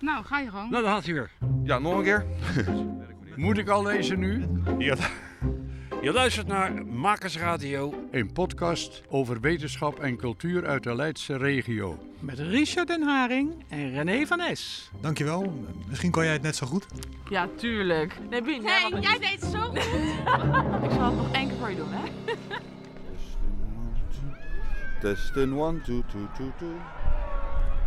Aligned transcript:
Nou, 0.00 0.24
ga 0.24 0.38
je 0.38 0.50
gang. 0.50 0.70
Nou, 0.70 0.82
dan 0.82 0.92
had 0.92 1.04
hij 1.04 1.14
weer. 1.14 1.30
Ja, 1.64 1.78
nog 1.78 1.96
een 1.96 2.02
keer. 2.02 2.24
Moet 3.36 3.58
ik 3.58 3.68
al 3.68 3.82
lezen 3.84 4.18
nu? 4.18 4.46
Je, 4.78 4.96
je 6.02 6.12
luistert 6.12 6.46
naar 6.46 6.86
Makersradio. 6.86 7.94
Een 8.10 8.32
podcast 8.32 9.02
over 9.08 9.40
wetenschap 9.40 9.98
en 9.98 10.16
cultuur 10.16 10.66
uit 10.66 10.82
de 10.82 10.94
Leidse 10.94 11.36
regio. 11.36 11.98
Met 12.18 12.38
Richard 12.38 12.86
den 12.88 13.02
Haring 13.02 13.64
en 13.68 13.90
René 13.90 14.26
van 14.26 14.40
Es. 14.40 14.90
Dankjewel. 15.00 15.64
Misschien 15.88 16.10
kan 16.10 16.24
jij 16.24 16.32
het 16.32 16.42
net 16.42 16.56
zo 16.56 16.66
goed. 16.66 16.86
Ja, 17.30 17.48
tuurlijk. 17.56 18.16
Nee, 18.30 18.42
Bien, 18.42 18.62
jij 18.62 18.88
het 18.90 19.02
jij 19.04 19.12
niet. 19.12 19.20
deed 19.20 19.40
het 19.40 19.50
zo 19.50 19.58
goed. 19.60 19.76
Ik 20.88 20.90
zal 20.90 21.04
het 21.06 21.16
nog 21.16 21.32
één 21.32 21.48
keer 21.48 21.56
voor 21.58 21.70
je 21.70 21.76
doen, 21.76 21.88
hè? 21.90 22.02
Testen, 25.00 25.52
one, 25.58 25.80
two, 25.80 26.02
two, 26.12 26.28
two, 26.36 26.52
two. 26.58 26.68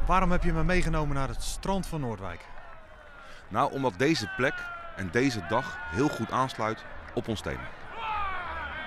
Waarom 0.06 0.32
heb 0.32 0.44
je 0.44 0.54
me 0.54 0.64
meegenomen 0.64 1.16
naar 1.16 1.28
het 1.28 1.44
strand 1.44 1.88
van 1.88 2.02
Noordwijk? 2.02 2.46
Nou, 3.48 3.72
omdat 3.72 3.94
deze 3.98 4.30
plek 4.38 4.54
en 4.96 5.10
deze 5.11 5.46
dag 5.50 5.78
heel 5.89 6.10
goed 6.10 6.32
aansluit 6.32 6.86
op 7.14 7.28
ons 7.28 7.42
thema. 7.42 7.68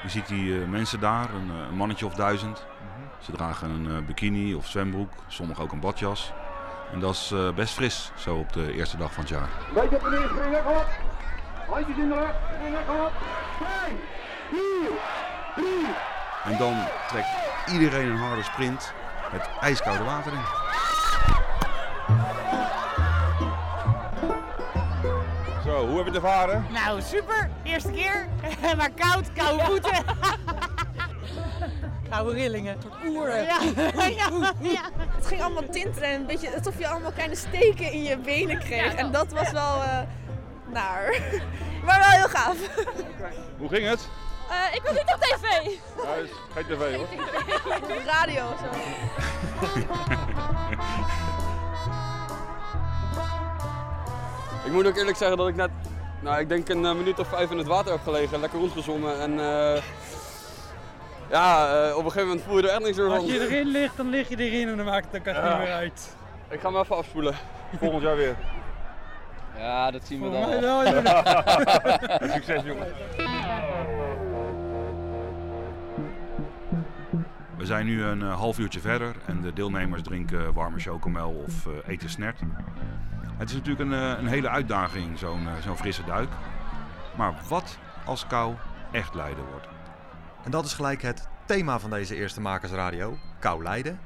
Je 0.02 0.09
ziet 0.09 0.29
die 0.29 0.60
eh, 0.60 0.69
mensen 0.69 1.01
daar, 1.01 1.34
een, 1.34 1.51
eh, 1.51 1.57
een 1.57 1.77
mannetje 1.77 2.07
of 2.07 2.15
duizend. 2.15 2.66
Ze 3.19 3.33
dragen 3.33 3.71
een 3.71 3.97
eh, 3.97 4.07
bikini 4.07 4.55
of 4.55 4.66
zwembroek, 4.66 5.12
sommigen 5.27 5.65
ook 5.65 5.73
een 5.73 5.80
badjas. 5.80 6.33
En 6.93 7.01
dat 7.01 7.15
is 7.15 7.30
eh, 7.33 7.55
best 7.55 7.74
fris, 7.74 8.12
zo 8.16 8.37
op 8.37 8.52
de 8.52 8.73
eerste 8.73 8.96
dag 8.96 9.12
van 9.12 9.23
het 9.23 9.33
jaar. 9.33 9.48
Beetje 9.74 9.96
op 9.96 10.02
de 10.02 10.10
neer, 10.10 10.29
springen, 10.29 10.65
kom 10.65 10.77
op. 10.77 10.87
Handjes 11.69 11.96
in 11.96 12.09
de 12.09 12.15
lucht, 12.15 12.88
op. 12.88 13.12
Vijf, 13.59 13.98
vier, 14.51 14.91
drie. 15.55 15.87
En 16.45 16.59
dan 16.59 16.74
trekt 17.09 17.29
iedereen 17.73 18.10
een 18.10 18.16
harde 18.16 18.43
sprint 18.43 18.93
het 19.30 19.48
ijskoude 19.60 20.05
water 20.05 20.33
in. 20.33 20.66
Zo, 25.65 25.87
hoe 25.87 25.96
heb 25.96 26.06
je 26.06 26.12
het 26.12 26.15
ervaren? 26.15 26.66
Nou, 26.73 27.01
super. 27.02 27.51
Eerste 27.62 27.90
keer. 27.90 28.29
maar 28.76 28.90
koud, 28.90 29.32
koude 29.32 29.65
voeten. 29.65 30.04
Koude 32.10 32.32
rillingen. 32.32 32.77
Oeren. 33.07 33.43
Ja, 33.45 33.59
ja, 33.96 34.52
ja. 34.60 34.90
Het 35.16 35.27
ging 35.27 35.43
allemaal 35.43 35.68
tintelen 35.71 36.09
en 36.09 36.21
een 36.21 36.27
beetje 36.27 36.57
alsof 36.57 36.79
je 36.79 36.88
allemaal 36.88 37.12
kleine 37.12 37.34
steken 37.37 37.93
in 37.93 38.02
je 38.02 38.18
benen 38.18 38.59
kreeg. 38.59 38.95
en 38.95 39.12
dat 39.12 39.32
was 39.32 39.51
wel 39.51 39.82
eh, 39.82 39.99
naar. 40.66 41.21
maar 41.84 41.99
wel 41.99 42.09
heel 42.09 42.29
gaaf. 42.29 42.57
Hoe 43.59 43.68
ging 43.68 43.88
het? 43.88 44.09
Eh, 44.51 44.74
ik 44.74 44.82
was 44.82 44.93
niet 44.93 45.15
op 45.15 45.21
tv. 45.21 45.43
Ja, 46.04 46.15
is 46.15 46.30
geen 46.54 46.65
tv 46.65 46.96
hoor. 46.96 47.07
Radio 48.07 48.45
of 48.46 48.59
zo. 48.59 48.66
Ik 54.66 54.72
moet 54.72 54.86
ook 54.86 54.96
eerlijk 54.96 55.16
zeggen 55.16 55.36
dat 55.36 55.48
ik 55.48 55.56
net, 55.56 55.70
nou 56.20 56.40
ik 56.40 56.48
denk 56.48 56.68
een 56.68 56.84
eh, 56.84 56.95
minuut 56.95 57.18
of 57.18 57.28
vijf 57.28 57.50
in 57.50 57.59
het 57.59 57.66
water 57.66 57.92
heb 57.92 58.02
gelegen, 58.02 58.40
lekker 58.40 58.59
rondgezwommen 58.59 59.20
en 59.20 59.30
eh, 59.30 59.82
ja, 61.30 61.68
eh, 61.68 61.96
op 61.96 62.04
een 62.04 62.10
gegeven 62.10 62.28
moment 62.28 62.46
voel 62.46 62.56
je 62.56 62.62
er 62.62 62.68
echt 62.68 62.82
niks 62.82 62.96
meer 62.96 63.06
van. 63.06 63.16
Als 63.18 63.30
je 63.30 63.40
erin 63.40 63.66
ligt, 63.66 63.96
dan 63.96 64.09
lig 64.09 64.28
je 64.28 64.37
erin 64.37 64.69
en 64.69 64.76
dan 64.76 64.87
maakt 64.87 65.06
het 65.10 65.20
ook 65.20 65.26
echt 65.26 65.42
niet 65.42 65.59
meer 65.59 65.72
uit. 65.72 66.16
Ik 66.50 66.60
ga 66.60 66.70
hem 66.70 66.81
even 66.81 66.97
afspoelen. 66.97 67.34
Volgend 67.78 68.03
jaar 68.03 68.16
weer. 68.16 68.37
Ja, 69.59 69.91
dat 69.91 70.06
zien 70.06 70.20
we 70.20 70.26
Volgens 70.26 70.48
mij 70.50 70.60
dan. 70.60 70.84
wel, 70.84 71.03
ja. 71.03 72.28
Succes 72.34 72.62
jongens. 72.64 72.91
We 77.56 77.66
zijn 77.66 77.87
nu 77.87 78.03
een 78.03 78.22
half 78.22 78.59
uurtje 78.59 78.81
verder 78.81 79.14
en 79.26 79.41
de 79.41 79.53
deelnemers 79.53 80.03
drinken 80.03 80.53
warme 80.53 80.78
chocomel 80.78 81.44
of 81.47 81.66
eten 81.87 82.10
snert. 82.10 82.38
Het 83.37 83.48
is 83.48 83.54
natuurlijk 83.54 83.91
een, 83.91 83.92
eh, 83.92 84.19
een 84.19 84.26
hele 84.26 84.48
uitdaging, 84.48 85.19
zo'n 85.19 85.47
eh, 85.48 85.53
zo'n 85.62 85.76
frisse 85.76 86.04
duik. 86.04 86.28
Maar 87.16 87.34
wat 87.48 87.78
als 88.04 88.26
kou 88.26 88.54
echt 88.93 89.15
lijden 89.15 89.44
wordt? 89.50 89.66
En 90.44 90.50
dat 90.50 90.65
is 90.65 90.72
gelijk 90.72 91.03
het 91.03 91.28
thema 91.44 91.78
van 91.78 91.91
deze 91.91 92.15
eerste 92.15 92.41
Makersradio, 92.41 93.19
kou 93.38 93.62
lijden. 93.62 93.99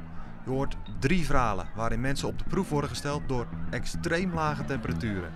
Je 0.44 0.50
hoort 0.50 0.76
drie 0.98 1.26
verhalen 1.26 1.68
waarin 1.74 2.00
mensen 2.00 2.28
op 2.28 2.38
de 2.38 2.44
proef 2.44 2.68
worden 2.68 2.90
gesteld 2.90 3.28
door 3.28 3.46
extreem 3.70 4.34
lage 4.34 4.64
temperaturen. 4.64 5.32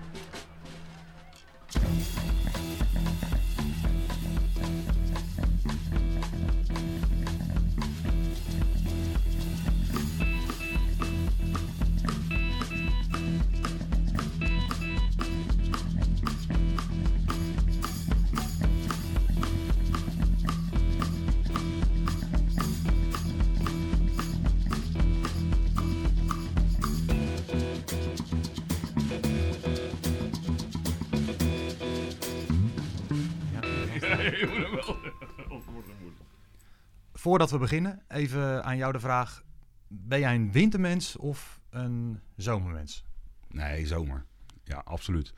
Voordat 37.35 37.53
we 37.53 37.59
beginnen, 37.59 38.03
even 38.09 38.65
aan 38.65 38.77
jou 38.77 38.93
de 38.93 39.01
vraag. 39.01 39.43
Ben 39.89 40.21
jij 40.21 40.35
een 40.35 40.53
wintermens 40.53 41.17
of 41.17 41.61
een 41.71 42.21
zomermens? 42.37 43.05
Nee, 43.49 43.87
zomer. 43.87 44.25
Ja, 44.65 44.83
absoluut. 44.85 45.35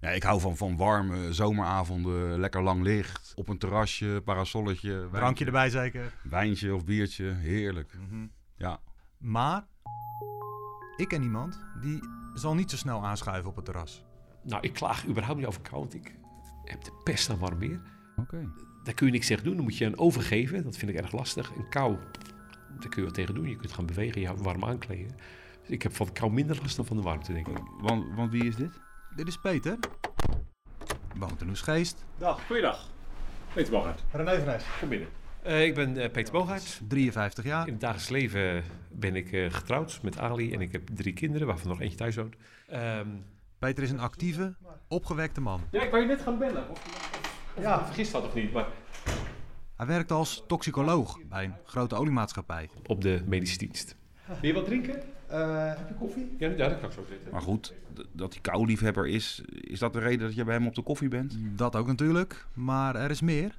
Ja, 0.00 0.08
ik 0.08 0.22
hou 0.22 0.40
van, 0.40 0.56
van 0.56 0.76
warme 0.76 1.32
zomeravonden, 1.32 2.40
lekker 2.40 2.62
lang 2.62 2.82
licht, 2.82 3.32
op 3.36 3.48
een 3.48 3.58
terrasje, 3.58 4.22
parasolletje, 4.24 4.90
wijntje, 4.92 5.16
Drankje 5.18 5.44
erbij 5.44 5.70
zeker? 5.70 6.12
wijntje 6.22 6.74
of 6.74 6.84
biertje, 6.84 7.24
heerlijk. 7.30 7.98
Ja, 8.56 8.80
Maar 9.18 9.66
ik 10.96 11.08
ken 11.08 11.22
iemand 11.22 11.60
die 11.80 12.00
zal 12.34 12.54
niet 12.54 12.70
zo 12.70 12.76
snel 12.76 13.04
aanschuiven 13.06 13.50
op 13.50 13.56
het 13.56 13.64
terras. 13.64 14.04
Nou, 14.42 14.62
ik 14.62 14.72
klaag 14.72 15.06
überhaupt 15.06 15.38
niet 15.38 15.48
over 15.48 15.60
kou, 15.60 15.80
want 15.80 15.94
ik 15.94 16.14
heb 16.64 16.84
de 16.84 17.00
pest 17.04 17.30
aan 17.30 17.38
warm 17.38 17.58
weer. 17.58 17.80
oké. 18.16 18.48
Daar 18.84 18.94
kun 18.94 19.06
je 19.06 19.12
niks 19.12 19.26
tegen 19.26 19.44
doen, 19.44 19.54
dan 19.54 19.64
moet 19.64 19.76
je 19.76 19.84
een 19.84 19.98
overgeven. 19.98 20.62
Dat 20.62 20.76
vind 20.76 20.90
ik 20.90 20.96
erg 20.96 21.12
lastig. 21.12 21.52
En 21.56 21.68
kou, 21.68 21.96
daar 22.78 22.88
kun 22.88 23.00
je 23.00 23.04
wat 23.04 23.14
tegen 23.14 23.34
doen. 23.34 23.48
Je 23.48 23.56
kunt 23.56 23.72
gaan 23.72 23.86
bewegen, 23.86 24.20
je 24.20 24.34
warm 24.34 24.64
aankleden. 24.64 25.16
Dus 25.60 25.70
ik 25.70 25.82
heb 25.82 25.94
van 25.94 26.06
de 26.06 26.12
kou 26.12 26.32
minder 26.32 26.58
last 26.62 26.76
dan 26.76 26.86
van 26.86 26.96
de 26.96 27.02
warmte, 27.02 27.32
denk 27.32 27.48
ik. 27.48 27.58
Want, 27.80 28.14
want 28.14 28.32
wie 28.32 28.44
is 28.44 28.56
dit? 28.56 28.80
Dit 29.16 29.28
is 29.28 29.36
Peter. 29.36 29.78
Woont 31.16 31.40
in 31.40 31.48
Oesgeest. 31.48 32.04
Dag, 32.18 32.46
goeiedag. 32.46 32.88
Peter 33.52 33.72
Bogart, 33.72 34.02
René 34.12 34.44
van 34.44 34.54
kom 34.80 34.88
binnen. 34.88 35.08
Eh, 35.42 35.64
ik 35.64 35.74
ben 35.74 35.96
eh, 35.96 36.10
Peter 36.10 36.32
Bogaert. 36.32 36.80
53 36.88 37.44
jaar. 37.44 37.66
In 37.66 37.72
het 37.72 37.80
dagelijks 37.80 38.08
leven 38.08 38.64
ben 38.88 39.16
ik 39.16 39.32
eh, 39.32 39.50
getrouwd 39.50 40.02
met 40.02 40.18
Ali 40.18 40.52
en 40.52 40.60
ik 40.60 40.72
heb 40.72 40.88
drie 40.94 41.12
kinderen, 41.12 41.46
waarvan 41.46 41.68
nog 41.68 41.80
eentje 41.80 41.96
thuis 41.96 42.16
woont. 42.16 42.34
Ehm, 42.68 43.08
Peter 43.58 43.82
is 43.82 43.90
een 43.90 44.00
actieve, 44.00 44.54
opgewekte 44.88 45.40
man. 45.40 45.60
ja, 45.70 45.82
ik 45.82 45.90
wou 45.90 46.02
je 46.02 46.08
net 46.08 46.22
gaan 46.22 46.38
bellen. 46.38 46.70
Of, 46.70 46.80
of 47.60 47.66
ja. 47.66 47.86
vergist 47.86 48.12
dat 48.12 48.24
of 48.26 48.34
niet, 48.34 48.52
maar 48.52 48.66
Hij 49.76 49.86
werkt 49.86 50.12
als 50.12 50.44
toxicoloog 50.46 51.18
bij 51.28 51.44
een 51.44 51.54
grote 51.64 51.94
oliemaatschappij. 51.94 52.68
op 52.86 53.00
de 53.00 53.22
medische 53.26 53.58
dienst. 53.58 53.96
Wil 54.26 54.36
je 54.40 54.52
wat 54.52 54.64
drinken? 54.64 55.02
heb 55.76 55.88
je 55.88 55.94
koffie? 55.98 56.34
Ja, 56.38 56.48
ja, 56.48 56.68
dat 56.68 56.80
kan 56.80 56.88
ik 56.88 56.94
zo 56.94 57.04
zitten. 57.08 57.32
Maar 57.32 57.40
goed, 57.40 57.74
dat 58.12 58.32
hij 58.32 58.42
kouliefhebber 58.42 59.06
is, 59.06 59.42
is 59.46 59.78
dat 59.78 59.92
de 59.92 59.98
reden 59.98 60.26
dat 60.26 60.36
je 60.36 60.44
bij 60.44 60.54
hem 60.54 60.66
op 60.66 60.74
de 60.74 60.82
koffie 60.82 61.08
bent? 61.08 61.36
Dat 61.38 61.76
ook 61.76 61.86
natuurlijk, 61.86 62.46
maar 62.54 62.96
er 62.96 63.10
is 63.10 63.20
meer. 63.20 63.56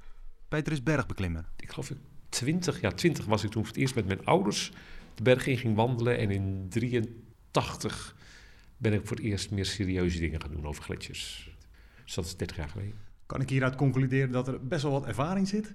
Peter 0.48 0.72
is 0.72 0.82
bergbeklimmer. 0.82 1.44
ik 1.56 1.70
geloof 1.70 1.90
ik 1.90 1.96
20, 2.28 2.80
ja 2.80 2.90
20 2.90 3.24
was 3.24 3.44
ik 3.44 3.50
toen 3.50 3.62
voor 3.62 3.72
het 3.72 3.80
eerst 3.82 3.94
met 3.94 4.06
mijn 4.06 4.24
ouders 4.24 4.72
de 5.14 5.22
berg 5.22 5.46
in 5.46 5.58
ging 5.58 5.76
wandelen. 5.76 6.18
En 6.18 6.30
in 6.30 6.66
83 6.68 8.16
ben 8.76 8.92
ik 8.92 9.06
voor 9.06 9.16
het 9.16 9.26
eerst 9.26 9.50
meer 9.50 9.66
serieuze 9.66 10.18
dingen 10.18 10.40
gaan 10.40 10.50
doen 10.50 10.66
over 10.66 10.82
gletsjers. 10.82 11.50
Dus 12.04 12.14
dat 12.14 12.24
is 12.24 12.36
30 12.36 12.56
jaar 12.56 12.68
geleden. 12.68 13.11
Kan 13.32 13.40
ik 13.40 13.48
hieruit 13.48 13.74
concluderen 13.74 14.30
dat 14.30 14.48
er 14.48 14.66
best 14.66 14.82
wel 14.82 14.92
wat 14.92 15.06
ervaring 15.06 15.48
zit? 15.48 15.66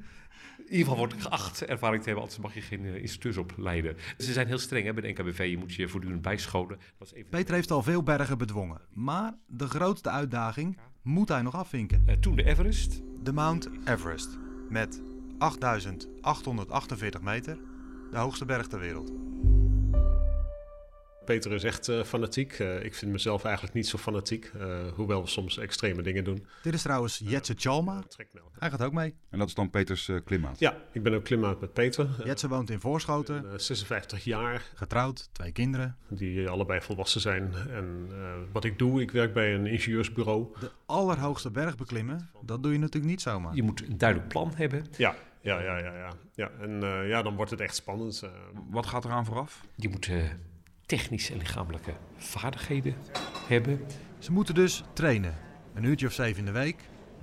In 0.58 0.64
ieder 0.64 0.80
geval 0.80 0.98
word 0.98 1.14
ik 1.14 1.20
geacht 1.20 1.66
ervaring 1.66 2.04
te 2.04 2.06
hebben, 2.06 2.24
anders 2.24 2.42
mag 2.42 2.54
je 2.54 2.62
geen 2.62 2.86
eh, 2.86 2.96
instructeurs 2.96 3.38
opleiden. 3.38 3.96
Ze 4.18 4.34
zijn 4.34 4.48
heel 4.48 4.58
streng 4.58 4.86
hè, 4.86 4.94
bij 4.94 5.02
de 5.02 5.10
NKBV, 5.10 5.48
je 5.50 5.58
moet 5.58 5.74
je 5.74 5.88
voortdurend 5.88 6.22
bijscholen. 6.22 6.80
Dat 6.98 7.12
even... 7.12 7.30
Peter 7.30 7.54
heeft 7.54 7.72
al 7.72 7.84
veel 7.84 8.04
bergen 8.04 8.38
bedwongen, 8.38 8.82
maar 8.94 9.34
de 9.48 9.68
grootste 9.68 10.10
uitdaging 10.10 10.78
moet 11.02 11.30
hij 11.30 11.42
nog 11.42 11.56
afvinken. 11.56 12.04
Eh, 12.06 12.16
toen 12.16 12.36
de 12.36 12.44
Everest. 12.44 13.02
De 13.24 13.34
Mount 13.34 13.70
Everest, 13.86 14.38
met 14.70 15.02
8848 15.38 17.22
meter, 17.22 17.58
de 18.12 18.18
hoogste 18.18 18.46
berg 18.46 18.68
ter 18.68 18.80
wereld. 18.80 19.12
Peter 21.28 21.52
is 21.54 21.64
echt 21.64 21.88
eh, 21.88 22.04
fanatiek. 22.04 22.54
Eh, 22.54 22.84
ik 22.84 22.96
vind 22.96 23.12
mezelf 23.12 23.44
eigenlijk 23.44 23.76
niet 23.76 23.88
zo 23.88 23.98
fanatiek, 23.98 24.52
eh, 24.60 24.78
hoewel 24.96 25.22
we 25.22 25.28
soms 25.28 25.58
extreme 25.58 26.02
dingen 26.02 26.24
doen. 26.24 26.46
Dit 26.64 26.74
is 26.74 26.82
trouwens 26.82 27.22
Jetse 27.24 27.54
Chalma. 27.58 28.04
Hij 28.60 28.70
gaat 28.70 28.84
ook 28.84 28.94
mee. 28.94 29.16
En 29.30 29.40
dat 29.40 29.48
is 29.48 29.54
dan 29.54 29.70
Peters 29.70 30.08
uh, 30.08 30.20
klimmaat? 30.26 30.60
Ja, 30.60 30.78
ik 30.92 31.04
ben 31.04 31.14
ook 31.14 31.24
klimmaat 31.24 31.62
met 31.62 31.74
Peter. 31.74 32.08
Jetse 32.24 32.48
woont 32.48 32.70
in 32.70 32.80
Voorschoten. 32.80 33.42
Ben, 33.42 33.62
56 33.62 34.24
jaar. 34.24 34.72
Getrouwd, 34.76 35.30
twee 35.32 35.52
kinderen. 35.52 35.98
Die 36.08 36.50
allebei 36.50 36.82
volwassen 36.82 37.22
zijn. 37.22 37.54
En 37.70 38.10
wat 38.52 38.64
ik 38.64 38.78
doe, 38.78 39.02
ik 39.02 39.12
werk 39.12 39.34
bij 39.34 39.54
een 39.54 39.66
ingenieursbureau. 39.66 40.48
De 40.60 40.72
allerhoogste 40.86 41.52
berg 41.52 41.78
beklimmen, 41.78 42.30
dat 42.42 42.64
doe 42.64 42.72
je 42.72 42.80
natuurlijk 42.80 43.12
niet 43.12 43.22
zomaar. 43.22 43.56
Je 43.56 43.64
moet 43.64 43.84
een 43.88 43.98
duidelijk 43.98 44.30
plan 44.30 44.54
hebben. 44.56 44.86
Ja, 44.98 45.16
ja, 45.42 45.62
ja, 45.62 45.78
ja. 45.78 45.94
ja. 45.94 46.14
ja. 46.36 46.52
En 46.62 46.72
uh, 46.84 47.10
ja, 47.10 47.22
dan 47.22 47.36
wordt 47.36 47.52
het 47.52 47.62
echt 47.62 47.76
spannend. 47.76 48.22
Uh, 48.24 48.30
Wat 48.70 48.86
gaat 48.86 49.06
eraan 49.06 49.26
vooraf? 49.26 49.66
Je 49.76 49.90
moet 49.90 50.08
uh, 50.08 50.24
technische 50.88 51.34
en 51.34 51.38
lichamelijke 51.38 51.94
vaardigheden 52.18 52.96
hebben. 53.48 53.82
Ze 54.20 54.32
moeten 54.32 54.56
dus 54.56 54.84
trainen. 54.94 55.38
Een 55.74 55.84
uurtje 55.84 56.08
of 56.08 56.14
zeven 56.14 56.40
in 56.40 56.46
de 56.46 56.60
week. 56.60 56.76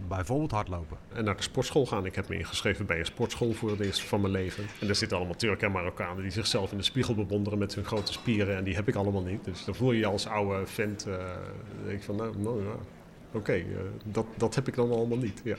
Bijvoorbeeld 0.08 0.50
hardlopen. 0.50 0.98
En 1.12 1.24
naar 1.24 1.36
de 1.36 1.42
sportschool 1.42 1.86
gaan. 1.86 2.06
Ik 2.06 2.14
heb 2.14 2.28
me 2.28 2.38
ingeschreven 2.38 2.86
bij 2.86 2.98
een 2.98 3.04
sportschool 3.04 3.52
voor 3.52 3.70
het 3.70 3.80
eerst 3.80 4.02
van 4.02 4.20
mijn 4.20 4.32
leven. 4.32 4.64
En 4.80 4.86
daar 4.86 4.96
zitten 4.96 5.16
allemaal 5.16 5.36
Turken 5.36 5.66
en 5.66 5.72
Marokkanen 5.72 6.22
die 6.22 6.30
zichzelf 6.30 6.70
in 6.70 6.76
de 6.76 6.82
spiegel 6.82 7.14
bewonderen 7.14 7.58
met 7.58 7.74
hun 7.74 7.84
grote 7.84 8.12
spieren. 8.12 8.56
En 8.56 8.64
die 8.64 8.74
heb 8.74 8.88
ik 8.88 8.94
allemaal 8.94 9.22
niet. 9.22 9.44
Dus 9.44 9.64
dan 9.64 9.74
voel 9.74 9.92
je 9.92 9.98
je 9.98 10.06
als 10.06 10.26
oude 10.26 10.66
vent. 10.66 11.06
Uh, 11.06 11.36
denk 11.84 12.02
van, 12.02 12.16
nou, 12.16 12.38
nou 12.38 12.64
ja, 12.64 12.70
oké, 12.70 13.36
okay, 13.36 13.60
uh, 13.60 13.78
dat, 14.04 14.26
dat 14.36 14.54
heb 14.54 14.68
ik 14.68 14.74
dan 14.74 14.90
allemaal 14.90 15.18
niet. 15.18 15.40
Ja. 15.44 15.56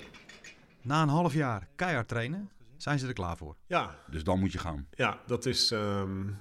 Na 0.81 1.01
een 1.01 1.09
half 1.09 1.33
jaar 1.33 1.67
keihard 1.75 2.07
trainen, 2.07 2.49
zijn 2.77 2.99
ze 2.99 3.07
er 3.07 3.13
klaar 3.13 3.37
voor. 3.37 3.55
Ja. 3.67 3.95
Dus 4.09 4.23
dan 4.23 4.39
moet 4.39 4.51
je 4.51 4.59
gaan. 4.59 4.87
Ja, 4.91 5.19
dat 5.25 5.45
is 5.45 5.71
um, 5.71 6.27
uh, 6.27 6.33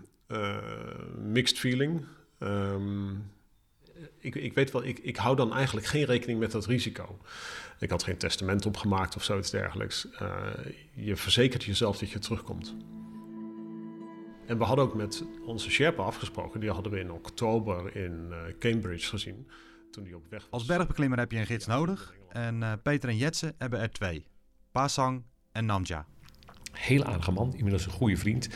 mixed 1.19 1.59
feeling. 1.59 2.05
Um, 2.39 3.33
ik, 4.19 4.35
ik 4.35 4.55
weet 4.55 4.71
wel, 4.71 4.85
ik, 4.85 4.99
ik 4.99 5.17
hou 5.17 5.37
dan 5.37 5.55
eigenlijk 5.55 5.87
geen 5.87 6.05
rekening 6.05 6.39
met 6.39 6.51
dat 6.51 6.67
risico. 6.67 7.19
Ik 7.79 7.91
had 7.91 8.03
geen 8.03 8.17
testament 8.17 8.67
opgemaakt 8.67 9.17
of 9.17 9.25
zoiets 9.25 9.51
dergelijks. 9.51 10.07
Uh, 10.23 10.47
je 10.95 11.17
verzekert 11.17 11.65
jezelf 11.65 11.99
dat 11.99 12.11
je 12.11 12.19
terugkomt. 12.19 12.75
En 14.47 14.59
we 14.59 14.65
hadden 14.65 14.85
ook 14.85 14.95
met 14.95 15.25
onze 15.45 15.71
Sherpa 15.71 16.03
afgesproken. 16.03 16.61
Die 16.61 16.71
hadden 16.71 16.93
we 16.93 17.01
in 17.01 17.13
oktober 17.13 17.97
in 17.97 18.27
uh, 18.31 18.37
Cambridge 18.59 19.09
gezien. 19.09 19.49
Toen 19.91 20.05
die 20.05 20.17
op 20.17 20.25
weg 20.29 20.41
was. 20.41 20.51
Als 20.51 20.65
bergbeklimmer 20.65 21.19
heb 21.19 21.33
je 21.33 21.39
een 21.39 21.47
gids 21.47 21.67
nodig. 21.67 22.15
En 22.29 22.61
uh, 22.61 22.73
Peter 22.83 23.09
en 23.09 23.17
Jetse 23.17 23.55
hebben 23.59 23.81
er 23.81 23.91
twee. 23.91 24.27
Pasang 24.73 25.25
en 25.53 25.67
Namja. 25.67 26.07
Heel 26.73 27.05
aardige 27.05 27.33
man, 27.33 27.55
inmiddels 27.55 27.87
een 27.87 27.93
goede 27.93 28.17
vriend. 28.17 28.49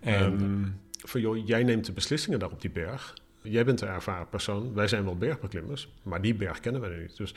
En... 0.00 0.42
Um, 0.42 0.84
van 1.08 1.20
joh, 1.20 1.46
jij 1.46 1.62
neemt 1.62 1.86
de 1.86 1.92
beslissingen 1.92 2.38
daar 2.38 2.50
op 2.50 2.60
die 2.60 2.70
berg. 2.70 3.14
Jij 3.42 3.64
bent 3.64 3.78
de 3.78 3.86
ervaren 3.86 4.28
persoon. 4.28 4.74
Wij 4.74 4.88
zijn 4.88 5.04
wel 5.04 5.16
bergbeklimmers, 5.16 5.88
maar 6.02 6.22
die 6.22 6.34
berg 6.34 6.60
kennen 6.60 6.80
wij 6.80 6.98
niet. 6.98 7.16
Dus 7.16 7.34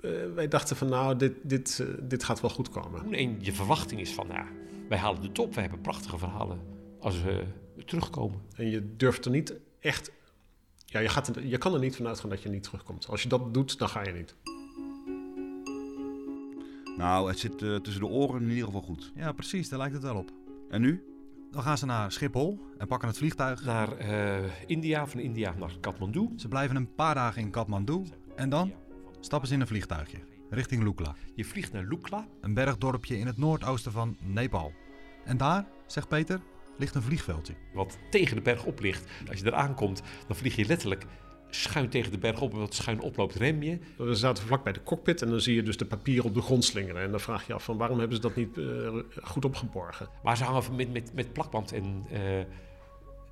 uh, 0.00 0.10
wij 0.34 0.48
dachten 0.48 0.76
van 0.76 0.88
nou, 0.88 1.16
dit, 1.16 1.32
dit, 1.42 1.78
uh, 1.82 1.88
dit 2.02 2.24
gaat 2.24 2.40
wel 2.40 2.50
goed 2.50 2.68
komen. 2.68 3.12
En 3.12 3.36
je 3.40 3.52
verwachting 3.52 4.00
is 4.00 4.14
van, 4.14 4.26
nou, 4.26 4.46
wij 4.88 4.98
halen 4.98 5.22
de 5.22 5.32
top. 5.32 5.54
We 5.54 5.60
hebben 5.60 5.80
prachtige 5.80 6.18
verhalen 6.18 6.60
als 7.00 7.22
we 7.22 7.44
terugkomen. 7.84 8.40
En 8.56 8.70
je 8.70 8.96
durft 8.96 9.24
er 9.24 9.30
niet 9.30 9.54
echt... 9.80 10.10
Ja, 10.84 11.00
je, 11.00 11.08
gaat 11.08 11.36
er, 11.36 11.46
je 11.46 11.58
kan 11.58 11.74
er 11.74 11.80
niet 11.80 11.96
vanuit 11.96 12.20
gaan 12.20 12.30
dat 12.30 12.42
je 12.42 12.48
niet 12.48 12.62
terugkomt. 12.62 13.08
Als 13.08 13.22
je 13.22 13.28
dat 13.28 13.54
doet, 13.54 13.78
dan 13.78 13.88
ga 13.88 14.02
je 14.02 14.12
niet. 14.12 14.34
Nou, 16.96 17.28
het 17.28 17.38
zit 17.38 17.62
uh, 17.62 17.76
tussen 17.76 18.02
de 18.02 18.08
oren 18.08 18.42
in 18.42 18.48
ieder 18.48 18.64
geval 18.64 18.80
goed. 18.80 19.12
Ja, 19.14 19.32
precies. 19.32 19.68
Daar 19.68 19.78
lijkt 19.78 19.94
het 19.94 20.02
wel 20.02 20.16
op. 20.16 20.30
En 20.68 20.80
nu? 20.80 21.15
Dan 21.56 21.64
gaan 21.64 21.78
ze 21.78 21.86
naar 21.86 22.12
Schiphol 22.12 22.58
en 22.78 22.86
pakken 22.86 23.08
het 23.08 23.16
vliegtuig. 23.16 23.64
Naar 23.64 24.00
uh, 24.00 24.50
India, 24.66 25.06
van 25.06 25.20
India 25.20 25.54
naar 25.58 25.76
Kathmandu. 25.80 26.28
Ze 26.36 26.48
blijven 26.48 26.76
een 26.76 26.94
paar 26.94 27.14
dagen 27.14 27.42
in 27.42 27.50
Kathmandu 27.50 28.02
en 28.34 28.48
dan 28.48 28.72
stappen 29.20 29.48
ze 29.48 29.54
in 29.54 29.60
een 29.60 29.66
vliegtuigje 29.66 30.18
richting 30.50 30.82
Lukla. 30.82 31.14
Je 31.34 31.44
vliegt 31.44 31.72
naar 31.72 31.84
Lukla. 31.84 32.26
Een 32.40 32.54
bergdorpje 32.54 33.18
in 33.18 33.26
het 33.26 33.36
noordoosten 33.36 33.92
van 33.92 34.16
Nepal. 34.20 34.72
En 35.24 35.36
daar, 35.36 35.66
zegt 35.86 36.08
Peter, 36.08 36.40
ligt 36.76 36.94
een 36.94 37.02
vliegveldje. 37.02 37.54
Wat 37.74 37.98
tegen 38.10 38.36
de 38.36 38.42
berg 38.42 38.64
op 38.64 38.80
ligt. 38.80 39.10
Als 39.28 39.38
je 39.38 39.46
eraan 39.46 39.74
komt, 39.74 40.02
dan 40.26 40.36
vlieg 40.36 40.56
je 40.56 40.66
letterlijk 40.66 41.06
schuin 41.50 41.88
tegen 41.88 42.12
de 42.12 42.18
berg 42.18 42.40
op 42.40 42.52
en 42.52 42.58
wat 42.58 42.74
schuin 42.74 43.00
oploopt, 43.00 43.34
rem 43.34 43.62
je. 43.62 43.78
We 43.96 44.14
zaten 44.14 44.44
vlak 44.44 44.64
bij 44.64 44.72
de 44.72 44.82
cockpit 44.82 45.22
en 45.22 45.30
dan 45.30 45.40
zie 45.40 45.54
je 45.54 45.62
dus 45.62 45.76
de 45.76 45.84
papieren 45.84 46.24
op 46.24 46.34
de 46.34 46.42
grond 46.42 46.64
slingeren. 46.64 47.02
En 47.02 47.10
dan 47.10 47.20
vraag 47.20 47.46
je 47.46 47.52
af 47.54 47.64
van 47.64 47.76
waarom 47.76 47.98
hebben 47.98 48.16
ze 48.16 48.22
dat 48.22 48.36
niet 48.36 48.56
uh, 48.56 48.88
goed 49.22 49.44
opgeborgen. 49.44 50.08
Maar 50.22 50.36
ze 50.36 50.44
hangen 50.44 50.76
met, 50.76 50.92
met, 50.92 51.14
met 51.14 51.32
plakband 51.32 51.72
en 51.72 52.06
uh, 52.12 52.18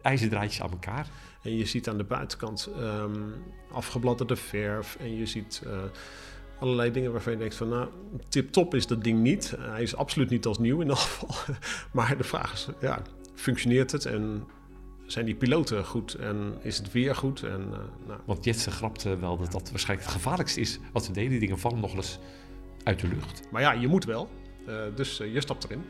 ijzerdraadjes 0.03 0.63
aan 0.63 0.71
elkaar. 0.71 1.09
En 1.43 1.57
je 1.57 1.67
ziet 1.67 1.89
aan 1.89 1.97
de 1.97 2.05
buitenkant 2.05 2.69
um, 2.79 3.35
afgebladderde 3.73 4.37
verf 4.37 4.97
en 5.01 5.17
je 5.17 5.27
ziet 5.27 5.63
uh, 5.67 5.83
allerlei 6.59 6.91
dingen 6.91 7.13
waarvan 7.13 7.33
je 7.33 7.39
denkt 7.39 7.55
van 7.55 7.69
nou, 7.69 7.89
tip-top 8.29 8.75
is 8.75 8.87
dat 8.87 9.05
ding 9.05 9.21
niet. 9.21 9.55
hij 9.59 9.83
is 9.83 9.97
absoluut 9.97 10.31
niet 10.31 10.47
als 10.47 10.59
nieuw 10.59 10.77
in 10.77 10.83
ieder 10.83 10.97
geval. 10.97 11.55
maar 11.93 12.17
de 12.17 12.25
vraag 12.25 12.53
is, 12.53 12.69
ja, 12.81 13.03
functioneert 13.35 13.93
het 13.93 14.07
en 14.07 14.47
zijn 15.15 15.27
die 15.27 15.35
piloten 15.35 15.85
goed 15.85 16.15
en 16.15 16.55
is 16.61 16.79
het 16.79 16.93
weer 16.93 17.15
goed? 17.15 17.43
En, 17.43 17.61
uh, 17.71 17.79
nou. 18.07 18.21
Want 18.25 18.45
Jetsen 18.45 18.73
grapte 18.73 19.17
wel 19.17 19.37
dat 19.37 19.53
dat 19.53 19.71
waarschijnlijk 19.71 20.09
het 20.09 20.17
gevaarlijkste 20.17 20.61
is 20.61 20.79
wat 20.93 21.07
we 21.07 21.13
deden. 21.13 21.31
Die 21.31 21.41
dingen 21.41 21.59
vallen 21.59 21.81
nog 21.81 21.95
eens 21.95 22.19
uit 22.83 23.01
de 23.01 23.09
lucht. 23.09 23.43
Maar 23.51 23.63
ja, 23.63 23.73
je 23.73 23.89
moet 23.89 24.05
wel. 24.05 24.29
Uh, 24.69 24.83
dus 24.95 25.21
uh, 25.21 25.33
je 25.33 25.41
stapt 25.41 25.65
erin. 25.65 25.85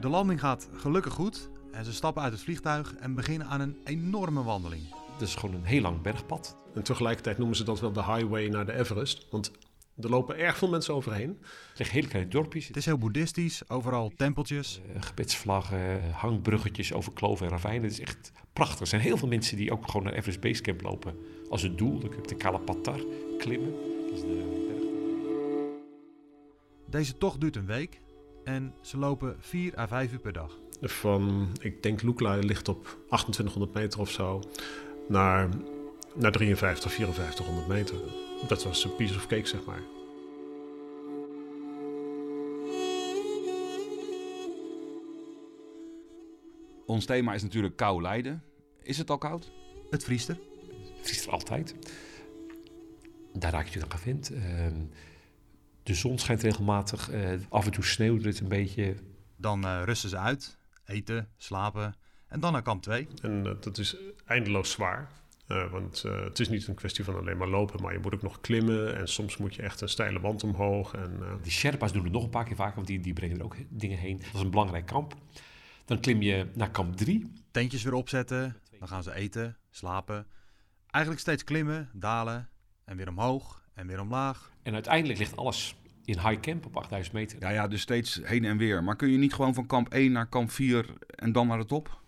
De 0.00 0.08
landing 0.08 0.40
gaat 0.40 0.68
gelukkig 0.72 1.12
goed. 1.12 1.48
En 1.72 1.84
ze 1.84 1.92
stappen 1.92 2.22
uit 2.22 2.32
het 2.32 2.42
vliegtuig 2.42 2.94
en 2.94 3.14
beginnen 3.14 3.46
aan 3.46 3.60
een 3.60 3.76
enorme 3.84 4.42
wandeling. 4.42 4.82
Het 5.12 5.20
is 5.20 5.34
gewoon 5.34 5.54
een 5.54 5.64
heel 5.64 5.80
lang 5.80 6.02
bergpad. 6.02 6.56
En 6.74 6.82
tegelijkertijd 6.82 7.38
noemen 7.38 7.56
ze 7.56 7.64
dat 7.64 7.80
wel 7.80 7.92
de 7.92 8.04
highway 8.04 8.48
naar 8.48 8.66
de 8.66 8.72
Everest. 8.72 9.26
Want 9.30 9.50
er 10.00 10.10
lopen 10.10 10.38
erg 10.38 10.56
veel 10.56 10.68
mensen 10.68 10.94
overheen. 10.94 11.38
Het 11.68 11.78
liggen 11.78 11.96
hele 11.96 12.08
kleine 12.08 12.30
dorpjes. 12.30 12.66
Het 12.66 12.76
is 12.76 12.84
heel 12.84 12.98
boeddhistisch, 12.98 13.70
overal 13.70 14.12
tempeltjes. 14.16 14.80
Uh, 14.94 15.02
gebedsvlaggen, 15.02 16.12
hangbruggetjes 16.12 16.92
over 16.92 17.12
kloven 17.12 17.46
en 17.46 17.52
ravijnen. 17.52 17.82
Het 17.82 17.92
is 17.92 18.00
echt 18.00 18.32
prachtig. 18.52 18.80
Er 18.80 18.86
zijn 18.86 19.00
heel 19.00 19.16
veel 19.16 19.28
mensen 19.28 19.56
die 19.56 19.72
ook 19.72 19.86
gewoon 19.86 20.02
naar 20.02 20.12
Everest 20.12 20.40
Base 20.40 20.62
Camp 20.62 20.82
lopen. 20.82 21.14
Als 21.50 21.62
het 21.62 21.78
doel, 21.78 21.98
dan 21.98 22.10
kun 22.10 22.22
je 22.22 22.28
de 22.28 22.34
Kalapatar 22.34 23.00
klimmen. 23.38 23.72
Dat 24.06 24.14
is 24.14 24.20
de 24.20 24.26
berg. 24.26 24.58
Deze 26.90 27.18
tocht 27.18 27.40
duurt 27.40 27.56
een 27.56 27.66
week 27.66 28.00
en 28.44 28.74
ze 28.80 28.98
lopen 28.98 29.36
4 29.40 29.78
à 29.78 29.86
5 29.86 30.12
uur 30.12 30.18
per 30.18 30.32
dag. 30.32 30.58
Van, 30.80 31.48
ik 31.60 31.82
denk 31.82 32.02
Lukla 32.02 32.36
ligt 32.36 32.68
op 32.68 32.82
2800 33.06 33.74
meter 33.74 34.00
of 34.00 34.10
zo, 34.10 34.42
naar, 35.08 35.48
naar 36.14 36.32
53, 36.32 36.92
5400 36.92 37.68
meter. 37.68 37.96
Dat 38.46 38.64
was 38.64 38.84
een 38.84 38.96
piece 38.96 39.14
of 39.14 39.26
cake, 39.26 39.46
zeg 39.46 39.64
maar. 39.64 39.82
Ons 46.86 47.04
thema 47.04 47.34
is 47.34 47.42
natuurlijk 47.42 47.76
kou 47.76 48.02
lijden. 48.02 48.42
Is 48.82 48.98
het 48.98 49.10
al 49.10 49.18
koud? 49.18 49.50
Het 49.90 50.04
vriest 50.04 50.28
er. 50.28 50.38
Het 50.96 51.06
vriest 51.06 51.26
er 51.26 51.32
altijd. 51.32 51.74
Daar 53.32 53.52
raak 53.52 53.66
je 53.66 53.66
natuurlijk 53.66 53.92
aan 53.92 53.98
gewend. 53.98 54.30
Uh, 54.32 54.66
de 55.82 55.94
zon 55.94 56.18
schijnt 56.18 56.42
regelmatig. 56.42 57.10
Uh, 57.10 57.30
af 57.48 57.64
en 57.64 57.72
toe 57.72 57.84
sneeuwt 57.84 58.24
het 58.24 58.40
een 58.40 58.48
beetje. 58.48 58.94
Dan 59.36 59.64
uh, 59.64 59.82
rusten 59.84 60.08
ze 60.08 60.18
uit, 60.18 60.58
eten, 60.84 61.28
slapen. 61.36 61.94
En 62.28 62.40
dan 62.40 62.52
naar 62.52 62.62
kamp 62.62 62.82
2. 62.82 63.08
En 63.22 63.46
uh, 63.46 63.52
dat 63.60 63.78
is 63.78 63.96
eindeloos 64.26 64.70
zwaar. 64.70 65.10
Uh, 65.48 65.70
want 65.70 66.02
uh, 66.06 66.24
het 66.24 66.38
is 66.38 66.48
niet 66.48 66.66
een 66.66 66.74
kwestie 66.74 67.04
van 67.04 67.16
alleen 67.16 67.36
maar 67.36 67.48
lopen, 67.48 67.82
maar 67.82 67.92
je 67.92 67.98
moet 67.98 68.14
ook 68.14 68.22
nog 68.22 68.40
klimmen. 68.40 68.96
En 68.96 69.08
soms 69.08 69.36
moet 69.36 69.54
je 69.54 69.62
echt 69.62 69.80
een 69.80 69.88
steile 69.88 70.20
wand 70.20 70.44
omhoog. 70.44 70.94
En, 70.94 71.16
uh... 71.20 71.32
Die 71.42 71.52
Sherpa's 71.52 71.92
doen 71.92 72.04
het 72.04 72.12
nog 72.12 72.24
een 72.24 72.30
paar 72.30 72.44
keer 72.44 72.56
vaker, 72.56 72.74
want 72.74 72.86
die, 72.86 73.00
die 73.00 73.12
brengen 73.12 73.38
er 73.38 73.44
ook 73.44 73.56
dingen 73.68 73.98
heen. 73.98 74.18
Dat 74.18 74.34
is 74.34 74.40
een 74.40 74.50
belangrijk 74.50 74.86
kamp. 74.86 75.14
Dan 75.84 76.00
klim 76.00 76.22
je 76.22 76.46
naar 76.54 76.70
kamp 76.70 76.96
3. 76.96 77.32
Tentjes 77.50 77.82
weer 77.82 77.92
opzetten, 77.92 78.56
dan 78.78 78.88
gaan 78.88 79.02
ze 79.02 79.14
eten, 79.14 79.56
slapen. 79.70 80.26
Eigenlijk 80.90 81.24
steeds 81.24 81.44
klimmen, 81.44 81.90
dalen 81.92 82.48
en 82.84 82.96
weer 82.96 83.08
omhoog 83.08 83.62
en 83.74 83.86
weer 83.86 84.00
omlaag. 84.00 84.52
En 84.62 84.74
uiteindelijk 84.74 85.18
ligt 85.18 85.36
alles 85.36 85.76
in 86.04 86.18
high 86.18 86.40
camp 86.40 86.66
op 86.66 86.76
8000 86.76 87.14
meter. 87.14 87.40
Ja, 87.40 87.48
ja, 87.48 87.68
dus 87.68 87.80
steeds 87.80 88.20
heen 88.22 88.44
en 88.44 88.56
weer. 88.56 88.84
Maar 88.84 88.96
kun 88.96 89.10
je 89.10 89.18
niet 89.18 89.34
gewoon 89.34 89.54
van 89.54 89.66
kamp 89.66 89.88
1 89.88 90.12
naar 90.12 90.26
kamp 90.26 90.50
4 90.50 90.86
en 91.06 91.32
dan 91.32 91.46
naar 91.46 91.58
de 91.58 91.64
top? 91.64 92.00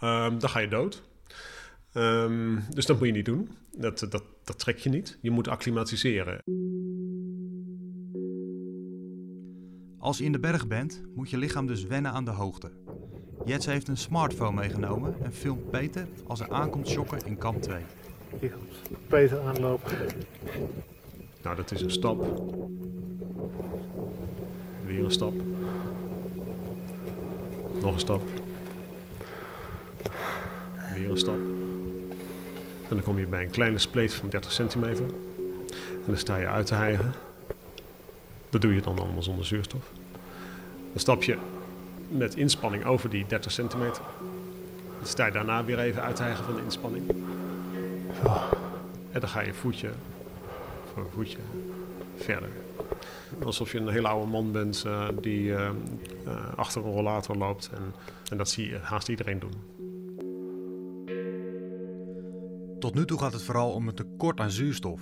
Um, 0.00 0.38
dan 0.38 0.50
ga 0.50 0.58
je 0.58 0.68
dood. 0.68 1.02
Um, 1.96 2.62
dus 2.70 2.86
dat 2.86 2.98
moet 2.98 3.06
je 3.06 3.12
niet 3.12 3.24
doen. 3.24 3.48
Dat, 3.76 3.98
dat, 3.98 4.24
dat 4.44 4.58
trek 4.58 4.78
je 4.78 4.88
niet. 4.88 5.18
Je 5.20 5.30
moet 5.30 5.48
acclimatiseren. 5.48 6.38
Als 9.98 10.18
je 10.18 10.24
in 10.24 10.32
de 10.32 10.38
berg 10.38 10.66
bent, 10.66 11.02
moet 11.14 11.30
je 11.30 11.36
lichaam 11.36 11.66
dus 11.66 11.84
wennen 11.84 12.12
aan 12.12 12.24
de 12.24 12.30
hoogte. 12.30 12.70
Jets 13.44 13.66
heeft 13.66 13.88
een 13.88 13.96
smartphone 13.96 14.60
meegenomen 14.60 15.14
en 15.22 15.32
filmt 15.32 15.70
Peter 15.70 16.08
als 16.26 16.38
hij 16.38 16.48
aankomt 16.48 16.88
shocken 16.88 17.18
in 17.26 17.38
kamp 17.38 17.62
2. 17.62 17.82
Hier 18.40 18.50
komt 18.50 19.08
Peter 19.08 19.40
aanlopen. 19.40 19.92
Nou, 21.42 21.56
dat 21.56 21.70
is 21.70 21.80
een 21.80 21.90
stap. 21.90 22.42
Weer 24.86 25.04
een 25.04 25.10
stap. 25.10 25.34
Nog 27.80 27.92
een 27.92 28.00
stap. 28.00 28.22
Weer 30.94 31.10
een 31.10 31.18
stap. 31.18 31.55
En 32.88 32.96
dan 32.96 33.02
kom 33.02 33.18
je 33.18 33.26
bij 33.26 33.42
een 33.42 33.50
kleine 33.50 33.78
spleet 33.78 34.14
van 34.14 34.28
30 34.28 34.52
centimeter. 34.52 35.04
En 35.74 36.06
dan 36.06 36.16
sta 36.16 36.36
je 36.36 36.46
uit 36.46 36.66
te 36.66 36.74
hijgen. 36.74 37.12
Dat 38.50 38.60
doe 38.60 38.74
je 38.74 38.80
dan 38.80 38.98
allemaal 38.98 39.22
zonder 39.22 39.44
zuurstof. 39.44 39.90
Dan 40.90 41.00
stap 41.00 41.22
je 41.22 41.36
met 42.08 42.34
inspanning 42.34 42.84
over 42.84 43.10
die 43.10 43.26
30 43.26 43.52
centimeter. 43.52 44.02
Dan 44.98 45.06
sta 45.06 45.26
je 45.26 45.32
daarna 45.32 45.64
weer 45.64 45.78
even 45.78 46.02
uit 46.02 46.16
te 46.16 46.22
hijgen 46.22 46.44
van 46.44 46.54
de 46.54 46.62
inspanning. 46.62 47.10
En 49.12 49.20
dan 49.20 49.28
ga 49.28 49.40
je 49.40 49.54
voetje 49.54 49.90
voor 50.92 51.06
voetje 51.14 51.38
verder. 52.16 52.48
Alsof 53.44 53.72
je 53.72 53.78
een 53.78 53.88
hele 53.88 54.08
oude 54.08 54.30
man 54.30 54.52
bent 54.52 54.84
uh, 54.86 55.08
die 55.20 55.42
uh, 55.42 55.68
uh, 56.26 56.54
achter 56.56 56.84
een 56.84 56.92
rollator 56.92 57.36
loopt. 57.36 57.70
En, 57.74 57.94
en 58.30 58.36
dat 58.36 58.48
zie 58.48 58.68
je 58.68 58.78
haast 58.78 59.08
iedereen 59.08 59.38
doen. 59.38 59.75
Tot 62.86 62.94
nu 62.94 63.04
toe 63.04 63.18
gaat 63.18 63.32
het 63.32 63.42
vooral 63.42 63.72
om 63.72 63.88
een 63.88 63.94
tekort 63.94 64.40
aan 64.40 64.50
zuurstof. 64.50 65.00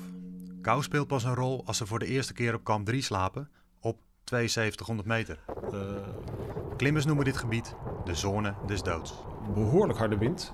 Kou 0.60 0.82
speelt 0.82 1.06
pas 1.06 1.24
een 1.24 1.34
rol 1.34 1.62
als 1.66 1.76
ze 1.76 1.86
voor 1.86 1.98
de 1.98 2.06
eerste 2.06 2.32
keer 2.32 2.54
op 2.54 2.64
kamp 2.64 2.86
3 2.86 3.02
slapen 3.02 3.50
op 3.80 3.98
7200 4.24 5.08
meter. 5.08 5.38
Klimmers 6.76 7.04
noemen 7.04 7.24
dit 7.24 7.36
gebied 7.36 7.74
de 8.04 8.14
zone 8.14 8.54
des 8.66 8.82
doods. 8.82 9.14
Behoorlijk 9.54 9.98
harde 9.98 10.18
wind, 10.18 10.52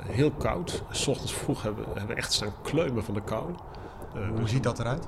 heel 0.00 0.32
koud. 0.32 0.82
S 0.90 1.06
ochtends 1.06 1.34
vroeg 1.34 1.62
hebben, 1.62 1.84
hebben 1.84 2.06
we 2.06 2.14
echt 2.14 2.32
staan 2.32 2.62
kleumen 2.62 3.04
van 3.04 3.14
de 3.14 3.22
kou. 3.22 3.54
Uh, 4.16 4.28
hoe 4.28 4.48
ziet 4.48 4.62
dat 4.62 4.78
eruit? 4.78 5.06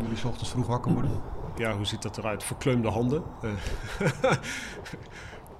Jullie 0.00 0.16
s 0.16 0.24
ochtends 0.24 0.50
vroeg 0.50 0.66
wakker 0.66 0.92
worden? 0.92 1.22
Ja, 1.56 1.76
hoe 1.76 1.86
ziet 1.86 2.02
dat 2.02 2.18
eruit? 2.18 2.44
Verkleumde 2.44 2.88
handen. 2.88 3.22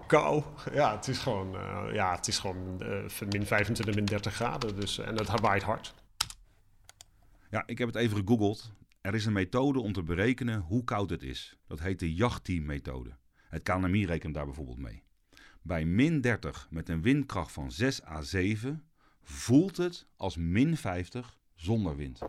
Kou. 0.07 0.43
Ja, 0.73 0.97
het 0.97 1.09
is 1.09 1.19
gewoon, 1.19 1.55
uh, 1.55 1.83
ja, 1.93 2.15
het 2.15 2.29
is 2.29 2.39
gewoon 2.39 2.83
uh, 2.83 3.29
min 3.31 3.47
25, 3.47 3.95
min 3.95 4.05
30 4.05 4.35
graden. 4.35 4.81
Dus, 4.81 4.99
en 4.99 5.17
het 5.17 5.41
waait 5.41 5.63
hard. 5.63 5.95
Ja, 7.51 7.63
ik 7.67 7.79
heb 7.79 7.89
het 7.89 7.97
even 7.97 8.17
gegoogeld. 8.17 8.73
Er 9.01 9.15
is 9.15 9.27
een 9.27 9.33
methode 9.33 9.81
om 9.81 9.93
te 9.93 10.03
berekenen 10.03 10.61
hoe 10.61 10.85
koud 10.85 11.11
het 11.11 11.23
is. 11.23 11.57
Dat 11.67 11.81
heet 11.81 11.99
de 11.99 12.15
Yachty-methode. 12.15 13.17
Het 13.49 13.63
KNMI 13.63 14.07
rekent 14.07 14.35
daar 14.35 14.45
bijvoorbeeld 14.45 14.79
mee. 14.79 15.03
Bij 15.63 15.85
min 15.85 16.21
30 16.21 16.67
met 16.71 16.89
een 16.89 17.03
windkracht 17.03 17.53
van 17.53 17.73
6 17.73 18.05
à 18.05 18.23
7 18.23 18.85
voelt 19.23 19.77
het 19.77 20.07
als 20.17 20.37
min 20.37 20.77
50 20.77 21.39
zonder 21.65 21.97
wind. 21.97 22.21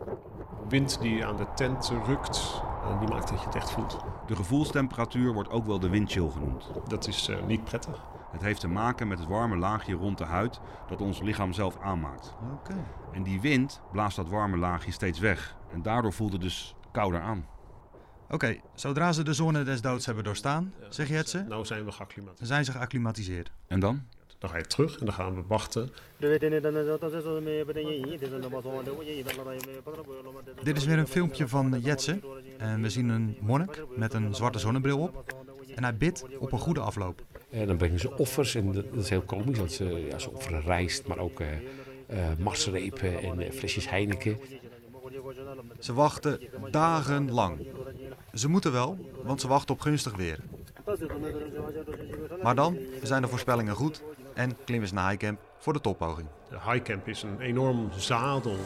Wind 0.69 1.01
die 1.01 1.25
aan 1.25 1.37
de 1.37 1.47
tent 1.55 1.91
rukt, 2.05 2.61
en 2.89 2.99
die 2.99 3.07
maakt 3.07 3.29
dat 3.29 3.39
je 3.39 3.45
het 3.45 3.55
echt 3.55 3.71
voelt. 3.71 3.97
De 4.27 4.35
gevoelstemperatuur 4.35 5.33
wordt 5.33 5.49
ook 5.49 5.65
wel 5.65 5.79
de 5.79 5.89
windchill 5.89 6.29
genoemd. 6.29 6.71
Dat 6.87 7.07
is 7.07 7.29
uh, 7.29 7.45
niet 7.45 7.63
prettig. 7.63 8.01
Het 8.31 8.41
heeft 8.41 8.59
te 8.59 8.67
maken 8.67 9.07
met 9.07 9.19
het 9.19 9.27
warme 9.27 9.55
laagje 9.55 9.93
rond 9.93 10.17
de 10.17 10.23
huid 10.23 10.59
dat 10.87 11.01
ons 11.01 11.21
lichaam 11.21 11.53
zelf 11.53 11.77
aanmaakt. 11.81 12.35
Okay. 12.53 12.83
En 13.13 13.23
die 13.23 13.41
wind 13.41 13.81
blaast 13.91 14.15
dat 14.15 14.29
warme 14.29 14.57
laagje 14.57 14.91
steeds 14.91 15.19
weg. 15.19 15.57
En 15.71 15.81
daardoor 15.81 16.13
voelt 16.13 16.31
het 16.31 16.41
dus 16.41 16.75
kouder 16.91 17.21
aan. 17.21 17.45
Oké, 18.23 18.33
okay, 18.33 18.61
zodra 18.73 19.11
ze 19.11 19.23
de 19.23 19.33
zone 19.33 19.63
des 19.63 19.81
doods 19.81 20.05
hebben 20.05 20.23
doorstaan, 20.23 20.73
zeg 20.89 21.07
je 21.07 21.13
het 21.13 21.29
ze? 21.29 21.43
Nou 21.43 21.65
zijn 21.65 21.85
we 21.85 21.91
geacclimatiseerd. 21.91 22.47
Zijn 22.47 22.65
ze 22.65 22.71
geacclimatiseerd. 22.71 23.51
En 23.67 23.79
dan? 23.79 24.03
Dan 24.37 24.49
ga 24.49 24.57
je 24.57 24.65
terug 24.65 24.99
en 24.99 25.05
dan 25.05 25.13
gaan 25.13 25.35
we 25.35 25.41
wachten. 25.47 25.89
Dit 30.63 30.77
is 30.77 30.85
weer 30.85 30.97
een 30.97 31.07
filmpje 31.07 31.47
van 31.47 31.79
Jetsen. 31.81 32.23
En 32.57 32.81
we 32.81 32.89
zien 32.89 33.09
een 33.09 33.37
monnik 33.39 33.83
met 33.95 34.13
een 34.13 34.35
zwarte 34.35 34.59
zonnebril 34.59 34.99
op. 34.99 35.33
En 35.75 35.83
hij 35.83 35.97
bidt 35.97 36.25
op 36.39 36.51
een 36.51 36.59
goede 36.59 36.79
afloop. 36.79 37.23
En 37.49 37.67
dan 37.67 37.77
brengen 37.77 37.99
ze 37.99 38.17
offers 38.17 38.55
en 38.55 38.71
dat 38.71 38.85
is 38.93 39.09
heel 39.09 39.21
komisch. 39.21 39.57
Want 39.57 39.71
ze, 39.71 39.83
ja, 40.09 40.19
ze 40.19 40.31
offeren 40.31 40.61
rijst, 40.61 41.07
maar 41.07 41.17
ook 41.17 41.39
uh, 41.39 41.47
uh, 42.09 42.17
marsrepen 42.39 43.19
en 43.19 43.41
uh, 43.41 43.51
flesjes 43.51 43.89
Heineken. 43.89 44.39
Ze 45.79 45.93
wachten 45.93 46.39
dagenlang. 46.71 47.67
Ze 48.33 48.49
moeten 48.49 48.71
wel, 48.71 48.97
want 49.23 49.41
ze 49.41 49.47
wachten 49.47 49.75
op 49.75 49.81
gunstig 49.81 50.15
weer. 50.15 50.39
Maar 52.43 52.55
dan 52.55 52.77
zijn 53.03 53.21
de 53.21 53.27
voorspellingen 53.27 53.75
goed 53.75 54.03
en 54.35 54.57
klimmen 54.65 54.87
ze 54.87 54.93
naar 54.93 55.09
Highcamp 55.09 55.39
voor 55.57 55.73
de 55.73 55.81
toppoging. 55.81 56.27
De 56.49 56.57
Highcamp 56.71 57.07
is 57.07 57.23
een 57.23 57.39
enorm 57.39 57.89
zadel. 57.97 58.57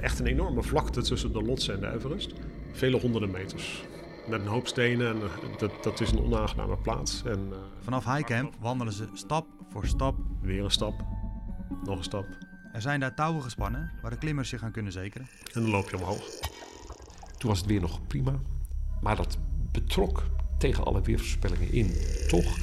Echt 0.00 0.18
een 0.18 0.26
enorme 0.26 0.62
vlakte 0.62 1.02
tussen 1.02 1.32
de 1.32 1.42
Lotse 1.42 1.72
en 1.72 1.80
de 1.80 1.92
Everest. 1.92 2.32
Vele 2.72 3.00
honderden 3.00 3.30
meters. 3.30 3.84
Met 4.28 4.40
een 4.40 4.46
hoop 4.46 4.66
stenen 4.66 5.08
en 5.08 5.20
dat, 5.58 5.70
dat 5.82 6.00
is 6.00 6.10
een 6.10 6.20
onaangename 6.20 6.76
plaats. 6.76 7.22
En, 7.24 7.48
uh, 7.50 7.56
Vanaf 7.80 8.04
Highcamp 8.04 8.54
wandelen 8.60 8.92
ze 8.92 9.08
stap 9.12 9.46
voor 9.70 9.86
stap. 9.86 10.14
Weer 10.40 10.64
een 10.64 10.70
stap, 10.70 11.04
nog 11.84 11.98
een 11.98 12.04
stap. 12.04 12.26
Er 12.72 12.80
zijn 12.80 13.00
daar 13.00 13.14
touwen 13.14 13.42
gespannen 13.42 13.92
waar 14.02 14.10
de 14.10 14.18
klimmers 14.18 14.48
zich 14.48 14.62
aan 14.62 14.72
kunnen 14.72 14.92
zekeren. 14.92 15.26
En 15.52 15.60
dan 15.60 15.70
loop 15.70 15.90
je 15.90 15.96
omhoog. 15.96 16.24
Toen 17.38 17.50
was 17.50 17.58
het 17.58 17.68
weer 17.68 17.80
nog 17.80 18.06
prima. 18.06 18.34
Maar 19.00 19.16
dat 19.16 19.38
betrok 19.72 20.22
tegen 20.58 20.84
alle 20.84 21.00
weervoorspellingen 21.02 21.72
in. 21.72 21.94
Toch? 22.28 22.56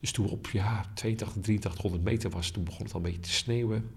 Dus 0.00 0.12
toen 0.12 0.26
we 0.26 0.30
op 0.30 0.48
ja, 0.52 0.84
82, 0.94 1.36
8300 1.36 2.02
meter 2.02 2.30
was, 2.30 2.50
toen 2.50 2.64
begon 2.64 2.84
het 2.84 2.94
al 2.94 3.00
een 3.00 3.06
beetje 3.06 3.20
te 3.20 3.32
sneeuwen. 3.32 3.90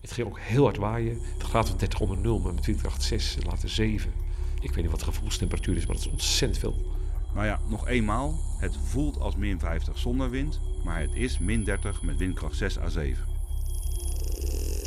Het 0.00 0.12
ging 0.12 0.26
ook 0.26 0.38
heel 0.38 0.62
hard 0.62 0.76
waaien. 0.76 1.18
De 1.38 1.44
graad 1.44 1.68
was 1.68 1.78
30 1.78 2.00
onder 2.00 2.18
0, 2.18 2.38
maar 2.38 2.54
met 2.54 2.66
20,6 2.66 3.44
later 3.44 3.68
7. 3.68 4.12
Ik 4.60 4.68
weet 4.70 4.82
niet 4.82 4.90
wat 4.90 5.00
de 5.00 5.06
gevoelstemperatuur 5.06 5.76
is, 5.76 5.86
maar 5.86 5.96
dat 5.96 6.04
is 6.04 6.10
ontzettend 6.10 6.60
veel. 6.60 6.92
Nou 7.34 7.46
ja, 7.46 7.60
nog 7.68 7.88
eenmaal. 7.88 8.40
Het 8.58 8.76
voelt 8.84 9.20
als 9.20 9.36
min 9.36 9.58
50 9.58 9.98
zonder 9.98 10.30
wind, 10.30 10.60
maar 10.84 11.00
het 11.00 11.14
is 11.14 11.38
min 11.38 11.64
30 11.64 12.02
met 12.02 12.16
windkracht 12.16 12.56
6 12.56 12.78
à 12.78 12.88
7. 12.88 13.24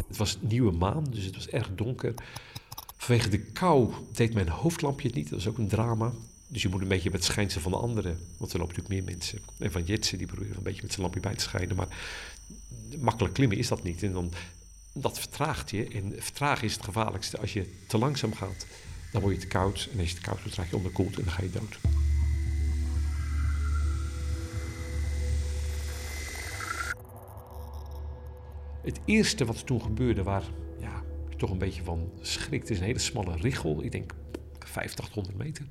Het 0.07 0.17
was 0.17 0.37
nieuwe 0.41 0.71
maan, 0.71 1.03
dus 1.03 1.23
het 1.23 1.35
was 1.35 1.47
erg 1.47 1.75
donker. 1.75 2.13
Vanwege 2.97 3.29
de 3.29 3.39
kou 3.39 3.93
deed 4.13 4.33
mijn 4.33 4.49
hoofdlampje 4.49 5.07
het 5.07 5.15
niet. 5.15 5.29
Dat 5.29 5.43
was 5.43 5.47
ook 5.47 5.57
een 5.57 5.67
drama. 5.67 6.11
Dus 6.47 6.61
je 6.61 6.69
moet 6.69 6.81
een 6.81 6.87
beetje 6.87 7.09
met 7.09 7.19
het 7.19 7.29
schijnsel 7.29 7.61
van 7.61 7.71
de 7.71 7.77
anderen. 7.77 8.19
Want 8.37 8.53
er 8.53 8.59
lopen 8.59 8.75
natuurlijk 8.75 9.05
meer 9.05 9.15
mensen. 9.15 9.39
En 9.57 9.71
van 9.71 9.83
Jetsen, 9.83 10.17
die 10.17 10.27
proberen 10.27 10.57
een 10.57 10.63
beetje 10.63 10.81
met 10.81 10.91
zijn 10.91 11.01
lampje 11.01 11.19
bij 11.19 11.35
te 11.35 11.43
schijnen. 11.43 11.75
Maar 11.75 11.97
makkelijk 12.97 13.33
klimmen 13.33 13.57
is 13.57 13.67
dat 13.67 13.83
niet. 13.83 14.03
En 14.03 14.11
dan, 14.11 14.31
dat 14.93 15.19
vertraagt 15.19 15.71
je. 15.71 15.87
En 15.87 16.13
vertragen 16.17 16.63
is 16.63 16.73
het 16.73 16.83
gevaarlijkste. 16.83 17.39
Als 17.39 17.53
je 17.53 17.73
te 17.87 17.97
langzaam 17.97 18.33
gaat, 18.33 18.65
dan 19.11 19.21
word 19.21 19.33
je 19.33 19.41
te 19.41 19.47
koud. 19.47 19.89
En 19.93 19.99
als 19.99 20.09
je 20.09 20.15
te 20.15 20.21
koud 20.21 20.41
wordt, 20.41 20.57
raak 20.57 20.69
je 20.69 20.75
onderkoeld 20.75 21.17
en 21.17 21.23
dan 21.23 21.33
ga 21.33 21.43
je 21.43 21.49
dood. 21.49 21.77
Het 28.83 28.99
eerste 29.05 29.45
wat 29.45 29.65
toen 29.65 29.81
gebeurde, 29.81 30.23
waar 30.23 30.43
ja, 30.79 31.03
toch 31.37 31.49
een 31.49 31.57
beetje 31.57 31.83
van 31.83 32.11
schrik. 32.21 32.61
Het 32.61 32.69
is 32.69 32.79
een 32.79 32.85
hele 32.85 32.99
smalle 32.99 33.35
richel. 33.35 33.83
Ik 33.83 33.91
denk 33.91 34.13
50, 34.59 35.05
800 35.05 35.37
meter. 35.37 35.65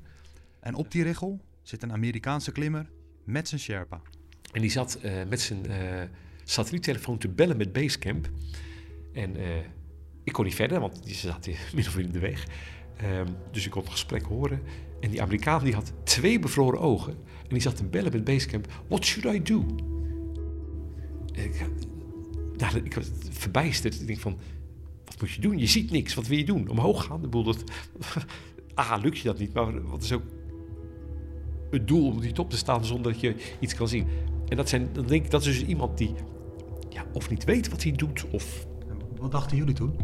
En 0.67 0.75
op 0.75 0.91
die 0.91 1.03
richel 1.03 1.39
zit 1.61 1.83
een 1.83 1.91
Amerikaanse 1.91 2.51
klimmer 2.51 2.89
met 3.23 3.47
zijn 3.47 3.61
Sherpa. 3.61 4.01
En 4.51 4.61
die 4.61 4.69
zat 4.69 4.99
uh, 5.03 5.11
met 5.29 5.41
zijn 5.41 5.65
uh, 5.69 5.75
satelliettelefoon 6.43 7.17
te 7.17 7.27
bellen 7.27 7.57
met 7.57 7.73
Basecamp. 7.73 8.29
En 9.13 9.39
uh, 9.39 9.55
ik 10.23 10.33
kon 10.33 10.45
niet 10.45 10.55
verder, 10.55 10.79
want 10.79 11.03
die 11.03 11.15
zat 11.15 11.47
min 11.75 11.87
of 11.87 11.95
meer 11.95 12.05
in 12.05 12.11
de 12.11 12.19
weg. 12.19 12.47
Um, 13.03 13.27
dus 13.51 13.65
ik 13.65 13.71
kon 13.71 13.81
het 13.81 13.91
gesprek 13.91 14.23
horen. 14.23 14.61
En 14.99 15.09
die 15.09 15.21
Amerikaan 15.21 15.63
die 15.63 15.73
had 15.73 15.93
twee 16.03 16.39
bevroren 16.39 16.79
ogen. 16.79 17.13
En 17.41 17.49
die 17.49 17.61
zat 17.61 17.75
te 17.75 17.83
bellen 17.83 18.11
met 18.11 18.23
Basecamp. 18.23 18.67
What 18.87 19.05
should 19.05 19.35
I 19.35 19.43
do? 19.43 19.65
Ik, 21.33 21.67
ik 22.83 22.93
was 22.93 23.09
verbijsterd. 23.29 24.01
Ik 24.01 24.07
denk 24.07 24.19
van, 24.19 24.37
wat 25.05 25.21
moet 25.21 25.31
je 25.31 25.41
doen? 25.41 25.57
Je 25.57 25.67
ziet 25.67 25.91
niks. 25.91 26.13
Wat 26.13 26.27
wil 26.27 26.37
je 26.37 26.45
doen? 26.45 26.67
Omhoog 26.67 27.05
gaan? 27.05 27.21
De 27.21 27.27
boel 27.27 27.43
dat... 27.43 27.63
Ah, 28.73 29.01
lukt 29.01 29.17
je 29.17 29.23
dat 29.23 29.39
niet. 29.39 29.53
Maar 29.53 29.87
wat 29.87 30.03
is 30.03 30.11
ook 30.11 30.23
het 31.71 31.87
doel 31.87 32.07
om 32.07 32.21
die 32.21 32.31
top 32.31 32.49
te 32.49 32.57
staan 32.57 32.85
zonder 32.85 33.11
dat 33.11 33.21
je 33.21 33.35
iets 33.59 33.75
kan 33.75 33.87
zien. 33.87 34.07
En 34.47 34.57
dat, 34.57 34.69
zijn, 34.69 34.89
dan 34.93 35.05
denk 35.05 35.25
ik, 35.25 35.31
dat 35.31 35.45
is 35.45 35.59
dus 35.59 35.67
iemand 35.67 35.97
die 35.97 36.13
ja, 36.89 37.05
of 37.13 37.29
niet 37.29 37.43
weet 37.43 37.69
wat 37.69 37.83
hij 37.83 37.91
doet. 37.91 38.25
Of... 38.31 38.67
Wat 39.19 39.31
dachten 39.31 39.57
jullie 39.57 39.73
toen? 39.73 39.95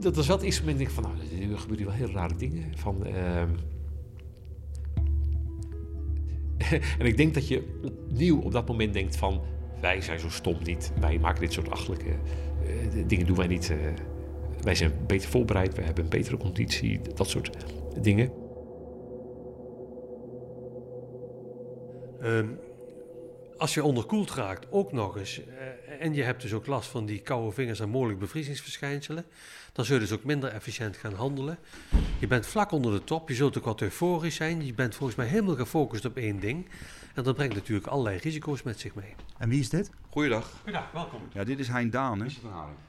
Dat 0.00 0.16
was 0.16 0.26
wel 0.26 0.36
het 0.36 0.44
eerste 0.44 0.60
moment 0.60 0.78
denk 0.78 0.90
ik 0.90 0.96
van, 0.96 1.04
nou, 1.04 1.14
er 1.52 1.58
gebeuren 1.58 1.76
hier 1.76 1.86
wel 1.86 1.96
heel 2.06 2.16
rare 2.16 2.36
dingen. 2.36 2.72
Van, 2.76 3.06
uh... 3.06 3.40
en 6.98 7.06
ik 7.06 7.16
denk 7.16 7.34
dat 7.34 7.48
je 7.48 7.80
opnieuw 7.82 8.40
op 8.40 8.52
dat 8.52 8.68
moment 8.68 8.92
denkt 8.92 9.16
van, 9.16 9.40
wij 9.80 10.00
zijn 10.00 10.20
zo 10.20 10.30
stom 10.30 10.56
niet. 10.62 10.92
Wij 11.00 11.18
maken 11.18 11.40
dit 11.40 11.52
soort 11.52 11.70
achtelijke 11.70 12.08
uh, 12.08 12.14
dingen, 13.06 13.26
doen 13.26 13.36
wij 13.36 13.46
niet. 13.46 13.70
Uh, 13.70 13.76
wij 14.60 14.74
zijn 14.74 14.92
beter 15.06 15.30
voorbereid, 15.30 15.74
we 15.74 15.82
hebben 15.82 16.04
een 16.04 16.10
betere 16.10 16.36
conditie, 16.36 17.00
dat 17.14 17.28
soort 17.28 17.50
dingen. 18.00 18.30
Uh, 22.24 22.40
Als 23.58 23.74
je 23.74 23.84
onderkoeld 23.84 24.30
raakt, 24.30 24.66
ook 24.70 24.92
nog 24.92 25.16
eens, 25.16 25.40
eh, 25.46 26.00
en 26.00 26.14
je 26.14 26.22
hebt 26.22 26.42
dus 26.42 26.52
ook 26.52 26.66
last 26.66 26.88
van 26.88 27.06
die 27.06 27.20
koude 27.20 27.52
vingers 27.52 27.80
en 27.80 27.88
mogelijk 27.88 28.18
bevriezingsverschijnselen, 28.18 29.24
dan 29.72 29.84
zul 29.84 29.94
je 29.94 30.00
dus 30.00 30.12
ook 30.12 30.24
minder 30.24 30.50
efficiënt 30.50 30.96
gaan 30.96 31.14
handelen. 31.14 31.58
Je 32.18 32.26
bent 32.26 32.46
vlak 32.46 32.70
onder 32.70 32.92
de 32.92 33.04
top, 33.04 33.28
je 33.28 33.34
zult 33.34 33.58
ook 33.58 33.64
wat 33.64 33.80
euforisch 33.80 34.34
zijn, 34.34 34.66
je 34.66 34.74
bent 34.74 34.94
volgens 34.94 35.18
mij 35.18 35.26
helemaal 35.26 35.54
gefocust 35.54 36.04
op 36.04 36.16
één 36.16 36.40
ding. 36.40 36.68
En 37.14 37.22
dat 37.22 37.34
brengt 37.34 37.54
natuurlijk 37.54 37.86
allerlei 37.86 38.18
risico's 38.18 38.62
met 38.62 38.80
zich 38.80 38.94
mee. 38.94 39.14
En 39.38 39.48
wie 39.48 39.60
is 39.60 39.68
dit? 39.68 39.90
Goeiedag. 40.10 40.50
Goedendag, 40.50 40.92
welkom. 40.92 41.20
Ja, 41.32 41.44
dit 41.44 41.58
is 41.58 41.68
Hein 41.68 41.90
Daan, 41.90 42.20
hè? 42.20 42.26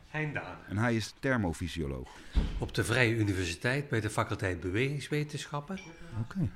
Hein 0.08 0.34
Daan. 0.34 0.58
En 0.68 0.78
hij 0.78 0.96
is 0.96 1.14
thermofysioloog. 1.20 2.10
Op 2.60 2.74
de 2.74 2.84
Vrije 2.84 3.16
Universiteit 3.16 3.90
bij 3.90 4.02
de 4.02 4.10
faculteit 4.10 4.60
Bewegingswetenschappen. 4.60 5.80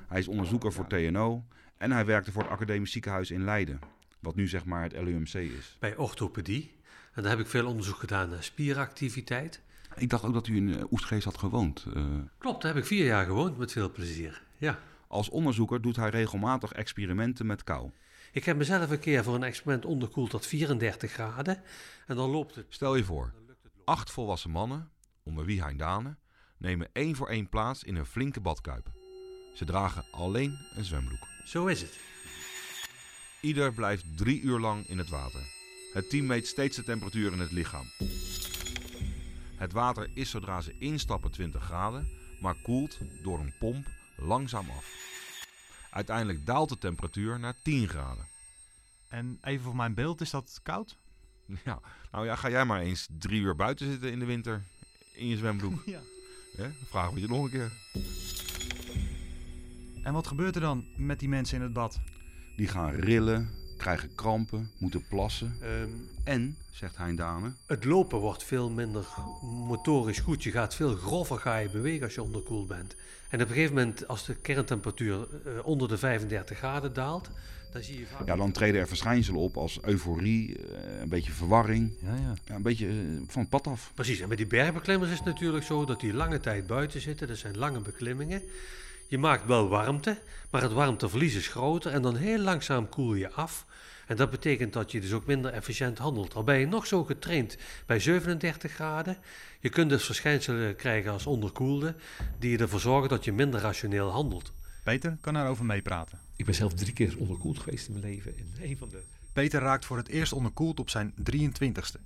Hij 0.08 0.18
is 0.18 0.28
onderzoeker 0.28 0.72
voor 0.72 0.86
TNO 0.86 1.42
en 1.80 1.90
hij 1.92 2.04
werkte 2.04 2.32
voor 2.32 2.42
het 2.42 2.50
Academisch 2.50 2.92
Ziekenhuis 2.92 3.30
in 3.30 3.44
Leiden. 3.44 3.78
Wat 4.18 4.34
nu 4.34 4.48
zeg 4.48 4.64
maar 4.64 4.82
het 4.82 4.92
LUMC 4.92 5.34
is. 5.34 5.76
Bij 5.78 5.96
orthopedie. 5.96 6.72
En 7.12 7.22
daar 7.22 7.30
heb 7.30 7.40
ik 7.40 7.46
veel 7.46 7.66
onderzoek 7.66 7.96
gedaan 7.96 8.30
naar 8.30 8.42
spieractiviteit. 8.42 9.62
Ik 9.96 10.08
dacht 10.10 10.24
ook 10.24 10.32
dat 10.32 10.46
u 10.46 10.56
in 10.56 10.74
eh, 10.74 10.92
Oestgeest 10.92 11.24
had 11.24 11.38
gewoond. 11.38 11.86
eh. 11.94 12.04
Klopt, 12.38 12.62
daar 12.62 12.72
heb 12.74 12.82
ik 12.82 12.88
vier 12.88 13.04
jaar 13.04 13.24
gewoond 13.24 13.58
met 13.58 13.72
veel 13.72 13.90
plezier. 13.92 14.42
Ja. 14.56 14.78
Als 15.08 15.28
onderzoeker 15.28 15.80
doet 15.80 15.96
hij 15.96 16.10
regelmatig 16.10 16.72
experimenten 16.72 17.46
met 17.46 17.64
kou. 17.64 17.90
Ik 18.32 18.44
heb 18.44 18.56
mezelf 18.56 18.90
een 18.90 18.98
keer 18.98 19.24
voor 19.24 19.34
een 19.34 19.42
experiment 19.42 19.84
onderkoeld 19.84 20.30
tot 20.30 20.46
34 20.46 21.12
graden. 21.12 21.62
En 22.06 22.16
dan 22.16 22.30
loopt 22.30 22.54
het. 22.54 22.66
Stel 22.68 22.96
je 22.96 23.04
voor, 23.04 23.32
acht 23.84 24.10
volwassen 24.10 24.50
mannen, 24.50 24.90
onder 25.22 25.44
wie 25.44 25.62
Hein 25.62 25.76
Dane, 25.76 26.16
nemen 26.56 26.88
één 26.92 27.16
voor 27.16 27.28
één 27.28 27.48
plaats 27.48 27.84
in 27.84 27.96
een 27.96 28.06
flinke 28.06 28.40
badkuip. 28.40 28.90
Ze 29.54 29.64
dragen 29.64 30.04
alleen 30.10 30.58
een 30.74 30.84
zwembroek. 30.84 31.29
Zo 31.44 31.66
is 31.66 31.80
het. 31.80 31.98
Ieder 33.40 33.72
blijft 33.72 34.04
drie 34.16 34.40
uur 34.40 34.58
lang 34.58 34.86
in 34.86 34.98
het 34.98 35.08
water. 35.08 35.40
Het 35.92 36.10
team 36.10 36.26
meet 36.26 36.46
steeds 36.46 36.76
de 36.76 36.84
temperatuur 36.84 37.32
in 37.32 37.38
het 37.38 37.50
lichaam. 37.50 37.86
Het 39.56 39.72
water 39.72 40.10
is 40.14 40.30
zodra 40.30 40.60
ze 40.60 40.78
instappen 40.78 41.30
20 41.30 41.64
graden, 41.64 42.08
maar 42.40 42.54
koelt 42.62 42.98
door 43.22 43.40
een 43.40 43.54
pomp 43.58 43.86
langzaam 44.16 44.70
af. 44.70 45.08
Uiteindelijk 45.90 46.46
daalt 46.46 46.68
de 46.68 46.78
temperatuur 46.78 47.38
naar 47.38 47.54
10 47.62 47.88
graden. 47.88 48.26
En 49.08 49.38
even 49.42 49.64
voor 49.64 49.76
mijn 49.76 49.94
beeld, 49.94 50.20
is 50.20 50.30
dat 50.30 50.60
koud? 50.62 50.96
Ja, 51.64 51.80
nou 52.10 52.24
ja, 52.26 52.36
ga 52.36 52.50
jij 52.50 52.64
maar 52.64 52.80
eens 52.80 53.08
drie 53.18 53.40
uur 53.40 53.56
buiten 53.56 53.86
zitten 53.86 54.12
in 54.12 54.18
de 54.18 54.24
winter 54.24 54.62
in 55.14 55.26
je 55.26 55.36
zwembroek. 55.36 55.82
Ja. 55.96 56.00
Dan 56.56 56.72
vragen 56.88 57.14
we 57.14 57.20
je 57.20 57.28
nog 57.28 57.44
een 57.44 57.50
keer. 57.50 57.72
En 60.02 60.12
wat 60.12 60.26
gebeurt 60.26 60.54
er 60.54 60.60
dan 60.60 60.84
met 60.96 61.18
die 61.18 61.28
mensen 61.28 61.56
in 61.56 61.62
het 61.62 61.72
bad? 61.72 62.00
Die 62.56 62.68
gaan 62.68 62.90
rillen, 62.90 63.48
krijgen 63.76 64.14
krampen, 64.14 64.70
moeten 64.78 65.04
plassen. 65.08 65.56
Ehm, 65.62 65.88
En, 66.24 66.56
zegt 66.70 66.96
Hein 66.96 67.16
Dane, 67.16 67.52
het 67.66 67.84
lopen 67.84 68.18
wordt 68.18 68.44
veel 68.44 68.70
minder 68.70 69.06
motorisch 69.42 70.18
goed. 70.18 70.42
Je 70.42 70.50
gaat 70.50 70.74
veel 70.74 70.94
grover 70.96 71.38
ga 71.38 71.56
je 71.56 71.70
bewegen 71.70 72.04
als 72.04 72.14
je 72.14 72.22
onderkoeld 72.22 72.68
bent. 72.68 72.96
En 73.28 73.42
op 73.42 73.48
een 73.48 73.54
gegeven 73.54 73.74
moment, 73.74 74.08
als 74.08 74.26
de 74.26 74.34
kerntemperatuur 74.34 75.28
eh, 75.44 75.66
onder 75.66 75.88
de 75.88 75.98
35 75.98 76.58
graden 76.58 76.92
daalt, 76.92 77.30
dan 77.72 77.82
zie 77.82 77.98
je 77.98 78.06
vaak... 78.06 78.26
ja, 78.26 78.36
dan 78.36 78.52
treden 78.52 78.80
er 78.80 78.88
verschijnselen 78.88 79.40
op 79.40 79.56
als 79.56 79.82
euforie, 79.82 80.56
eh, 80.56 81.00
een 81.00 81.08
beetje 81.08 81.32
verwarring. 81.32 81.92
Ja, 82.02 82.14
ja. 82.14 82.34
Ja, 82.44 82.54
een 82.54 82.62
beetje 82.62 82.86
eh, 82.88 82.94
van 83.26 83.40
het 83.40 83.50
pad 83.50 83.66
af. 83.66 83.92
Precies, 83.94 84.20
en 84.20 84.28
bij 84.28 84.36
die 84.36 84.46
bergbeklimmers 84.46 85.10
is 85.10 85.16
het 85.16 85.26
natuurlijk 85.26 85.64
zo 85.64 85.84
dat 85.84 86.00
die 86.00 86.14
lange 86.14 86.40
tijd 86.40 86.66
buiten 86.66 87.00
zitten. 87.00 87.28
Dat 87.28 87.36
zijn 87.36 87.58
lange 87.58 87.80
beklimmingen. 87.80 88.42
Je 89.10 89.18
maakt 89.18 89.46
wel 89.46 89.68
warmte, 89.68 90.18
maar 90.50 90.62
het 90.62 90.72
warmteverlies 90.72 91.34
is 91.34 91.48
groter 91.48 91.92
en 91.92 92.02
dan 92.02 92.16
heel 92.16 92.38
langzaam 92.38 92.88
koel 92.88 93.14
je 93.14 93.30
af. 93.30 93.66
En 94.06 94.16
dat 94.16 94.30
betekent 94.30 94.72
dat 94.72 94.90
je 94.90 95.00
dus 95.00 95.12
ook 95.12 95.26
minder 95.26 95.52
efficiënt 95.52 95.98
handelt. 95.98 96.34
Al 96.34 96.44
ben 96.44 96.58
je 96.58 96.66
nog 96.66 96.86
zo 96.86 97.04
getraind 97.04 97.56
bij 97.86 98.00
37 98.00 98.72
graden, 98.72 99.16
je 99.60 99.68
kunt 99.68 99.90
dus 99.90 100.04
verschijnselen 100.04 100.76
krijgen 100.76 101.12
als 101.12 101.26
onderkoelde, 101.26 101.94
die 102.38 102.58
ervoor 102.58 102.80
zorgen 102.80 103.08
dat 103.08 103.24
je 103.24 103.32
minder 103.32 103.60
rationeel 103.60 104.10
handelt. 104.10 104.52
Peter 104.84 105.18
kan 105.20 105.34
daarover 105.34 105.64
meepraten. 105.64 106.18
Ik 106.36 106.44
ben 106.44 106.54
zelf 106.54 106.74
drie 106.74 106.92
keer 106.92 107.14
onderkoeld 107.18 107.58
geweest 107.58 107.86
in 107.86 107.92
mijn 107.92 108.04
leven. 108.04 108.36
En 108.36 108.52
een 108.60 108.76
van 108.76 108.88
de... 108.88 109.02
Peter 109.32 109.60
raakt 109.60 109.84
voor 109.84 109.96
het 109.96 110.08
eerst 110.08 110.32
onderkoeld 110.32 110.80
op 110.80 110.90
zijn 110.90 111.14
23ste. 111.32 112.00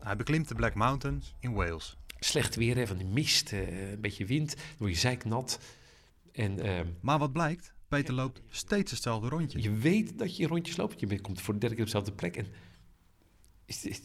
Hij 0.00 0.16
beklimt 0.16 0.48
de 0.48 0.54
Black 0.54 0.74
Mountains 0.74 1.34
in 1.40 1.52
Wales. 1.52 1.96
Slecht 2.18 2.54
weer, 2.54 2.76
hè, 2.76 2.86
van 2.86 2.98
de 2.98 3.04
mist, 3.04 3.52
eh, 3.52 3.90
een 3.90 4.00
beetje 4.00 4.26
wind, 4.26 4.56
dan 4.56 4.64
word 4.78 4.92
je 4.92 4.98
zeiknat. 4.98 5.58
En 6.36 6.60
ehm, 6.60 6.86
Maar 7.00 7.18
wat 7.18 7.32
blijkt? 7.32 7.74
Peter 7.88 8.14
loopt 8.14 8.42
steeds 8.50 8.90
hetzelfde 8.90 9.28
rondje. 9.28 9.62
je 9.62 9.70
weet 9.72 10.18
dat 10.18 10.36
je 10.36 10.46
rondjes 10.46 10.76
loopt. 10.76 11.00
Je 11.00 11.06
bent- 11.06 11.20
komt 11.20 11.40
voor 11.40 11.54
de 11.54 11.60
derde 11.60 11.74
keer 11.74 11.84
op 11.84 11.90
dezelfde 11.90 12.16
plek. 12.16 12.36
En 12.36 12.46
is, 13.64 13.84
is- 13.84 14.00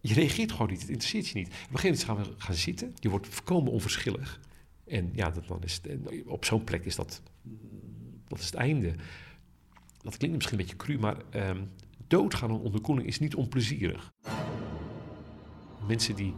je 0.00 0.14
reageert 0.14 0.52
gewoon 0.52 0.68
niet. 0.70 0.80
Het 0.80 0.88
interesseert 0.90 1.28
je 1.28 1.34
niet. 1.34 1.46
Op 1.46 1.52
een 1.52 1.78
gegeven 1.78 2.06
moment 2.08 2.26
gaan 2.26 2.34
we 2.36 2.40
gaan 2.42 2.54
zitten. 2.54 2.94
Je 3.00 3.08
wordt 3.08 3.26
volkomen 3.28 3.72
onverschillig. 3.72 4.40
En 4.86 5.10
ja, 5.14 5.30
dat, 5.30 5.46
dan 5.46 5.62
is 5.62 5.80
het- 5.82 6.26
op 6.26 6.44
zo'n 6.44 6.64
plek 6.64 6.84
is 6.84 6.94
dat, 6.96 7.22
dat 8.28 8.38
is 8.38 8.44
het 8.44 8.54
einde. 8.54 8.94
Dat 10.02 10.16
klinkt 10.16 10.36
misschien 10.36 10.58
een 10.58 10.64
beetje 10.64 10.76
cru, 10.84 10.98
maar 10.98 11.16
ehm, 11.30 11.64
doodgaan 12.06 12.50
aan 12.50 12.60
onderkoeling 12.60 13.06
is 13.08 13.18
niet 13.18 13.34
onplezierig. 13.34 14.12
Mensen 15.86 16.14
die 16.14 16.34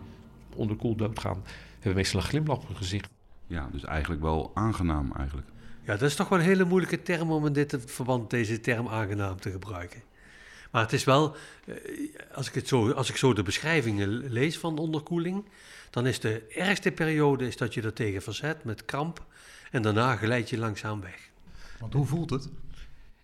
onderkoeld 0.55 0.99
doodgaan, 0.99 1.43
hebben 1.75 1.95
meestal 1.95 2.21
een 2.21 2.27
glimlach 2.27 2.57
op 2.59 2.67
hun 2.67 2.77
gezicht. 2.77 3.11
Ja, 3.51 3.69
dus 3.73 3.85
eigenlijk 3.85 4.23
wel 4.23 4.51
aangenaam 4.55 5.13
eigenlijk. 5.17 5.49
Ja, 5.85 5.93
dat 5.93 6.09
is 6.09 6.15
toch 6.15 6.29
wel 6.29 6.39
een 6.39 6.45
hele 6.45 6.65
moeilijke 6.65 7.03
term 7.03 7.31
om 7.31 7.47
in 7.47 7.53
dit 7.53 7.79
verband 7.87 8.31
deze 8.31 8.61
term 8.61 8.89
aangenaam 8.89 9.41
te 9.41 9.51
gebruiken. 9.51 10.03
Maar 10.71 10.83
het 10.83 10.93
is 10.93 11.05
wel, 11.05 11.37
eh, 11.67 11.75
als 12.35 12.49
ik, 12.49 12.55
het 12.55 12.69
zo, 12.69 12.91
als 12.91 13.11
ik 13.11 13.17
zo 13.17 13.33
de 13.33 13.43
beschrijvingen 13.43 14.09
lees 14.33 14.59
van 14.59 14.79
onderkoeling, 14.79 15.45
dan 15.91 16.07
is 16.07 16.21
de 16.21 16.47
ergste 16.49 16.93
periode 16.93 17.47
is 17.47 17.57
dat 17.57 17.75
je 17.75 17.83
er 17.83 17.93
tegen 17.93 18.23
verzet 18.23 18.65
met 18.65 18.85
kramp 18.85 19.27
en 19.71 19.83
daarna 19.83 20.17
geleid 20.17 20.51
je 20.51 20.59
langzaam 20.59 21.01
weg. 21.01 21.31
Want 21.79 21.93
hoe 21.93 22.07
voelt 22.07 22.31
het? 22.31 22.49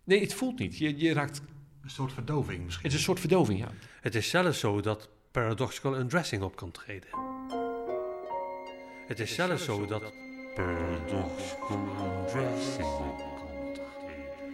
Nee, 0.04 0.20
het 0.20 0.34
voelt 0.34 0.58
niet. 0.58 0.78
Je, 0.78 0.98
je 0.98 1.12
raakt... 1.12 1.40
Een 1.82 1.90
soort 1.90 2.12
verdoving 2.12 2.64
misschien. 2.64 2.84
Het 2.84 2.92
is 2.92 2.98
een 2.98 3.04
soort 3.04 3.20
verdoving, 3.20 3.58
ja. 3.58 3.68
Het 4.00 4.14
is 4.14 4.28
zelfs 4.28 4.58
zo 4.58 4.80
dat 4.80 5.08
paradoxical 5.30 5.98
undressing 5.98 6.42
op 6.42 6.56
kan 6.56 6.70
treden. 6.70 7.08
Het 9.06 9.20
is 9.20 9.34
zelfs 9.34 9.64
zo 9.64 9.86
dat 9.86 10.02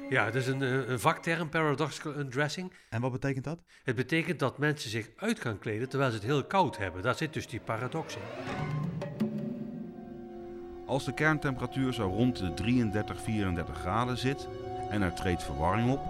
Ja, 0.08 0.24
het 0.24 0.34
is 0.34 0.46
een, 0.46 0.62
eh, 0.62 0.88
een 0.88 1.00
vakterm, 1.00 1.48
paradoxical 1.48 2.14
undressing. 2.16 2.72
En 2.88 3.00
wat 3.00 3.12
betekent 3.12 3.44
dat? 3.44 3.58
Het 3.82 3.96
betekent 3.96 4.38
dat 4.38 4.58
mensen 4.58 4.90
zich 4.90 5.10
uit 5.16 5.40
gaan 5.40 5.58
kleden 5.58 5.88
terwijl 5.88 6.10
ze 6.10 6.16
het 6.16 6.26
heel 6.26 6.44
koud 6.44 6.76
hebben. 6.76 7.02
Daar 7.02 7.14
zit 7.14 7.32
dus 7.32 7.46
die 7.46 7.60
paradox 7.60 8.14
in. 8.14 8.22
Als 10.86 11.04
de 11.04 11.14
kerntemperatuur 11.14 11.92
zo 11.92 12.06
rond 12.06 12.36
de 12.36 12.54
33, 12.54 13.22
34 13.22 13.78
graden 13.78 14.18
zit 14.18 14.48
en 14.90 15.02
er 15.02 15.14
treedt 15.14 15.42
verwarring 15.42 15.90
op, 15.90 16.00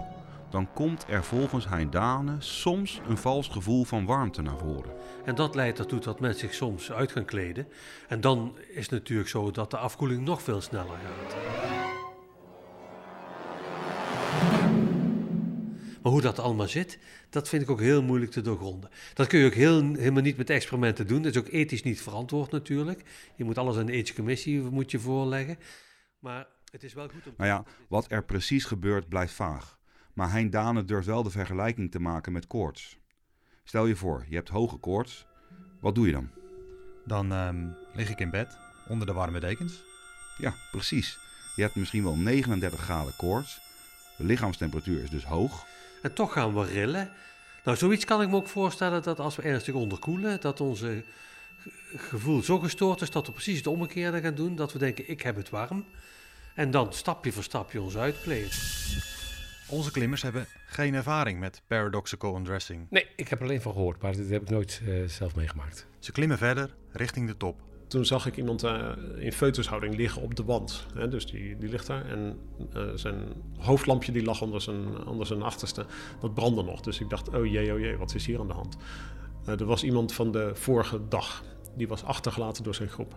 dan 0.53 0.73
komt 0.73 1.05
er 1.07 1.23
volgens 1.23 1.67
Hein 1.67 1.89
Dane 1.89 2.35
soms 2.39 3.01
een 3.07 3.17
vals 3.17 3.47
gevoel 3.47 3.83
van 3.83 4.05
warmte 4.05 4.41
naar 4.41 4.57
voren. 4.57 4.93
En 5.25 5.35
dat 5.35 5.55
leidt 5.55 5.79
ertoe 5.79 5.99
dat 5.99 6.19
mensen 6.19 6.39
zich 6.39 6.53
soms 6.53 6.91
uit 6.91 7.11
gaan 7.11 7.25
kleden. 7.25 7.67
En 8.07 8.21
dan 8.21 8.57
is 8.67 8.81
het 8.81 8.91
natuurlijk 8.91 9.29
zo 9.29 9.51
dat 9.51 9.71
de 9.71 9.77
afkoeling 9.77 10.21
nog 10.21 10.41
veel 10.41 10.61
sneller 10.61 10.97
gaat. 10.97 11.35
Maar 16.01 16.11
hoe 16.11 16.21
dat 16.21 16.39
allemaal 16.39 16.67
zit, 16.67 16.99
dat 17.29 17.49
vind 17.49 17.61
ik 17.61 17.69
ook 17.69 17.79
heel 17.79 18.03
moeilijk 18.03 18.31
te 18.31 18.41
doorgronden. 18.41 18.89
Dat 19.13 19.27
kun 19.27 19.39
je 19.39 19.45
ook 19.45 19.53
heel, 19.53 19.93
helemaal 19.93 20.21
niet 20.21 20.37
met 20.37 20.49
experimenten 20.49 21.07
doen. 21.07 21.21
Dat 21.21 21.35
is 21.35 21.41
ook 21.41 21.47
ethisch 21.47 21.83
niet 21.83 22.01
verantwoord 22.01 22.51
natuurlijk. 22.51 23.03
Je 23.35 23.43
moet 23.43 23.57
alles 23.57 23.77
aan 23.77 23.85
de 23.85 23.91
ethische 23.91 24.15
commissie 24.15 24.61
moet 24.61 24.91
je 24.91 24.99
voorleggen. 24.99 25.57
Maar 26.19 26.47
het 26.71 26.83
is 26.83 26.93
wel 26.93 27.09
goed 27.09 27.27
om... 27.27 27.33
Nou 27.37 27.49
ja, 27.49 27.63
wat 27.87 28.05
er 28.11 28.23
precies 28.23 28.65
gebeurt 28.65 29.09
blijft 29.09 29.33
vaag. 29.33 29.81
Maar 30.13 30.31
Hein 30.31 30.49
Dane 30.49 30.85
durft 30.85 31.07
wel 31.07 31.23
de 31.23 31.29
vergelijking 31.29 31.91
te 31.91 31.99
maken 31.99 32.31
met 32.31 32.47
koorts. 32.47 32.97
Stel 33.63 33.85
je 33.85 33.95
voor, 33.95 34.25
je 34.29 34.35
hebt 34.35 34.49
hoge 34.49 34.77
koorts. 34.77 35.25
Wat 35.79 35.95
doe 35.95 36.05
je 36.07 36.11
dan? 36.11 36.29
Dan 37.05 37.31
ehm, 37.31 37.67
lig 37.93 38.09
ik 38.09 38.19
in 38.19 38.29
bed 38.29 38.57
onder 38.87 39.07
de 39.07 39.13
warme 39.13 39.39
dekens. 39.39 39.83
Ja, 40.37 40.53
precies. 40.71 41.17
Je 41.55 41.61
hebt 41.61 41.75
misschien 41.75 42.03
wel 42.03 42.15
39 42.15 42.79
graden 42.79 43.15
koorts. 43.17 43.61
De 44.17 44.23
lichaamstemperatuur 44.23 45.03
is 45.03 45.09
dus 45.09 45.25
hoog. 45.25 45.65
En 46.01 46.13
toch 46.13 46.33
gaan 46.33 46.53
we 46.53 46.65
rillen. 46.65 47.11
Nou, 47.63 47.77
zoiets 47.77 48.05
kan 48.05 48.21
ik 48.21 48.29
me 48.29 48.35
ook 48.35 48.47
voorstellen 48.47 49.03
dat 49.03 49.19
als 49.19 49.35
we 49.35 49.41
ernstig 49.41 49.73
onderkoelen, 49.73 50.41
dat 50.41 50.61
onze 50.61 51.03
ge- 51.57 51.71
gevoel 51.97 52.41
zo 52.43 52.59
gestoord 52.59 53.01
is 53.01 53.09
dat 53.11 53.25
we 53.25 53.31
precies 53.31 53.57
het 53.57 53.67
omgekeerde 53.67 54.21
gaan 54.21 54.35
doen. 54.35 54.55
Dat 54.55 54.73
we 54.73 54.79
denken, 54.79 55.09
ik 55.09 55.21
heb 55.21 55.35
het 55.35 55.49
warm. 55.49 55.85
En 56.55 56.71
dan 56.71 56.93
stapje 56.93 57.31
voor 57.31 57.43
stapje 57.43 57.81
ons 57.81 57.97
uitkleden. 57.97 58.49
Onze 59.73 59.91
klimmers 59.91 60.21
hebben 60.21 60.45
geen 60.65 60.93
ervaring 60.93 61.39
met 61.39 61.61
paradoxical 61.67 62.35
undressing. 62.35 62.87
Nee, 62.89 63.07
ik 63.15 63.27
heb 63.27 63.39
er 63.39 63.45
alleen 63.45 63.61
van 63.61 63.73
gehoord, 63.73 64.01
maar 64.01 64.17
dat 64.17 64.29
heb 64.29 64.41
ik 64.41 64.49
nooit 64.49 64.81
eh, 64.87 65.03
zelf 65.07 65.35
meegemaakt. 65.35 65.87
Ze 65.99 66.11
klimmen 66.11 66.37
verder 66.37 66.75
richting 66.91 67.27
de 67.27 67.37
top. 67.37 67.61
toen 67.87 68.05
zag 68.05 68.25
ik 68.25 68.37
iemand 68.37 68.63
uh, 68.63 68.91
in 69.17 69.33
foetushouding 69.33 69.95
liggen 69.95 70.21
op 70.21 70.35
de 70.35 70.43
wand. 70.43 70.85
Hè, 70.93 71.07
dus 71.07 71.25
die, 71.25 71.57
die 71.57 71.69
ligt 71.69 71.87
daar. 71.87 72.05
En 72.09 72.39
uh, 72.75 72.89
zijn 72.95 73.15
hoofdlampje 73.57 74.11
die 74.11 74.23
lag 74.23 74.41
onder 74.41 74.61
zijn, 74.61 75.07
onder 75.07 75.27
zijn 75.27 75.41
achterste. 75.41 75.85
Dat 76.19 76.33
brandde 76.33 76.63
nog. 76.63 76.81
Dus 76.81 76.99
ik 76.99 77.09
dacht, 77.09 77.29
oh 77.29 77.45
jee, 77.45 77.73
oh 77.73 77.79
jee, 77.79 77.97
wat 77.97 78.15
is 78.15 78.25
hier 78.25 78.39
aan 78.39 78.47
de 78.47 78.53
hand? 78.53 78.77
Uh, 79.47 79.59
er 79.59 79.65
was 79.65 79.83
iemand 79.83 80.13
van 80.13 80.31
de 80.31 80.51
vorige 80.55 81.07
dag. 81.07 81.43
Die 81.75 81.87
was 81.87 82.03
achtergelaten 82.03 82.63
door 82.63 82.75
zijn 82.75 82.89
groep. 82.89 83.15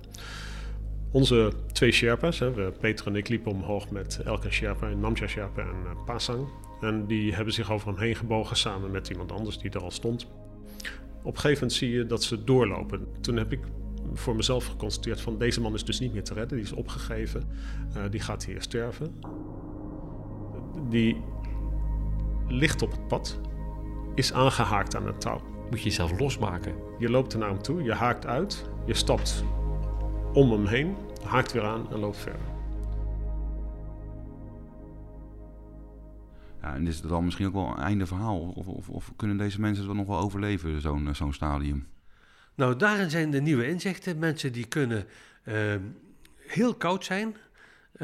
Onze 1.16 1.52
twee 1.72 1.92
Sherpas, 1.92 2.38
hè, 2.38 2.50
Peter 2.72 3.06
en 3.06 3.16
ik 3.16 3.28
liepen 3.28 3.52
omhoog 3.52 3.90
met 3.90 4.20
Elke 4.24 4.50
Sherpa, 4.50 4.88
Namja 4.88 5.26
Sherpa 5.26 5.62
en 5.62 5.76
uh, 5.84 6.04
Pasang. 6.04 6.48
En 6.80 7.06
die 7.06 7.34
hebben 7.34 7.54
zich 7.54 7.72
over 7.72 7.88
hem 7.88 7.98
heen 7.98 8.14
gebogen 8.14 8.56
samen 8.56 8.90
met 8.90 9.08
iemand 9.08 9.32
anders 9.32 9.58
die 9.58 9.70
er 9.70 9.82
al 9.82 9.90
stond. 9.90 10.26
Op 11.22 11.34
een 11.34 11.40
gegeven 11.40 11.52
moment 11.52 11.72
zie 11.72 11.90
je 11.90 12.06
dat 12.06 12.22
ze 12.22 12.44
doorlopen. 12.44 13.06
Toen 13.20 13.36
heb 13.36 13.52
ik 13.52 13.60
voor 14.14 14.36
mezelf 14.36 14.66
geconstateerd 14.66 15.20
van 15.20 15.38
deze 15.38 15.60
man 15.60 15.74
is 15.74 15.84
dus 15.84 16.00
niet 16.00 16.12
meer 16.12 16.24
te 16.24 16.34
redden. 16.34 16.56
Die 16.56 16.66
is 16.66 16.72
opgegeven. 16.72 17.48
Uh, 17.96 18.02
die 18.10 18.20
gaat 18.20 18.44
hier 18.44 18.62
sterven. 18.62 19.20
Die 20.88 21.22
ligt 22.48 22.82
op 22.82 22.90
het 22.90 23.08
pad. 23.08 23.40
Is 24.14 24.32
aangehaakt 24.32 24.96
aan 24.96 25.06
het 25.06 25.20
touw. 25.20 25.40
Moet 25.70 25.78
je 25.78 25.84
jezelf 25.84 26.20
losmaken. 26.20 26.74
Je 26.98 27.10
loopt 27.10 27.32
er 27.32 27.38
naar 27.38 27.48
hem 27.48 27.62
toe. 27.62 27.82
Je 27.82 27.92
haakt 27.92 28.26
uit. 28.26 28.70
Je 28.86 28.94
stapt 28.94 29.44
om 30.32 30.52
hem 30.52 30.66
heen. 30.66 31.05
Haakt 31.26 31.52
weer 31.52 31.64
aan 31.64 31.92
en 31.92 31.98
loopt 31.98 32.16
verder. 32.16 32.40
Ja, 36.62 36.74
en 36.74 36.86
is 36.86 36.98
het 36.98 37.08
dan 37.08 37.24
misschien 37.24 37.46
ook 37.46 37.52
wel 37.52 37.68
een 37.68 37.82
einde 37.82 38.06
verhaal? 38.06 38.40
Of, 38.40 38.66
of, 38.66 38.88
of 38.88 39.12
kunnen 39.16 39.36
deze 39.36 39.60
mensen 39.60 39.86
het 39.86 39.96
nog 39.96 40.06
wel 40.06 40.18
overleven, 40.18 40.80
zo'n 40.80 41.14
zo'n 41.14 41.32
stadium? 41.32 41.86
Nou, 42.54 42.76
daarin 42.76 43.10
zijn 43.10 43.30
de 43.30 43.40
nieuwe 43.40 43.68
inzichten. 43.68 44.18
Mensen 44.18 44.52
die 44.52 44.66
kunnen 44.66 45.06
uh, 45.44 45.74
heel 46.36 46.74
koud 46.74 47.04
zijn, 47.04 47.36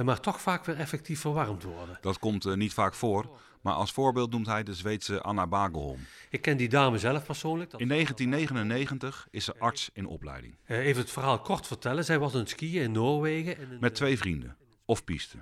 maar 0.04 0.20
toch 0.20 0.40
vaak 0.40 0.64
weer 0.64 0.76
effectief 0.76 1.20
verwarmd 1.20 1.62
worden. 1.62 1.98
Dat 2.00 2.18
komt 2.18 2.46
uh, 2.46 2.54
niet 2.54 2.72
vaak 2.72 2.94
voor. 2.94 3.38
Maar 3.62 3.74
als 3.74 3.92
voorbeeld 3.92 4.30
noemt 4.30 4.46
hij 4.46 4.62
de 4.62 4.74
Zweedse 4.74 5.20
Anna 5.20 5.46
Bagelholm. 5.46 5.98
Ik 6.30 6.40
ken 6.42 6.56
die 6.56 6.68
dame 6.68 6.98
zelf 6.98 7.24
persoonlijk. 7.24 7.72
In 7.76 7.88
1999 7.88 9.28
is 9.30 9.44
ze 9.44 9.54
arts 9.58 9.90
in 9.92 10.06
opleiding. 10.06 10.56
Uh, 10.66 10.78
even 10.78 11.02
het 11.02 11.10
verhaal 11.10 11.40
kort 11.40 11.66
vertellen. 11.66 12.04
Zij 12.04 12.18
was 12.18 12.32
aan 12.32 12.40
het 12.40 12.48
skiën 12.48 12.82
in 12.82 12.92
Noorwegen. 12.92 13.58
In 13.58 13.70
een, 13.70 13.78
Met 13.80 13.94
twee 13.94 14.18
vrienden, 14.18 14.56
of 14.84 15.04
piste. 15.04 15.36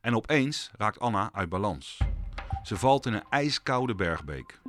En 0.00 0.16
opeens 0.16 0.70
raakt 0.76 1.00
Anna 1.00 1.30
uit 1.32 1.48
balans. 1.48 1.98
Ze 2.62 2.76
valt 2.76 3.06
in 3.06 3.12
een 3.12 3.24
ijskoude 3.30 3.94
bergbeek. 3.94 4.60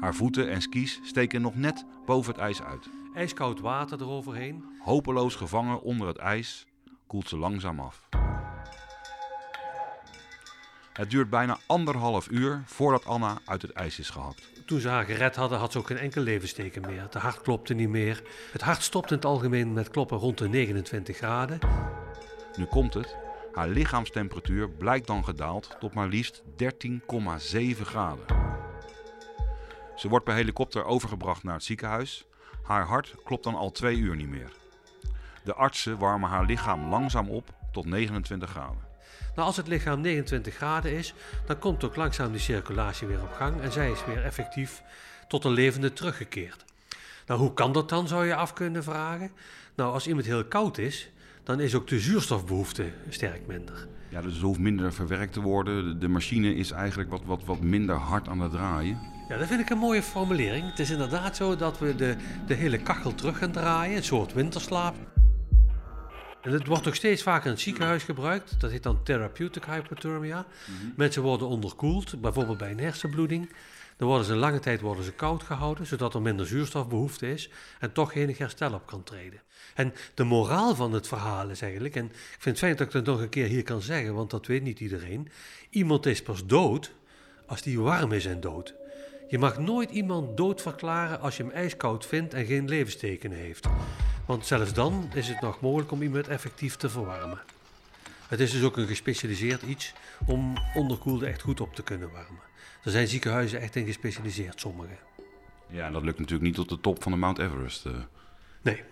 Haar 0.00 0.14
voeten 0.14 0.50
en 0.50 0.62
skis 0.62 1.00
steken 1.02 1.40
nog 1.40 1.54
net 1.54 1.84
boven 2.06 2.32
het 2.32 2.40
ijs 2.40 2.62
uit. 2.62 2.88
Ijskoud 3.14 3.60
water 3.60 4.00
eroverheen. 4.00 4.64
Hopeloos 4.80 5.34
gevangen 5.34 5.82
onder 5.82 6.08
het 6.08 6.18
ijs, 6.18 6.66
koelt 7.06 7.28
ze 7.28 7.36
langzaam 7.36 7.80
af. 7.80 8.08
Het 10.94 11.10
duurt 11.10 11.30
bijna 11.30 11.58
anderhalf 11.66 12.30
uur 12.30 12.62
voordat 12.66 13.06
Anna 13.06 13.38
uit 13.44 13.62
het 13.62 13.72
ijs 13.72 13.98
is 13.98 14.10
gehakt. 14.10 14.48
Toen 14.66 14.80
ze 14.80 14.88
haar 14.88 15.04
gered 15.04 15.36
hadden, 15.36 15.58
had 15.58 15.72
ze 15.72 15.78
ook 15.78 15.86
geen 15.86 15.98
enkel 15.98 16.22
levensteken 16.22 16.82
meer. 16.82 17.06
De 17.10 17.18
hart 17.18 17.40
klopte 17.40 17.74
niet 17.74 17.88
meer. 17.88 18.22
Het 18.52 18.60
hart 18.60 18.82
stopt 18.82 19.10
in 19.10 19.16
het 19.16 19.24
algemeen 19.24 19.72
met 19.72 19.90
kloppen 19.90 20.18
rond 20.18 20.38
de 20.38 20.48
29 20.48 21.16
graden. 21.16 21.58
Nu 22.56 22.64
komt 22.64 22.94
het. 22.94 23.16
Haar 23.52 23.68
lichaamstemperatuur 23.68 24.70
blijkt 24.70 25.06
dan 25.06 25.24
gedaald 25.24 25.76
tot 25.80 25.94
maar 25.94 26.08
liefst 26.08 26.42
13,7 26.42 27.80
graden. 27.80 28.24
Ze 29.96 30.08
wordt 30.08 30.24
per 30.24 30.34
helikopter 30.34 30.84
overgebracht 30.84 31.42
naar 31.42 31.54
het 31.54 31.64
ziekenhuis. 31.64 32.26
Haar 32.62 32.86
hart 32.86 33.14
klopt 33.24 33.44
dan 33.44 33.54
al 33.54 33.70
twee 33.70 33.96
uur 33.96 34.16
niet 34.16 34.28
meer. 34.28 34.52
De 35.44 35.54
artsen 35.54 35.98
warmen 35.98 36.30
haar 36.30 36.44
lichaam 36.44 36.88
langzaam 36.88 37.30
op 37.30 37.54
tot 37.72 37.86
29 37.86 38.50
graden. 38.50 38.93
Nou, 39.34 39.46
als 39.46 39.56
het 39.56 39.68
lichaam 39.68 40.00
29 40.00 40.54
graden 40.54 40.92
is, 40.92 41.14
dan 41.46 41.58
komt 41.58 41.84
ook 41.84 41.96
langzaam 41.96 42.30
die 42.32 42.40
circulatie 42.40 43.06
weer 43.06 43.22
op 43.22 43.32
gang 43.32 43.60
en 43.60 43.72
zij 43.72 43.90
is 43.90 44.04
weer 44.04 44.24
effectief 44.24 44.82
tot 45.28 45.44
een 45.44 45.52
levende 45.52 45.92
teruggekeerd. 45.92 46.64
Nou, 47.26 47.40
hoe 47.40 47.54
kan 47.54 47.72
dat 47.72 47.88
dan, 47.88 48.08
zou 48.08 48.26
je 48.26 48.34
af 48.34 48.52
kunnen 48.52 48.84
vragen? 48.84 49.30
Nou, 49.74 49.92
als 49.92 50.06
iemand 50.06 50.26
heel 50.26 50.44
koud 50.44 50.78
is, 50.78 51.10
dan 51.42 51.60
is 51.60 51.74
ook 51.74 51.86
de 51.86 52.00
zuurstofbehoefte 52.00 52.92
sterk 53.08 53.46
minder. 53.46 53.86
Ja, 54.08 54.20
dus 54.20 54.36
er 54.36 54.42
hoeft 54.42 54.58
minder 54.58 54.92
verwerkt 54.92 55.32
te 55.32 55.40
worden. 55.40 56.00
De 56.00 56.08
machine 56.08 56.54
is 56.54 56.70
eigenlijk 56.70 57.10
wat, 57.10 57.22
wat, 57.24 57.44
wat 57.44 57.60
minder 57.60 57.96
hard 57.96 58.28
aan 58.28 58.40
het 58.40 58.52
draaien. 58.52 58.98
Ja, 59.28 59.36
dat 59.36 59.46
vind 59.46 59.60
ik 59.60 59.70
een 59.70 59.78
mooie 59.78 60.02
formulering. 60.02 60.70
Het 60.70 60.78
is 60.78 60.90
inderdaad 60.90 61.36
zo 61.36 61.56
dat 61.56 61.78
we 61.78 61.96
de, 61.96 62.16
de 62.46 62.54
hele 62.54 62.78
kachel 62.78 63.14
terug 63.14 63.38
gaan 63.38 63.52
draaien, 63.52 63.96
een 63.96 64.04
soort 64.04 64.32
winterslaap. 64.32 65.13
En 66.44 66.52
het 66.52 66.66
wordt 66.66 66.84
nog 66.84 66.94
steeds 66.94 67.22
vaker 67.22 67.44
in 67.44 67.50
het 67.52 67.60
ziekenhuis 67.60 68.02
gebruikt. 68.02 68.60
Dat 68.60 68.70
heet 68.70 68.82
dan 68.82 69.02
therapeutic 69.02 69.64
hypothermia. 69.64 70.46
Mm-hmm. 70.66 70.92
Mensen 70.96 71.22
worden 71.22 71.48
onderkoeld, 71.48 72.20
bijvoorbeeld 72.20 72.58
bij 72.58 72.70
een 72.70 72.80
hersenbloeding. 72.80 73.52
Dan 73.96 74.08
worden 74.08 74.26
ze 74.26 74.32
een 74.32 74.38
lange 74.38 74.58
tijd 74.58 74.80
worden 74.80 75.04
ze 75.04 75.12
koud 75.12 75.42
gehouden, 75.42 75.86
zodat 75.86 76.14
er 76.14 76.22
minder 76.22 76.46
zuurstofbehoefte 76.46 77.32
is 77.32 77.50
en 77.80 77.92
toch 77.92 78.14
enig 78.14 78.38
herstel 78.38 78.72
op 78.72 78.86
kan 78.86 79.02
treden. 79.02 79.40
En 79.74 79.94
de 80.14 80.24
moraal 80.24 80.74
van 80.74 80.92
het 80.92 81.08
verhaal 81.08 81.48
is 81.48 81.62
eigenlijk, 81.62 81.96
en 81.96 82.04
ik 82.04 82.12
vind 82.38 82.44
het 82.44 82.58
fijn 82.58 82.76
dat 82.76 82.86
ik 82.86 82.92
dat 82.92 83.04
nog 83.04 83.20
een 83.20 83.28
keer 83.28 83.46
hier 83.46 83.62
kan 83.62 83.82
zeggen, 83.82 84.14
want 84.14 84.30
dat 84.30 84.46
weet 84.46 84.62
niet 84.62 84.80
iedereen. 84.80 85.28
Iemand 85.70 86.06
is 86.06 86.22
pas 86.22 86.46
dood 86.46 86.92
als 87.46 87.62
die 87.62 87.80
warm 87.80 88.12
is 88.12 88.26
en 88.26 88.40
dood. 88.40 88.74
Je 89.28 89.38
mag 89.38 89.58
nooit 89.58 89.90
iemand 89.90 90.36
dood 90.36 90.62
verklaren 90.62 91.20
als 91.20 91.36
je 91.36 91.42
hem 91.42 91.52
ijskoud 91.52 92.06
vindt 92.06 92.34
en 92.34 92.46
geen 92.46 92.68
levenstekenen 92.68 93.38
heeft. 93.38 93.66
Want 94.26 94.46
zelfs 94.46 94.72
dan 94.72 95.10
is 95.14 95.28
het 95.28 95.40
nog 95.40 95.60
mogelijk 95.60 95.90
om 95.90 96.02
iemand 96.02 96.28
effectief 96.28 96.76
te 96.76 96.88
verwarmen. 96.88 97.38
Het 98.28 98.40
is 98.40 98.50
dus 98.50 98.62
ook 98.62 98.76
een 98.76 98.86
gespecialiseerd 98.86 99.62
iets 99.62 99.92
om 100.26 100.54
onderkoelde 100.74 101.26
echt 101.26 101.42
goed 101.42 101.60
op 101.60 101.74
te 101.74 101.82
kunnen 101.82 102.10
warmen. 102.10 102.42
Er 102.84 102.90
zijn 102.90 103.08
ziekenhuizen 103.08 103.60
echt 103.60 103.76
in 103.76 103.86
gespecialiseerd, 103.86 104.60
sommige. 104.60 104.94
Ja, 105.68 105.86
en 105.86 105.92
dat 105.92 106.02
lukt 106.02 106.18
natuurlijk 106.18 106.44
niet 106.44 106.54
tot 106.54 106.68
de 106.68 106.80
top 106.80 107.02
van 107.02 107.12
de 107.12 107.18
Mount 107.18 107.38
Everest. 107.38 107.86
Uh. 107.86 107.92
Nee. 108.62 108.82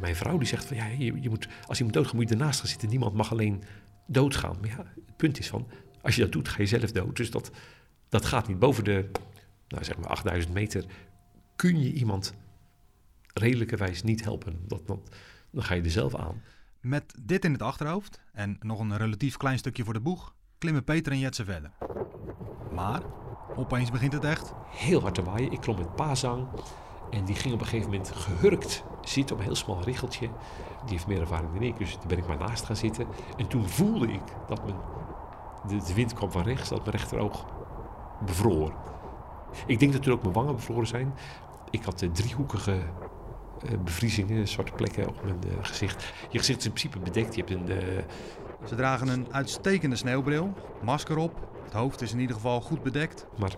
Mijn 0.00 0.16
vrouw 0.16 0.38
die 0.38 0.48
zegt 0.48 0.64
van 0.64 0.76
ja, 0.76 0.86
je, 0.86 1.20
je 1.20 1.28
moet, 1.28 1.48
als 1.66 1.78
iemand 1.78 1.96
doodgaat 1.96 2.14
moet 2.14 2.28
je 2.28 2.34
ernaast 2.34 2.60
gaan 2.60 2.68
zitten. 2.68 2.88
Niemand 2.88 3.14
mag 3.14 3.30
alleen 3.30 3.64
doodgaan. 4.06 4.56
Maar 4.60 4.70
ja, 4.70 4.76
het 5.06 5.16
punt 5.16 5.38
is 5.38 5.48
van, 5.48 5.68
als 6.02 6.14
je 6.14 6.22
dat 6.22 6.32
doet, 6.32 6.48
ga 6.48 6.56
je 6.58 6.66
zelf 6.66 6.92
dood. 6.92 7.16
Dus 7.16 7.30
dat, 7.30 7.50
dat 8.08 8.24
gaat 8.24 8.48
niet 8.48 8.58
boven 8.58 8.84
de, 8.84 9.10
nou 9.68 9.84
zeg 9.84 9.98
maar 9.98 10.08
8000 10.08 10.54
meter. 10.54 10.84
Kun 11.56 11.82
je 11.82 11.92
iemand 11.92 12.34
redelijkerwijs 13.34 14.02
niet 14.02 14.24
helpen. 14.24 14.64
Dat, 14.66 14.86
dat, 14.86 15.16
dan 15.50 15.62
ga 15.62 15.74
je 15.74 15.82
er 15.82 15.90
zelf 15.90 16.14
aan. 16.14 16.42
Met 16.80 17.14
dit 17.22 17.44
in 17.44 17.52
het 17.52 17.62
achterhoofd 17.62 18.20
en 18.32 18.56
nog 18.60 18.80
een 18.80 18.96
relatief 18.96 19.36
klein 19.36 19.58
stukje 19.58 19.84
voor 19.84 19.92
de 19.92 20.00
boeg, 20.00 20.34
klimmen 20.58 20.84
Peter 20.84 21.12
en 21.12 21.18
Jetse 21.18 21.44
verder. 21.44 21.70
Maar 22.72 23.02
opeens 23.56 23.90
begint 23.90 24.12
het 24.12 24.24
echt. 24.24 24.52
Heel 24.66 25.00
hard 25.00 25.14
te 25.14 25.22
waaien. 25.22 25.52
Ik 25.52 25.60
klom 25.60 25.76
met 25.76 25.94
Pazang. 25.94 26.48
En 27.10 27.24
die 27.24 27.34
ging 27.34 27.54
op 27.54 27.60
een 27.60 27.66
gegeven 27.66 27.90
moment 27.90 28.10
gehurkt 28.10 28.84
zitten 29.02 29.34
op 29.34 29.40
een 29.40 29.46
heel 29.46 29.56
smal 29.56 29.82
richeltje. 29.82 30.28
Die 30.84 30.90
heeft 30.90 31.06
meer 31.06 31.20
ervaring 31.20 31.52
dan 31.52 31.62
ik, 31.62 31.78
dus 31.78 31.94
daar 31.94 32.06
ben 32.06 32.18
ik 32.18 32.26
maar 32.26 32.38
naast 32.38 32.64
gaan 32.64 32.76
zitten. 32.76 33.06
En 33.36 33.46
toen 33.46 33.68
voelde 33.68 34.06
ik 34.12 34.22
dat 34.48 34.64
mijn, 34.64 34.76
de, 35.68 35.86
de 35.86 35.94
wind 35.94 36.12
kwam 36.12 36.30
van 36.30 36.42
rechts, 36.42 36.68
dat 36.68 36.78
mijn 36.78 36.90
rechteroog 36.90 37.46
bevroor. 38.24 38.74
Ik 39.66 39.78
denk 39.78 39.92
dat 39.92 40.02
toen 40.02 40.12
ook 40.12 40.22
mijn 40.22 40.34
wangen 40.34 40.54
bevroren 40.54 40.86
zijn. 40.86 41.14
Ik 41.70 41.82
had 41.84 41.98
de 41.98 42.10
driehoekige 42.10 42.76
uh, 42.76 42.82
bevriezingen, 43.84 44.48
zwarte 44.48 44.72
plekken 44.72 45.08
op 45.08 45.24
mijn 45.24 45.38
uh, 45.46 45.52
gezicht. 45.60 46.12
Je 46.30 46.38
gezicht 46.38 46.58
is 46.58 46.64
in 46.64 46.72
principe 46.72 46.98
bedekt. 46.98 47.34
Je 47.34 47.44
hebt 47.44 47.52
een, 47.52 47.70
uh... 47.70 48.02
Ze 48.66 48.74
dragen 48.74 49.08
een 49.08 49.32
uitstekende 49.32 49.96
sneeuwbril, 49.96 50.54
masker 50.82 51.16
op. 51.16 51.48
Het 51.64 51.72
hoofd 51.72 52.00
is 52.00 52.12
in 52.12 52.20
ieder 52.20 52.36
geval 52.36 52.60
goed 52.60 52.82
bedekt. 52.82 53.26
Maar 53.38 53.54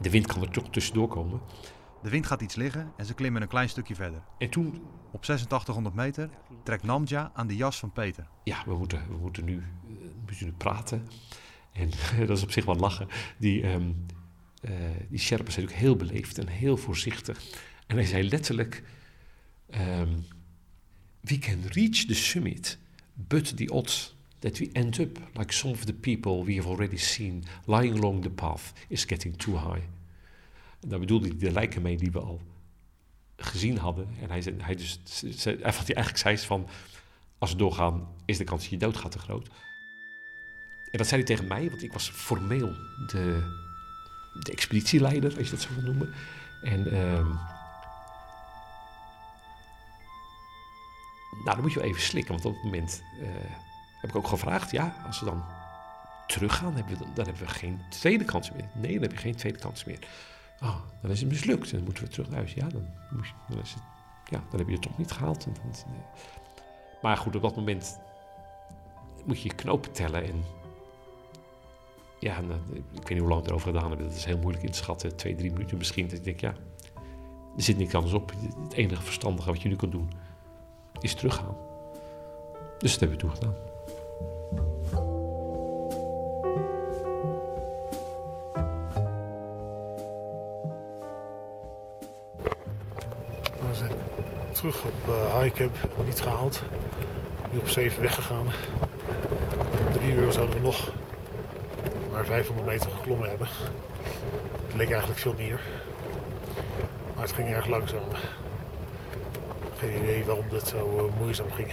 de 0.00 0.10
wind 0.10 0.26
kan 0.26 0.42
er 0.42 0.50
toch 0.50 0.70
tussendoor 0.70 1.08
komen. 1.08 1.40
De 2.02 2.08
wind 2.10 2.26
gaat 2.26 2.40
iets 2.40 2.54
liggen 2.54 2.92
en 2.96 3.06
ze 3.06 3.14
klimmen 3.14 3.42
een 3.42 3.48
klein 3.48 3.68
stukje 3.68 3.94
verder. 3.94 4.22
En 4.38 4.50
toen... 4.50 4.82
Op 5.14 5.20
8600 5.20 5.94
meter 5.94 6.30
trekt 6.62 6.82
Namja 6.82 7.30
aan 7.34 7.46
de 7.46 7.56
jas 7.56 7.78
van 7.78 7.92
Peter. 7.92 8.26
Ja, 8.44 8.62
we 8.66 8.74
moeten, 8.74 9.02
we 9.08 9.16
moeten, 9.16 9.44
nu, 9.44 9.62
we 9.86 10.22
moeten 10.26 10.46
nu 10.46 10.52
praten. 10.52 11.08
En 11.72 11.90
dat 12.26 12.36
is 12.36 12.42
op 12.42 12.50
zich 12.50 12.64
wel 12.64 12.76
lachen. 12.76 13.08
Die, 13.38 13.72
um, 13.72 14.06
uh, 14.64 14.70
die 15.08 15.18
Sherpas 15.18 15.54
zijn 15.54 15.66
natuurlijk 15.66 15.86
heel 15.86 15.96
beleefd 15.96 16.38
en 16.38 16.48
heel 16.48 16.76
voorzichtig. 16.76 17.38
En 17.92 17.98
hij 17.98 18.06
zei 18.06 18.28
letterlijk: 18.28 18.82
um, 19.74 20.26
We 21.20 21.38
can 21.38 21.62
reach 21.68 22.04
the 22.04 22.14
summit, 22.14 22.78
but 23.14 23.56
the 23.56 23.72
odds 23.72 24.14
that 24.38 24.58
we 24.58 24.70
end 24.72 24.98
up 24.98 25.18
like 25.32 25.52
some 25.52 25.72
of 25.72 25.84
the 25.84 25.92
people 25.92 26.44
we 26.44 26.54
have 26.54 26.68
already 26.68 26.96
seen 26.96 27.44
lying 27.64 27.96
along 27.96 28.22
the 28.22 28.30
path 28.30 28.72
is 28.88 29.04
getting 29.04 29.36
too 29.36 29.54
high. 29.56 29.84
En 30.80 30.88
daar 30.88 30.98
bedoelde 30.98 31.28
hij 31.28 31.38
de 31.38 31.52
lijken 31.52 31.82
mee 31.82 31.96
die 31.96 32.10
we 32.10 32.18
al 32.18 32.40
gezien 33.36 33.78
hadden. 33.78 34.08
En 34.20 34.30
hij, 34.30 34.42
zei, 34.42 34.56
hij, 34.58 34.74
dus, 34.74 35.00
zei, 35.04 35.56
hij 35.56 35.72
eigenlijk 35.72 36.16
zei 36.16 36.38
van, 36.38 36.68
als 37.38 37.50
we 37.50 37.56
doorgaan, 37.56 38.08
is 38.24 38.38
de 38.38 38.44
kans 38.44 38.62
dat 38.62 38.70
je 38.70 38.76
doodgaat 38.76 39.12
te 39.12 39.18
groot. 39.18 39.48
En 40.90 40.98
dat 40.98 41.06
zei 41.06 41.22
hij 41.22 41.34
tegen 41.34 41.48
mij, 41.48 41.70
want 41.70 41.82
ik 41.82 41.92
was 41.92 42.10
formeel 42.10 42.72
de, 43.06 43.52
de 44.42 44.52
expeditieleider, 44.52 45.36
als 45.36 45.44
je 45.44 45.54
dat 45.54 45.60
zo 45.60 45.74
wil 45.74 45.82
noemen. 45.82 46.14
En... 46.62 46.96
Um, 46.96 47.38
Nou, 51.32 51.44
dan 51.44 51.60
moet 51.60 51.72
je 51.72 51.78
wel 51.78 51.88
even 51.88 52.02
slikken, 52.02 52.32
want 52.32 52.44
op 52.44 52.54
het 52.54 52.62
moment 52.62 53.02
eh, 53.20 53.28
heb 54.00 54.10
ik 54.10 54.16
ook 54.16 54.26
gevraagd, 54.28 54.70
ja, 54.70 54.96
als 55.06 55.20
we 55.20 55.24
dan 55.26 55.44
teruggaan, 56.26 56.74
hebben 56.74 56.98
we, 56.98 57.04
dan 57.14 57.24
hebben 57.24 57.42
we 57.42 57.48
geen 57.48 57.80
tweede 57.90 58.24
kans 58.24 58.52
meer. 58.52 58.68
Nee, 58.74 58.92
dan 58.92 59.02
heb 59.02 59.12
je 59.12 59.18
geen 59.18 59.36
tweede 59.36 59.58
kans 59.58 59.84
meer. 59.84 59.98
Oh, 60.62 60.76
dan 61.02 61.10
is 61.10 61.20
het 61.20 61.28
mislukt. 61.28 61.70
Dan 61.70 61.84
moeten 61.84 62.04
we 62.04 62.10
terug 62.10 62.28
naar 62.28 62.36
huis. 62.38 62.52
Ja, 62.54 62.66
dan, 62.68 62.86
moest 63.10 63.34
je, 63.48 63.54
ja, 64.30 64.42
dan 64.50 64.58
heb 64.58 64.66
je 64.66 64.72
het 64.72 64.82
toch 64.82 64.98
niet 64.98 65.10
gehaald. 65.12 65.44
En 65.46 65.52
dan- 65.62 65.94
maar 67.02 67.16
goed, 67.16 67.36
op 67.36 67.42
dat 67.42 67.56
moment 67.56 68.00
moet 69.24 69.42
je 69.42 69.48
je 69.48 69.54
knopen 69.54 69.92
tellen. 69.92 70.24
En 70.24 70.44
ja, 72.20 72.36
en, 72.36 72.50
eh, 72.50 72.56
ik 72.76 72.82
weet 72.92 73.08
niet 73.08 73.18
hoe 73.18 73.28
lang 73.28 73.40
ik 73.40 73.46
erover 73.46 73.72
gedaan 73.74 73.90
heb. 73.90 73.98
Dat 73.98 74.12
is 74.14 74.24
heel 74.24 74.38
moeilijk 74.38 74.64
in 74.64 74.70
te 74.70 74.78
schatten. 74.78 75.16
Twee, 75.16 75.34
drie 75.34 75.52
minuten 75.52 75.78
misschien. 75.78 76.08
Dat 76.08 76.18
ik 76.18 76.24
denk, 76.24 76.40
ja, 76.40 76.54
er 77.56 77.62
zit 77.62 77.76
niks 77.76 77.94
anders 77.94 78.14
op. 78.14 78.32
Het 78.62 78.72
enige 78.72 79.02
verstandige 79.02 79.50
wat 79.50 79.62
je 79.62 79.68
nu 79.68 79.76
kan 79.76 79.90
doen, 79.90 80.10
is 81.02 81.14
teruggaan. 81.14 81.56
Dus 82.78 82.98
dat 82.98 83.00
hebben 83.00 83.18
we 83.18 83.24
toen 83.24 83.34
gedaan. 83.34 83.54
We 93.68 93.74
zijn 93.78 93.92
terug 94.52 94.84
op 94.84 95.08
uh, 95.08 95.40
Highcamp, 95.40 95.76
niet 96.04 96.20
gehaald. 96.20 96.62
Nu 97.52 97.58
op 97.58 97.68
7 97.68 98.02
weggegaan. 98.02 98.46
Om 99.86 99.92
drie 99.92 100.12
uur 100.14 100.32
zouden 100.32 100.56
we 100.56 100.62
nog 100.62 100.92
maar 102.12 102.24
500 102.24 102.66
meter 102.66 102.90
geklommen 102.90 103.28
hebben. 103.28 103.48
Het 104.66 104.74
leek 104.74 104.90
eigenlijk 104.90 105.20
veel 105.20 105.34
meer. 105.36 105.60
Maar 107.14 107.24
het 107.24 107.32
ging 107.32 107.48
erg 107.48 107.66
langzaam. 107.66 108.02
Geen 109.82 110.02
idee 110.02 110.24
waarom 110.24 110.44
dit 110.48 110.68
zo 110.68 110.96
uh, 110.96 111.18
moeizaam 111.18 111.50
ging. 111.52 111.72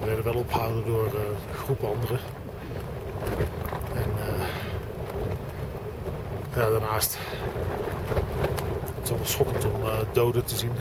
We 0.00 0.06
werden 0.06 0.24
wel 0.24 0.34
opgehouden 0.34 0.84
door 0.84 1.06
uh, 1.06 1.20
groepen 1.54 1.88
anderen. 1.88 2.18
En 3.94 4.10
uh, 4.16 4.44
ja, 6.54 6.70
daarnaast 6.70 7.18
het 8.94 9.02
is 9.02 9.08
allemaal 9.08 9.26
schokkend 9.26 9.64
om 9.64 9.72
doden 10.12 10.44
te 10.44 10.56
zien. 10.56 10.72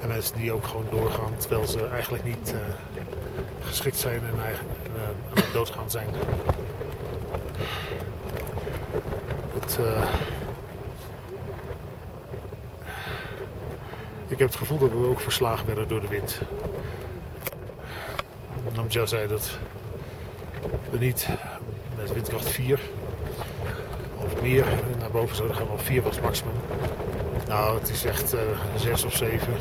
En 0.00 0.08
mensen 0.08 0.36
die 0.36 0.52
ook 0.52 0.66
gewoon 0.66 0.86
doorgaan 0.90 1.36
terwijl 1.36 1.66
ze 1.66 1.86
eigenlijk 1.86 2.24
niet 2.24 2.54
geschikt 3.60 3.96
zijn 3.96 4.20
en 4.26 4.44
eigenlijk 4.44 4.76
aan 5.34 5.52
doodgaan 5.52 5.90
zijn. 5.90 6.08
Het, 9.52 9.78
heb 14.42 14.50
het 14.50 14.68
gevoel 14.68 14.78
dat 14.78 14.90
we 14.90 15.06
ook 15.06 15.20
verslagen 15.20 15.66
werden 15.66 15.88
door 15.88 16.00
de 16.00 16.08
wind. 16.08 16.40
Namja 18.74 19.06
zei 19.06 19.28
dat 19.28 19.58
we 20.90 20.98
niet 20.98 21.28
met 21.96 22.12
windkracht 22.12 22.48
4 22.48 22.80
of 24.16 24.42
meer 24.42 24.64
naar 24.98 25.10
boven 25.10 25.36
zouden 25.36 25.56
gaan, 25.56 25.68
of 25.68 25.82
4 25.82 26.02
was 26.02 26.20
maximum. 26.20 26.54
Nou, 27.48 27.78
het 27.78 27.88
is 27.88 28.04
echt 28.04 28.34
uh, 28.34 28.40
6 28.76 29.04
of 29.04 29.16
7. 29.16 29.52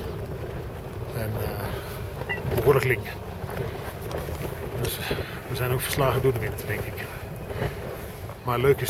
En 1.16 1.32
uh, 1.42 2.56
behoorlijk 2.56 2.86
link. 2.86 3.06
Dus 4.82 4.98
we 5.50 5.56
zijn 5.56 5.72
ook 5.72 5.82
verslagen 5.82 6.22
door 6.22 6.34
de 6.34 6.40
wind, 6.40 6.64
denk 6.68 6.82
ik. 6.82 7.06
Maar 8.44 8.60
leuk 8.60 8.82
is 8.82 8.90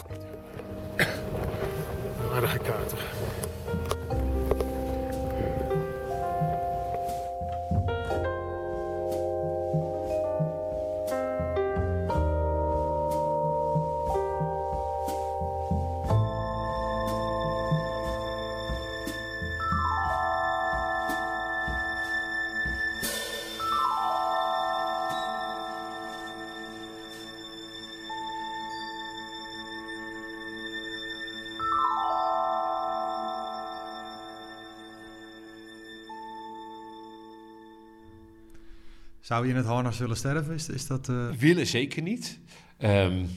Zou 39.31 39.45
je 39.45 39.51
in 39.51 39.57
het 39.57 39.65
harnas 39.65 39.97
willen 39.97 40.17
sterven? 40.17 40.53
Is, 40.53 40.69
is 40.69 40.87
dat... 40.87 41.07
Uh... 41.07 41.31
Willen 41.31 41.67
zeker 41.67 42.01
niet. 42.01 42.39
Um, 42.79 43.29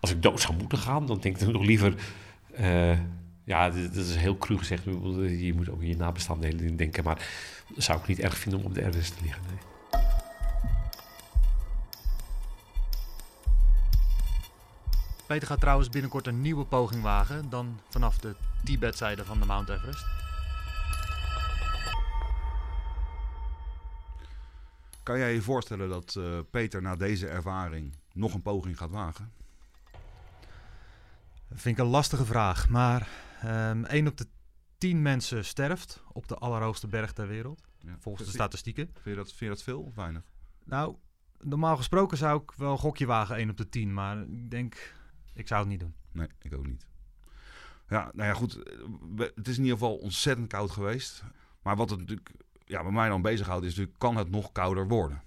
als 0.00 0.10
ik 0.10 0.22
dood 0.22 0.40
zou 0.40 0.56
moeten 0.56 0.78
gaan, 0.78 1.06
dan 1.06 1.20
denk 1.20 1.38
ik 1.38 1.52
nog 1.52 1.64
liever... 1.64 1.94
Uh, 2.60 2.98
ja, 3.44 3.70
dat 3.70 3.94
is 3.94 4.16
heel 4.16 4.38
cru 4.38 4.58
gezegd. 4.58 4.84
Je 4.84 5.52
moet 5.56 5.70
ook 5.70 5.82
in 5.82 5.88
je 5.88 5.96
nabestaanden 5.96 6.76
denken. 6.76 7.04
Maar 7.04 7.28
dat 7.74 7.84
zou 7.84 7.98
ik 7.98 8.06
niet 8.06 8.18
erg 8.18 8.38
vinden 8.38 8.60
om 8.60 8.66
op 8.66 8.74
de 8.74 8.88
RS 8.88 9.10
te 9.10 9.22
liggen. 9.22 9.42
Nee. 9.48 9.58
Peter 15.26 15.48
gaat 15.48 15.60
trouwens 15.60 15.88
binnenkort 15.88 16.26
een 16.26 16.40
nieuwe 16.40 16.64
poging 16.64 17.02
wagen. 17.02 17.50
Dan 17.50 17.80
vanaf 17.88 18.18
de 18.18 18.34
Tibetzijde 18.64 19.24
van 19.24 19.40
de 19.40 19.46
Mount 19.46 19.68
Everest. 19.68 20.25
Kan 25.06 25.18
jij 25.18 25.34
je 25.34 25.42
voorstellen 25.42 25.88
dat 25.88 26.14
uh, 26.18 26.38
Peter 26.50 26.82
na 26.82 26.96
deze 26.96 27.28
ervaring 27.28 27.96
nog 28.12 28.34
een 28.34 28.42
poging 28.42 28.78
gaat 28.78 28.90
wagen? 28.90 29.32
Dat 31.48 31.60
vind 31.60 31.78
ik 31.78 31.84
een 31.84 31.90
lastige 31.90 32.24
vraag. 32.24 32.68
Maar 32.68 33.08
um, 33.44 33.84
1 33.84 34.06
op 34.06 34.16
de 34.16 34.26
10 34.78 35.02
mensen 35.02 35.44
sterft 35.44 36.02
op 36.12 36.28
de 36.28 36.36
allerhoogste 36.36 36.86
berg 36.86 37.12
ter 37.12 37.26
wereld. 37.26 37.62
Ja. 37.78 37.96
Volgens 37.98 38.26
de 38.26 38.34
statistieken. 38.34 38.84
Vind 38.92 39.04
je, 39.04 39.14
dat, 39.14 39.26
vind 39.26 39.40
je 39.40 39.48
dat 39.48 39.62
veel 39.62 39.80
of 39.80 39.94
weinig? 39.94 40.22
Nou, 40.64 40.96
normaal 41.40 41.76
gesproken 41.76 42.16
zou 42.16 42.42
ik 42.42 42.52
wel 42.56 42.72
een 42.72 42.78
gokje 42.78 43.06
wagen 43.06 43.36
1 43.36 43.50
op 43.50 43.56
de 43.56 43.68
10. 43.68 43.94
Maar 43.94 44.22
ik 44.22 44.50
denk, 44.50 44.94
ik 45.34 45.48
zou 45.48 45.60
het 45.60 45.68
niet 45.68 45.80
doen. 45.80 45.94
Nee, 46.12 46.28
ik 46.38 46.54
ook 46.54 46.66
niet. 46.66 46.86
Ja, 47.88 48.10
nou 48.14 48.28
ja, 48.28 48.34
goed. 48.34 48.58
Het 49.16 49.48
is 49.48 49.56
in 49.56 49.62
ieder 49.62 49.78
geval 49.78 49.96
ontzettend 49.96 50.48
koud 50.48 50.70
geweest. 50.70 51.24
Maar 51.62 51.76
wat 51.76 51.90
het 51.90 51.98
natuurlijk 51.98 52.30
ja, 52.66 52.82
bij 52.82 52.92
mij 52.92 53.08
dan 53.08 53.22
bezighoudt 53.22 53.64
is 53.64 53.70
natuurlijk, 53.70 53.98
kan 53.98 54.16
het 54.16 54.30
nog 54.30 54.52
kouder 54.52 54.88
worden? 54.88 55.22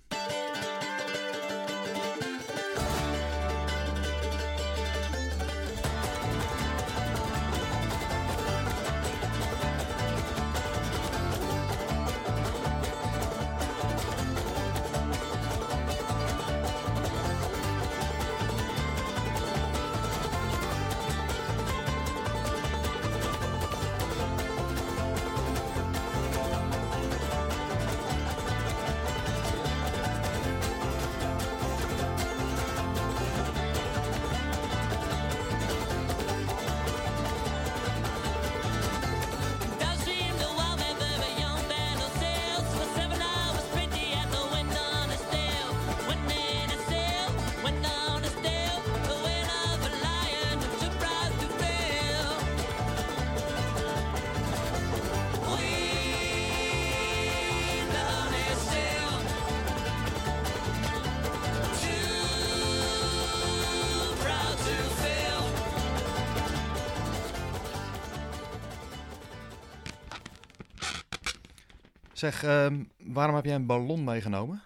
Zeg, 72.20 72.44
uh, 72.44 72.68
waarom 72.98 73.36
heb 73.36 73.46
jij 73.46 73.56
een 73.56 73.66
ballon 73.66 74.04
meegenomen? 74.04 74.62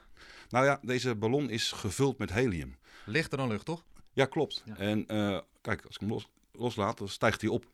Nou 0.50 0.66
ja, 0.66 0.80
deze 0.82 1.16
ballon 1.16 1.50
is 1.50 1.72
gevuld 1.72 2.18
met 2.18 2.34
helium. 2.34 2.78
Lichter 3.06 3.38
dan 3.38 3.48
lucht, 3.48 3.66
toch? 3.66 3.84
Ja, 4.13 4.26
klopt. 4.26 4.63
Ja. 4.66 4.78
En 4.78 5.06
uh, 5.08 5.39
kijk, 5.62 5.86
als 5.86 5.96
ik 5.96 6.00
hem 6.00 6.10
los, 6.10 6.30
loslaat, 6.52 6.98
dan 6.98 7.10
stijgt 7.10 7.42
hij 7.42 7.50
op. 7.50 7.66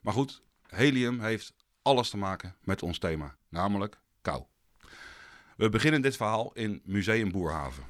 Maar 0.00 0.12
goed, 0.12 0.42
helium 0.66 1.20
heeft 1.20 1.54
alles 1.82 2.10
te 2.10 2.16
maken 2.16 2.54
met 2.64 2.82
ons 2.82 2.98
thema, 2.98 3.36
namelijk 3.48 4.00
kou. 4.20 4.42
We 5.56 5.68
beginnen 5.68 6.02
dit 6.02 6.16
verhaal 6.16 6.50
in 6.54 6.80
Museum 6.84 7.30
Boerhaven. 7.30 7.84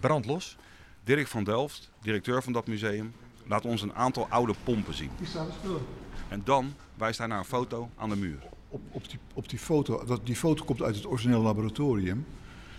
Brandlos. 0.00 0.56
Dirk 1.04 1.26
van 1.26 1.44
Delft, 1.44 1.90
directeur 2.00 2.42
van 2.42 2.52
dat 2.52 2.66
museum, 2.66 3.14
laat 3.46 3.64
ons 3.64 3.82
een 3.82 3.94
aantal 3.94 4.28
oude 4.28 4.54
pompen 4.64 4.94
zien. 4.94 5.10
Die 5.18 5.26
staan 5.26 5.52
spullen. 5.52 5.82
En 6.28 6.44
dan 6.44 6.74
wijst 6.94 7.18
hij 7.18 7.26
naar 7.26 7.38
een 7.38 7.44
foto 7.44 7.90
aan 7.96 8.08
de 8.08 8.16
muur. 8.16 8.56
Op, 8.68 8.80
op, 8.90 9.08
die, 9.08 9.18
op 9.34 9.48
die 9.48 9.58
foto, 9.58 10.04
dat, 10.04 10.26
die 10.26 10.36
foto 10.36 10.64
komt 10.64 10.82
uit 10.82 10.94
het 10.94 11.06
originele 11.06 11.42
laboratorium. 11.42 12.26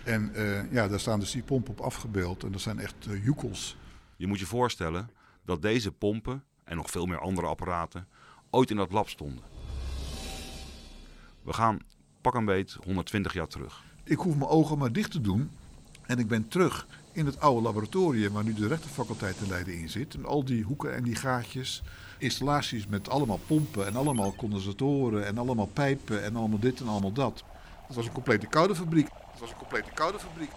En 0.04 0.34
eh, 0.34 0.72
ja, 0.72 0.88
daar 0.88 1.00
staan 1.00 1.20
dus 1.20 1.30
die 1.30 1.42
pompen 1.42 1.72
op 1.72 1.80
afgebeeld. 1.80 2.44
En 2.44 2.52
dat 2.52 2.60
zijn 2.60 2.78
echt 2.78 3.06
uh, 3.08 3.24
joekels. 3.24 3.76
Je 4.16 4.26
moet 4.26 4.38
je 4.38 4.46
voorstellen 4.46 5.10
dat 5.44 5.62
deze 5.62 5.92
pompen 5.92 6.44
en 6.64 6.76
nog 6.76 6.90
veel 6.90 7.06
meer 7.06 7.18
andere 7.18 7.46
apparaten 7.46 8.08
ooit 8.50 8.70
in 8.70 8.76
dat 8.76 8.92
lab 8.92 9.08
stonden. 9.08 9.44
We 11.42 11.52
gaan 11.52 11.78
pak 12.20 12.34
een 12.34 12.44
beet 12.44 12.76
120 12.84 13.32
jaar 13.32 13.46
terug. 13.46 13.84
Ik 14.04 14.18
hoef 14.18 14.36
mijn 14.36 14.50
ogen 14.50 14.78
maar 14.78 14.92
dicht 14.92 15.10
te 15.10 15.20
doen 15.20 15.50
en 16.06 16.18
ik 16.18 16.28
ben 16.28 16.48
terug 16.48 16.86
in 17.12 17.26
het 17.26 17.40
oude 17.40 17.62
laboratorium 17.62 18.32
waar 18.32 18.44
nu 18.44 18.54
de 18.54 18.66
rechtenfaculteit 18.66 19.36
in 19.40 19.48
Leiden 19.48 19.74
in 19.74 19.88
zit. 19.88 20.14
En 20.14 20.24
al 20.24 20.44
die 20.44 20.62
hoeken 20.62 20.94
en 20.94 21.02
die 21.02 21.14
gaatjes, 21.14 21.82
installaties 22.20 22.86
met 22.86 23.08
allemaal 23.08 23.40
pompen 23.46 23.86
en 23.86 23.96
allemaal 23.96 24.34
condensatoren 24.34 25.26
en 25.26 25.38
allemaal 25.38 25.66
pijpen 25.66 26.22
en 26.22 26.36
allemaal 26.36 26.58
dit 26.58 26.80
en 26.80 26.88
allemaal 26.88 27.12
dat. 27.12 27.44
Het 27.86 27.96
was 27.96 28.06
een 28.06 28.12
complete 28.12 28.46
koude 28.46 28.74
fabriek. 28.74 29.08
Het 29.30 29.40
was 29.40 29.50
een 29.50 29.56
complete 29.56 29.90
koude 29.94 30.18
fabriek. 30.18 30.50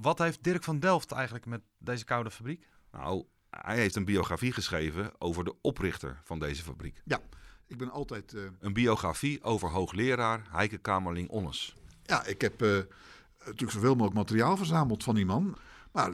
Wat 0.00 0.18
heeft 0.18 0.44
Dirk 0.44 0.62
van 0.62 0.78
Delft 0.78 1.12
eigenlijk 1.12 1.46
met 1.46 1.60
deze 1.78 2.04
koude 2.04 2.30
fabriek? 2.30 2.66
Nou, 2.92 3.24
hij 3.50 3.76
heeft 3.76 3.96
een 3.96 4.04
biografie 4.04 4.52
geschreven 4.52 5.10
over 5.18 5.44
de 5.44 5.54
oprichter 5.60 6.20
van 6.24 6.38
deze 6.38 6.62
fabriek. 6.62 7.02
Ja, 7.04 7.20
ik 7.66 7.78
ben 7.78 7.90
altijd... 7.90 8.32
Uh... 8.32 8.42
Een 8.60 8.72
biografie 8.72 9.42
over 9.42 9.70
hoogleraar 9.70 10.42
Heike 10.50 10.78
Kamerling 10.78 11.28
Onnes. 11.28 11.76
Ja, 12.02 12.24
ik 12.24 12.40
heb 12.40 12.62
uh, 12.62 12.78
natuurlijk 13.38 13.72
zoveel 13.72 13.94
mogelijk 13.94 14.14
materiaal 14.14 14.56
verzameld 14.56 15.04
van 15.04 15.14
die 15.14 15.26
man. 15.26 15.56
Maar 15.92 16.10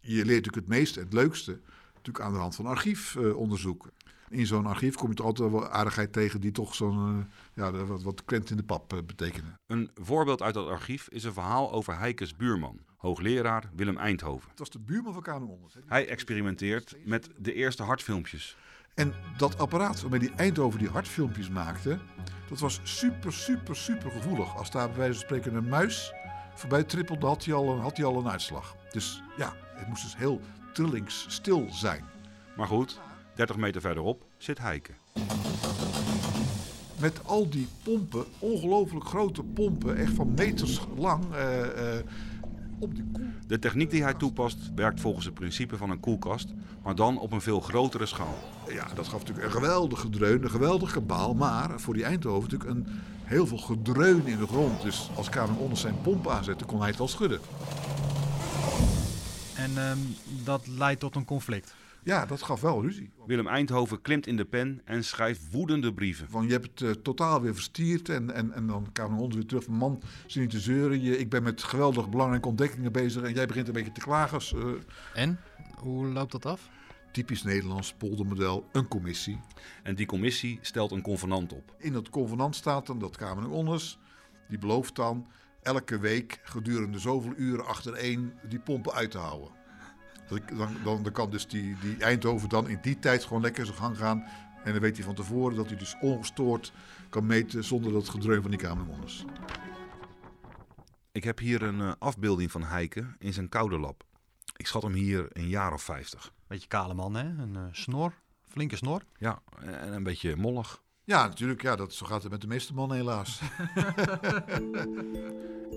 je 0.00 0.14
leert 0.14 0.26
natuurlijk 0.26 0.54
het 0.54 0.68
meeste 0.68 0.98
en 0.98 1.04
het 1.04 1.14
leukste 1.14 1.60
natuurlijk 2.06 2.24
aan 2.24 2.32
de 2.32 2.38
hand 2.38 2.54
van 2.54 2.66
archiefonderzoek. 2.66 3.90
in 4.28 4.46
zo'n 4.46 4.66
archief 4.66 4.94
kom 4.94 5.08
je 5.08 5.14
toch 5.14 5.26
altijd 5.26 5.50
wel 5.50 5.68
aardigheid 5.68 6.12
tegen 6.12 6.40
die 6.40 6.52
toch 6.52 6.74
zo'n 6.74 7.16
uh, 7.18 7.24
ja, 7.54 7.84
wat, 7.84 8.02
wat 8.02 8.24
krent 8.24 8.50
in 8.50 8.56
de 8.56 8.62
pap 8.62 9.02
betekenen. 9.06 9.60
Een 9.66 9.90
voorbeeld 9.94 10.42
uit 10.42 10.54
dat 10.54 10.68
archief 10.68 11.08
is 11.08 11.24
een 11.24 11.32
verhaal 11.32 11.72
over 11.72 11.98
Heikes 11.98 12.36
buurman, 12.36 12.78
hoogleraar 12.96 13.70
Willem 13.74 13.96
Eindhoven. 13.96 14.50
Het 14.50 14.58
was 14.58 14.70
de 14.70 14.78
buurman 14.78 15.12
van 15.12 15.22
Kamer. 15.22 15.48
Hij 15.86 16.08
experimenteert 16.08 16.96
met 17.04 17.28
de 17.38 17.52
eerste 17.52 17.82
hartfilmpjes. 17.82 18.56
En 18.94 19.14
dat 19.36 19.58
apparaat 19.58 20.00
waarmee 20.00 20.20
die 20.20 20.32
Eindhoven 20.36 20.78
die 20.78 20.88
hartfilmpjes 20.88 21.48
maakte, 21.48 21.98
dat 22.48 22.58
was 22.58 22.80
super, 22.82 23.32
super, 23.32 23.76
super 23.76 24.10
gevoelig. 24.10 24.56
Als 24.56 24.70
daar 24.70 24.88
bij 24.88 24.96
wijze 24.96 25.12
van 25.12 25.22
spreken 25.22 25.54
een 25.54 25.68
muis 25.68 26.12
voorbij 26.54 26.84
trippelde, 26.84 27.26
had 27.26 27.44
hij 27.44 27.54
al, 27.54 27.80
had 27.80 27.96
hij 27.96 28.06
al 28.06 28.18
een 28.18 28.28
uitslag. 28.28 28.76
Dus 28.90 29.22
ja, 29.36 29.52
het 29.74 29.88
moest 29.88 30.02
dus 30.02 30.16
heel 30.16 30.40
trillingsstil 30.72 31.66
zijn. 31.70 32.04
Maar 32.56 32.66
goed, 32.66 33.00
30 33.34 33.56
meter 33.56 33.80
verderop 33.80 34.24
zit 34.36 34.58
Heike. 34.58 34.92
Met 37.00 37.20
al 37.24 37.48
die 37.48 37.68
pompen, 37.82 38.24
ongelooflijk 38.38 39.04
grote 39.04 39.42
pompen, 39.42 39.96
echt 39.96 40.12
van 40.12 40.34
meters 40.34 40.80
lang. 40.96 41.24
Uh, 41.34 41.58
uh, 41.58 42.00
op 42.78 42.94
die 42.94 43.04
koel. 43.12 43.24
De 43.46 43.58
techniek 43.58 43.90
die 43.90 44.02
hij 44.02 44.14
toepast 44.14 44.58
werkt 44.74 45.00
volgens 45.00 45.24
het 45.24 45.34
principe 45.34 45.76
van 45.76 45.90
een 45.90 46.00
koelkast, 46.00 46.48
maar 46.82 46.94
dan 46.94 47.18
op 47.18 47.32
een 47.32 47.40
veel 47.40 47.60
grotere 47.60 48.06
schaal. 48.06 48.38
Ja, 48.68 48.86
dat 48.94 49.08
gaf 49.08 49.18
natuurlijk 49.18 49.46
een 49.46 49.52
geweldige 49.52 50.10
dreun, 50.10 50.42
een 50.42 50.50
geweldig 50.50 50.92
gebaal, 50.92 51.34
maar 51.34 51.80
voor 51.80 51.94
die 51.94 52.04
Eindhoven 52.04 52.50
natuurlijk 52.50 52.70
een 52.70 52.86
heel 53.24 53.46
veel 53.46 53.58
gedreun 53.58 54.26
in 54.26 54.38
de 54.38 54.46
grond. 54.46 54.82
Dus 54.82 55.10
als 55.14 55.28
Kamer 55.28 55.56
onder 55.56 55.78
zijn 55.78 55.94
pomp 56.02 56.28
aanzette, 56.28 56.64
kon 56.64 56.78
hij 56.78 56.88
het 56.88 56.98
wel 56.98 57.08
schudden. 57.08 57.40
En 59.62 59.90
um, 59.90 59.98
dat 60.44 60.66
leidt 60.66 61.00
tot 61.00 61.16
een 61.16 61.24
conflict. 61.24 61.74
Ja, 62.02 62.26
dat 62.26 62.42
gaf 62.42 62.60
wel 62.60 62.82
ruzie. 62.82 63.10
Willem 63.26 63.46
Eindhoven 63.46 64.00
klimt 64.00 64.26
in 64.26 64.36
de 64.36 64.44
pen 64.44 64.80
en 64.84 65.04
schrijft 65.04 65.50
woedende 65.50 65.94
brieven. 65.94 66.30
Van 66.30 66.46
je 66.46 66.52
hebt 66.52 66.64
het 66.64 66.80
uh, 66.80 66.90
totaal 66.90 67.40
weer 67.40 67.54
verstierd 67.54 68.08
en, 68.08 68.30
en, 68.34 68.52
en 68.52 68.66
dan 68.66 68.88
kan 68.92 69.18
ons 69.18 69.34
weer 69.34 69.46
terug 69.46 69.64
van 69.64 69.74
man, 69.74 70.02
ze 70.26 70.40
niet 70.40 70.50
te 70.50 70.60
zeuren. 70.60 71.02
Je, 71.02 71.18
ik 71.18 71.30
ben 71.30 71.42
met 71.42 71.62
geweldig 71.62 72.08
belangrijke 72.08 72.48
ontdekkingen 72.48 72.92
bezig 72.92 73.22
en 73.22 73.34
jij 73.34 73.46
begint 73.46 73.66
een 73.66 73.72
beetje 73.72 73.92
te 73.92 74.00
klagen. 74.00 74.40
Uh, 74.54 74.74
en? 75.14 75.40
Hoe 75.76 76.06
loopt 76.06 76.32
dat 76.32 76.46
af? 76.46 76.68
Typisch 77.12 77.42
Nederlands 77.42 77.92
poldermodel, 77.92 78.68
een 78.72 78.88
commissie. 78.88 79.40
En 79.82 79.94
die 79.94 80.06
commissie 80.06 80.58
stelt 80.60 80.90
een 80.90 81.02
convenant 81.02 81.52
op. 81.52 81.74
In 81.78 81.92
dat 81.92 82.10
convenant 82.10 82.56
staat 82.56 82.86
dan 82.86 82.98
dat 82.98 83.16
Kamer 83.16 83.50
Onders, 83.50 83.98
die 84.48 84.58
belooft 84.58 84.96
dan 84.96 85.26
elke 85.62 85.98
week 85.98 86.40
gedurende 86.42 86.98
zoveel 86.98 87.32
uren 87.36 87.66
achtereen 87.66 88.32
die 88.48 88.58
pompen 88.58 88.92
uit 88.92 89.10
te 89.10 89.18
houden. 89.18 89.50
Dan, 90.28 90.76
dan, 90.84 91.02
dan 91.02 91.12
kan 91.12 91.30
dus 91.30 91.46
die, 91.46 91.76
die 91.80 91.96
Eindhoven 91.96 92.48
dan 92.48 92.68
in 92.68 92.78
die 92.82 92.98
tijd 92.98 93.24
gewoon 93.24 93.42
lekker 93.42 93.66
zijn 93.66 93.78
gang 93.78 93.98
gaan. 93.98 94.24
En 94.64 94.72
dan 94.72 94.80
weet 94.80 94.96
hij 94.96 95.04
van 95.04 95.14
tevoren 95.14 95.56
dat 95.56 95.66
hij 95.66 95.76
dus 95.76 95.96
ongestoord 96.00 96.72
kan 97.08 97.26
meten 97.26 97.64
zonder 97.64 97.92
dat 97.92 98.08
gedreun 98.08 98.42
van 98.42 98.50
die 98.50 98.60
kamermonners. 98.60 99.24
Ik 101.12 101.24
heb 101.24 101.38
hier 101.38 101.62
een 101.62 101.78
uh, 101.78 101.92
afbeelding 101.98 102.50
van 102.50 102.64
Heike 102.64 103.06
in 103.18 103.32
zijn 103.32 103.48
koude 103.48 103.78
lab. 103.78 104.04
Ik 104.56 104.66
schat 104.66 104.82
hem 104.82 104.92
hier 104.92 105.26
een 105.32 105.48
jaar 105.48 105.72
of 105.72 105.82
50. 105.82 106.32
Beetje 106.46 106.68
kale 106.68 106.94
man, 106.94 107.14
hè? 107.14 107.24
Een 107.24 107.54
uh, 107.54 107.62
snor, 107.70 108.12
flinke 108.48 108.76
snor. 108.76 109.02
Ja, 109.16 109.42
en 109.60 109.92
een 109.92 110.02
beetje 110.02 110.36
mollig. 110.36 110.82
Ja, 111.04 111.26
natuurlijk. 111.26 111.62
Ja, 111.62 111.76
dat, 111.76 111.92
zo 111.92 112.06
gaat 112.06 112.22
het 112.22 112.32
met 112.32 112.40
de 112.40 112.46
meeste 112.46 112.74
mannen 112.74 112.96
helaas. 112.96 113.40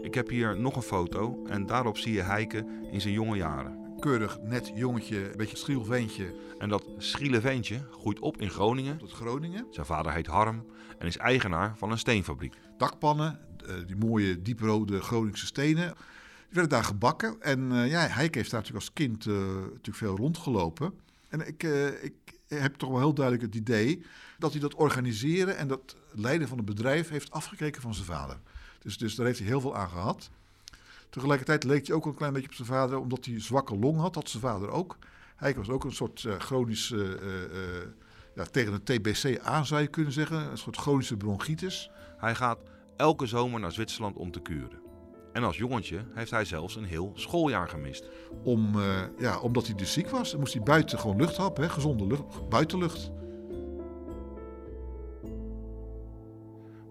Ik 0.02 0.14
heb 0.14 0.30
hier 0.30 0.60
nog 0.60 0.76
een 0.76 0.82
foto 0.82 1.46
en 1.46 1.66
daarop 1.66 1.98
zie 1.98 2.14
je 2.14 2.22
Heike 2.22 2.66
in 2.92 3.02
zijn 3.02 3.14
jonge 3.14 3.38
jaren 3.38 3.86
keurig, 4.00 4.40
net 4.42 4.72
jongetje, 4.76 5.32
een 5.32 5.38
beetje 5.38 5.58
schriel 5.58 5.84
ventje. 5.84 6.36
En 6.60 6.70
dat 6.70 6.86
schriele 6.98 7.42
ventje 7.42 7.88
groeit 7.92 8.20
op 8.20 8.42
in 8.42 8.50
Groningen. 8.50 8.98
Tot 8.98 9.12
Groningen. 9.12 9.68
Zijn 9.72 9.86
vader 9.86 10.14
heet 10.14 10.28
Harm 10.28 10.66
en 10.98 11.08
is 11.08 11.18
eigenaar 11.18 11.78
van 11.78 11.92
een 11.92 11.98
steenfabriek. 11.98 12.54
Dakpannen, 12.78 13.40
die 13.86 13.96
mooie 13.96 14.42
dieprode 14.42 15.02
Groningse 15.02 15.46
stenen. 15.46 15.86
Die 15.86 16.54
werden 16.64 16.70
daar 16.70 16.84
gebakken. 16.84 17.42
En 17.42 17.72
uh, 17.72 17.90
ja, 17.90 18.08
Heike 18.08 18.38
heeft 18.38 18.52
daar 18.52 18.60
natuurlijk 18.60 18.86
als 18.86 18.94
kind 18.94 19.26
uh, 19.26 19.36
natuurlijk 19.36 19.98
veel 19.98 20.16
rondgelopen. 20.16 20.94
En 21.30 21.48
ik, 21.48 21.64
uh, 21.64 22.04
ik 22.04 22.14
heb 22.62 22.76
toch 22.76 22.90
wel 22.90 23.00
heel 23.00 23.14
duidelijk 23.14 23.46
het 23.46 23.56
idee 23.56 24.06
dat 24.38 24.52
hij 24.52 24.62
dat 24.62 24.76
organiseren 24.76 25.58
en 25.58 25.68
dat 25.68 25.96
leiden 26.12 26.48
van 26.48 26.58
het 26.58 26.66
bedrijf 26.66 27.10
heeft 27.10 27.32
afgekeken 27.32 27.82
van 27.82 27.94
zijn 27.94 28.06
vader. 28.06 28.40
Dus, 28.80 28.98
dus 28.98 29.16
daar 29.16 29.26
heeft 29.26 29.40
hij 29.40 29.48
heel 29.48 29.62
veel 29.62 29.76
aan 29.76 29.90
gehad. 29.90 30.30
Tegelijkertijd 31.10 31.64
leek 31.64 31.88
hij 31.88 31.96
ook 31.96 32.06
een 32.06 32.16
klein 32.16 32.34
beetje 32.34 32.48
op 32.48 32.54
zijn 32.54 32.68
vader, 32.68 32.98
omdat 32.98 33.26
hij 33.26 33.42
zwakke 33.42 33.78
long 33.78 34.00
had. 34.00 34.16
Had 34.16 34.30
zijn 34.30 34.44
vader 34.44 34.70
ook. 34.70 34.98
Hij 35.36 35.56
was 35.56 35.70
ook 35.70 35.84
een 35.84 35.94
soort 35.94 36.24
uh, 36.24 36.36
chronisch, 36.36 36.90
uh, 36.90 37.00
uh, 37.00 37.18
ja, 38.36 38.46
tegen 38.46 38.74
een 38.74 38.84
TBC 38.84 39.40
aan 39.40 39.66
zou 39.66 39.82
je 39.82 39.88
kunnen 39.88 40.14
zeggen. 40.14 40.52
Een 40.52 40.58
soort 40.58 40.78
chronische 40.78 41.18
bronchitis. 41.18 41.90
Hij 42.18 42.36
gaat 42.36 42.60
elke 42.98 43.26
zomer 43.26 43.60
naar 43.60 43.72
Zwitserland 43.72 44.16
om 44.16 44.32
te 44.32 44.42
kuren. 44.42 44.85
En 45.36 45.44
als 45.44 45.58
jongetje 45.58 46.06
heeft 46.14 46.32
hij 46.32 46.46
zelfs 46.46 46.76
een 46.76 46.86
heel 46.86 47.12
schooljaar 47.16 47.70
gemist. 47.70 48.10
Om, 48.44 48.80
ja, 49.18 49.40
omdat 49.40 49.66
hij 49.66 49.76
dus 49.76 49.94
ziek 49.94 50.10
was. 50.10 50.32
Dan 50.32 50.40
moest 50.40 50.54
hij 50.54 50.64
buiten 50.64 51.00
gewoon 51.00 51.18
lucht 51.18 51.38
hebben, 51.38 51.64
hè, 51.64 51.70
gezonde 51.70 52.08
lucht, 52.08 52.50
buitenlucht. 52.50 53.12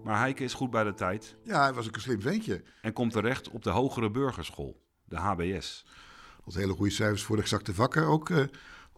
Maar 0.03 0.19
Heike 0.19 0.43
is 0.43 0.53
goed 0.53 0.69
bij 0.69 0.83
de 0.83 0.93
tijd. 0.93 1.37
Ja, 1.43 1.61
hij 1.61 1.73
was 1.73 1.87
ook 1.87 1.95
een 1.95 2.01
slim 2.01 2.21
ventje. 2.21 2.63
En 2.81 2.93
komt 2.93 3.11
terecht 3.11 3.49
op 3.49 3.63
de 3.63 3.69
Hogere 3.69 4.11
Burgerschool, 4.11 4.81
de 5.03 5.17
HBS. 5.17 5.85
Dat 6.45 6.53
hele 6.53 6.73
goede 6.73 6.91
cijfers 6.91 7.23
voor 7.23 7.35
de 7.35 7.41
exacte 7.41 7.73
vakken 7.73 8.03
ook. 8.03 8.29
Uh, 8.29 8.37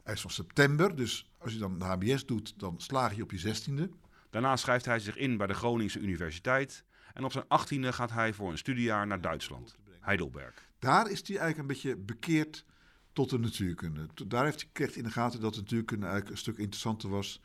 hij 0.03 0.13
is 0.13 0.21
van 0.21 0.31
september, 0.31 0.95
dus 0.95 1.31
als 1.37 1.53
je 1.53 1.59
dan 1.59 1.79
de 1.79 1.85
HBS 1.85 2.25
doet, 2.25 2.59
dan 2.59 2.73
slaag 2.77 3.15
je 3.15 3.23
op 3.23 3.31
je 3.31 3.37
zestiende. 3.37 3.89
Daarna 4.29 4.55
schrijft 4.55 4.85
hij 4.85 4.99
zich 4.99 5.17
in 5.17 5.37
bij 5.37 5.47
de 5.47 5.53
Groningse 5.53 5.99
Universiteit. 5.99 6.85
En 7.17 7.25
op 7.25 7.31
zijn 7.31 7.45
achttiende 7.47 7.93
gaat 7.93 8.11
hij 8.11 8.33
voor 8.33 8.51
een 8.51 8.57
studiejaar 8.57 9.07
naar 9.07 9.21
Duitsland, 9.21 9.75
Heidelberg. 9.99 10.53
Daar 10.79 11.09
is 11.09 11.27
hij 11.27 11.37
eigenlijk 11.37 11.57
een 11.57 11.67
beetje 11.67 11.95
bekeerd 11.95 12.65
tot 13.13 13.29
de 13.29 13.39
natuurkunde. 13.39 14.07
Daar 14.27 14.43
heeft 14.43 14.61
hij, 14.61 14.69
kreeg 14.73 14.87
hij 14.87 14.97
in 14.97 15.03
de 15.03 15.11
gaten 15.11 15.41
dat 15.41 15.53
de 15.53 15.59
natuurkunde 15.59 16.05
eigenlijk 16.05 16.35
een 16.35 16.41
stuk 16.41 16.57
interessanter 16.57 17.09
was 17.09 17.41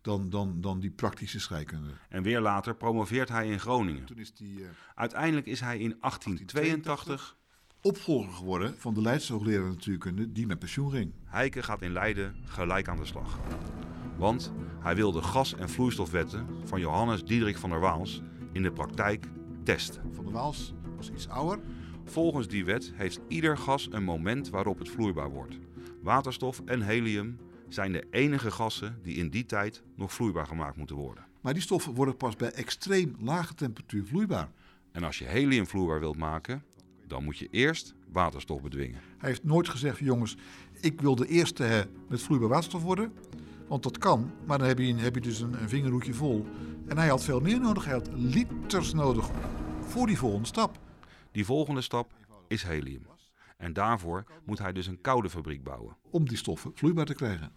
dan, 0.00 0.30
dan, 0.30 0.60
dan 0.60 0.80
die 0.80 0.90
praktische 0.90 1.40
scheikunde. 1.40 1.90
En 2.08 2.22
weer 2.22 2.40
later 2.40 2.76
promoveert 2.76 3.28
hij 3.28 3.48
in 3.48 3.60
Groningen. 3.60 4.04
Toen 4.04 4.18
is 4.18 4.34
die, 4.34 4.58
uh, 4.58 4.68
Uiteindelijk 4.94 5.46
is 5.46 5.60
hij 5.60 5.78
in 5.78 5.96
1882 6.00 7.36
opvolger 7.80 8.32
geworden 8.32 8.74
van 8.78 8.94
de 8.94 9.00
Leidse 9.00 9.32
hoogleraar 9.32 9.68
natuurkunde 9.68 10.32
die 10.32 10.46
met 10.46 10.58
pensioen 10.58 10.90
ging. 10.90 11.12
Heike 11.24 11.62
gaat 11.62 11.82
in 11.82 11.92
Leiden 11.92 12.36
gelijk 12.44 12.88
aan 12.88 12.96
de 12.96 13.04
slag. 13.04 13.38
Want 14.16 14.52
hij 14.80 14.94
wil 14.94 15.12
de 15.12 15.22
gas- 15.22 15.54
en 15.54 15.68
vloeistofwetten 15.68 16.46
van 16.64 16.80
Johannes 16.80 17.24
Diederik 17.24 17.56
van 17.56 17.70
der 17.70 17.80
Waals 17.80 18.22
in 18.54 18.62
de 18.62 18.72
praktijk 18.72 19.26
testen. 19.62 20.02
Van 20.12 20.24
der 20.24 20.32
Waals 20.32 20.74
was 20.96 21.10
iets 21.10 21.28
ouder. 21.28 21.60
Volgens 22.04 22.48
die 22.48 22.64
wet 22.64 22.92
heeft 22.94 23.20
ieder 23.28 23.58
gas 23.58 23.88
een 23.90 24.04
moment 24.04 24.50
waarop 24.50 24.78
het 24.78 24.88
vloeibaar 24.88 25.30
wordt. 25.30 25.58
Waterstof 26.02 26.62
en 26.64 26.82
helium 26.82 27.38
zijn 27.68 27.92
de 27.92 28.06
enige 28.10 28.50
gassen 28.50 28.98
die 29.02 29.16
in 29.16 29.28
die 29.28 29.46
tijd 29.46 29.82
nog 29.96 30.12
vloeibaar 30.12 30.46
gemaakt 30.46 30.76
moeten 30.76 30.96
worden. 30.96 31.24
Maar 31.40 31.52
die 31.52 31.62
stoffen 31.62 31.94
worden 31.94 32.16
pas 32.16 32.36
bij 32.36 32.50
extreem 32.50 33.16
lage 33.18 33.54
temperatuur 33.54 34.04
vloeibaar. 34.04 34.50
En 34.92 35.02
als 35.02 35.18
je 35.18 35.24
helium 35.24 35.66
vloeibaar 35.66 36.00
wilt 36.00 36.16
maken, 36.16 36.62
dan 37.06 37.24
moet 37.24 37.38
je 37.38 37.48
eerst 37.50 37.94
waterstof 38.12 38.62
bedwingen. 38.62 39.00
Hij 39.18 39.28
heeft 39.28 39.44
nooit 39.44 39.68
gezegd, 39.68 39.98
jongens, 39.98 40.36
ik 40.80 41.00
wil 41.00 41.14
de 41.14 41.26
eerste 41.26 41.62
hè, 41.62 41.82
met 42.08 42.22
vloeibaar 42.22 42.48
waterstof 42.48 42.82
worden. 42.82 43.12
Want 43.68 43.82
dat 43.82 43.98
kan, 43.98 44.30
maar 44.46 44.58
dan 44.58 44.66
heb 44.66 44.78
je, 44.78 44.94
heb 44.94 45.14
je 45.14 45.20
dus 45.20 45.40
een, 45.40 45.62
een 45.62 45.68
vingerhoedje 45.68 46.14
vol. 46.14 46.46
En 46.88 46.98
hij 46.98 47.08
had 47.08 47.24
veel 47.24 47.40
meer 47.40 47.60
nodig. 47.60 47.84
Hij 47.84 47.94
had 47.94 48.08
liters 48.12 48.92
nodig 48.92 49.30
voor 49.80 50.06
die 50.06 50.18
volgende 50.18 50.46
stap. 50.46 50.78
Die 51.30 51.44
volgende 51.44 51.80
stap 51.80 52.12
is 52.48 52.62
helium. 52.62 53.06
En 53.56 53.72
daarvoor 53.72 54.24
moet 54.44 54.58
hij 54.58 54.72
dus 54.72 54.86
een 54.86 55.00
koude 55.00 55.30
fabriek 55.30 55.64
bouwen. 55.64 55.96
Om 56.10 56.28
die 56.28 56.36
stoffen 56.36 56.70
vloeibaar 56.74 57.04
te 57.04 57.14
krijgen. 57.14 57.52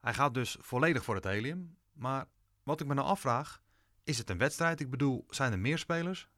Hij 0.00 0.14
gaat 0.14 0.34
dus 0.34 0.56
volledig 0.60 1.04
voor 1.04 1.14
het 1.14 1.24
helium. 1.24 1.76
Maar 1.92 2.26
wat 2.62 2.80
ik 2.80 2.86
me 2.86 2.94
nou 2.94 3.06
afvraag, 3.06 3.62
is 4.04 4.18
het 4.18 4.30
een 4.30 4.38
wedstrijd? 4.38 4.80
Ik 4.80 4.90
bedoel, 4.90 5.24
zijn 5.28 5.52
er 5.52 5.58
meer 5.58 5.78
spelers? 5.78 6.28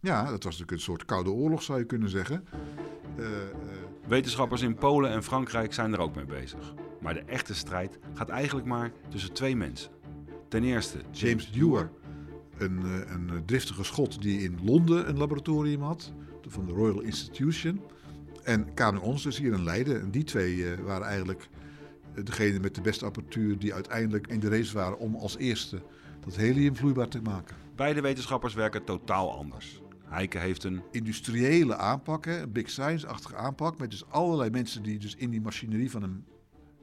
Ja, 0.00 0.22
dat 0.22 0.30
was 0.30 0.44
natuurlijk 0.44 0.70
een 0.70 0.80
soort 0.80 1.04
koude 1.04 1.30
oorlog 1.30 1.62
zou 1.62 1.78
je 1.78 1.84
kunnen 1.84 2.08
zeggen. 2.08 2.46
Uh, 3.18 3.28
uh... 3.28 3.48
Wetenschappers 4.06 4.62
in 4.62 4.74
Polen 4.74 5.10
en 5.10 5.22
Frankrijk 5.22 5.74
zijn 5.74 5.92
er 5.92 5.98
ook 5.98 6.14
mee 6.14 6.24
bezig. 6.24 6.74
Maar 7.00 7.14
de 7.14 7.20
echte 7.20 7.54
strijd 7.54 7.98
gaat 8.14 8.28
eigenlijk 8.28 8.66
maar 8.66 8.92
tussen 9.08 9.32
twee 9.32 9.56
mensen. 9.56 9.90
Ten 10.48 10.64
eerste 10.64 10.98
James 11.10 11.52
Dewar, 11.52 11.90
een, 12.58 12.78
eh, 12.82 13.12
een 13.12 13.42
driftige 13.46 13.84
schot 13.84 14.22
die 14.22 14.42
in 14.42 14.58
Londen 14.64 15.08
een 15.08 15.18
laboratorium 15.18 15.82
had, 15.82 16.12
van 16.50 16.66
de 16.66 16.72
Royal 16.72 17.00
Institution. 17.00 17.80
En 18.42 18.74
Kanu 18.74 18.98
Ons 18.98 19.22
dus 19.22 19.38
hier 19.38 19.52
in 19.52 19.64
Leiden. 19.64 20.00
En 20.00 20.10
die 20.10 20.24
twee 20.24 20.76
waren 20.76 21.06
eigenlijk 21.06 21.48
degene 22.24 22.58
met 22.58 22.74
de 22.74 22.80
beste 22.80 23.04
apparatuur 23.04 23.58
die 23.58 23.74
uiteindelijk 23.74 24.26
in 24.26 24.40
de 24.40 24.48
race 24.48 24.74
waren 24.74 24.98
om 24.98 25.14
als 25.14 25.36
eerste 25.36 25.82
dat 26.24 26.36
helium 26.36 26.76
vloeibaar 26.76 27.08
te 27.08 27.22
maken. 27.22 27.56
Beide 27.76 28.00
wetenschappers 28.00 28.54
werken 28.54 28.84
totaal 28.84 29.32
anders. 29.32 29.82
Heike 30.04 30.38
heeft 30.38 30.64
een 30.64 30.82
industriële 30.90 31.76
aanpak, 31.76 32.26
een 32.26 32.52
big 32.52 32.70
science-achtige 32.70 33.36
aanpak, 33.36 33.78
met 33.78 33.90
dus 33.90 34.10
allerlei 34.10 34.50
mensen 34.50 34.82
die 34.82 34.98
dus 34.98 35.14
in 35.14 35.30
die 35.30 35.40
machinerie 35.40 35.90
van 35.90 36.02
hem 36.02 36.24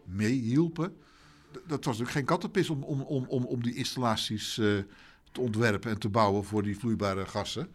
meehielpen. 0.05 0.93
Dat 1.67 1.85
was 1.85 1.97
natuurlijk 1.97 2.11
geen 2.11 2.25
kattenpis 2.25 2.69
om, 2.69 2.83
om, 2.83 3.01
om, 3.01 3.25
om, 3.27 3.45
om 3.45 3.63
die 3.63 3.75
installaties 3.75 4.57
uh, 4.57 4.79
te 5.31 5.41
ontwerpen 5.41 5.91
en 5.91 5.99
te 5.99 6.09
bouwen 6.09 6.43
voor 6.43 6.63
die 6.63 6.77
vloeibare 6.77 7.25
gassen. 7.25 7.67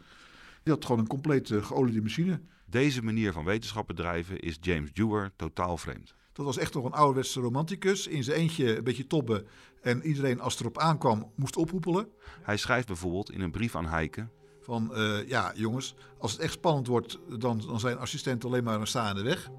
Die 0.62 0.72
had 0.72 0.84
gewoon 0.84 1.00
een 1.00 1.06
compleet 1.06 1.48
uh, 1.48 1.64
geoliede 1.64 2.02
machine. 2.02 2.40
Deze 2.66 3.02
manier 3.02 3.32
van 3.32 3.44
wetenschap 3.44 3.86
bedrijven 3.86 4.40
is 4.40 4.58
James 4.60 4.92
Dewar 4.92 5.30
totaal 5.36 5.76
vreemd. 5.76 6.14
Dat 6.32 6.44
was 6.44 6.58
echt 6.58 6.74
nog 6.74 6.84
een 6.84 6.92
ouderwetse 6.92 7.40
romanticus. 7.40 8.06
In 8.06 8.24
zijn 8.24 8.38
eentje 8.38 8.76
een 8.76 8.84
beetje 8.84 9.06
tobben. 9.06 9.46
En 9.82 10.06
iedereen 10.06 10.40
als 10.40 10.60
erop 10.60 10.78
aankwam 10.78 11.32
moest 11.34 11.56
ophoepelen. 11.56 12.08
Hij 12.42 12.56
schrijft 12.56 12.86
bijvoorbeeld 12.86 13.32
in 13.32 13.40
een 13.40 13.50
brief 13.50 13.76
aan 13.76 13.86
Heike. 13.86 14.28
Van 14.60 14.90
uh, 14.92 15.28
ja 15.28 15.52
jongens, 15.54 15.94
als 16.18 16.32
het 16.32 16.40
echt 16.40 16.52
spannend 16.52 16.86
wordt, 16.86 17.18
dan, 17.38 17.62
dan 17.66 17.80
zijn 17.80 17.98
assistenten 17.98 18.48
alleen 18.48 18.64
maar 18.64 18.80
een 18.80 18.86
staande 18.86 19.22
weg. 19.22 19.50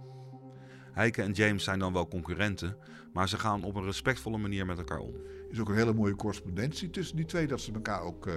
Heike 0.91 1.21
en 1.21 1.31
James 1.31 1.63
zijn 1.63 1.79
dan 1.79 1.93
wel 1.93 2.07
concurrenten, 2.07 2.77
maar 3.13 3.29
ze 3.29 3.37
gaan 3.37 3.63
op 3.63 3.75
een 3.75 3.83
respectvolle 3.83 4.37
manier 4.37 4.65
met 4.65 4.77
elkaar 4.77 4.99
om. 4.99 5.13
Er 5.13 5.51
is 5.51 5.59
ook 5.59 5.69
een 5.69 5.75
hele 5.75 5.93
mooie 5.93 6.15
correspondentie 6.15 6.89
tussen 6.89 7.15
die 7.15 7.25
twee, 7.25 7.47
dat 7.47 7.61
ze 7.61 7.73
elkaar 7.73 8.01
ook, 8.01 8.27
uh, 8.27 8.33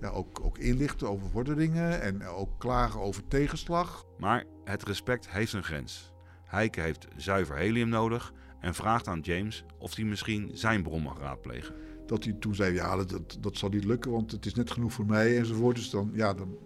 ja, 0.00 0.08
ook, 0.08 0.44
ook 0.44 0.58
inlichten 0.58 1.08
over 1.08 1.30
vorderingen 1.30 2.00
en 2.00 2.24
ook 2.26 2.58
klagen 2.58 3.00
over 3.00 3.28
tegenslag. 3.28 4.06
Maar 4.18 4.44
het 4.64 4.82
respect 4.82 5.30
heeft 5.30 5.52
een 5.52 5.64
grens. 5.64 6.12
Heike 6.44 6.80
heeft 6.80 7.06
zuiver 7.16 7.56
helium 7.56 7.88
nodig 7.88 8.32
en 8.60 8.74
vraagt 8.74 9.08
aan 9.08 9.20
James 9.20 9.64
of 9.78 9.96
hij 9.96 10.04
misschien 10.04 10.50
zijn 10.52 10.82
bron 10.82 11.02
mag 11.02 11.18
raadplegen. 11.18 11.74
Dat 12.06 12.24
hij 12.24 12.32
toen 12.32 12.54
zei, 12.54 12.74
ja, 12.74 12.96
dat, 12.96 13.36
dat 13.40 13.56
zal 13.56 13.68
niet 13.68 13.84
lukken, 13.84 14.10
want 14.10 14.30
het 14.30 14.46
is 14.46 14.54
net 14.54 14.70
genoeg 14.70 14.92
voor 14.92 15.06
mij 15.06 15.38
enzovoort. 15.38 15.76
Dus 15.76 15.90
dan, 15.90 16.10
ja, 16.14 16.34
dan, 16.34 16.56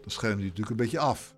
dan 0.00 0.12
hij 0.20 0.34
natuurlijk 0.34 0.70
een 0.70 0.76
beetje 0.76 0.98
af. 0.98 1.34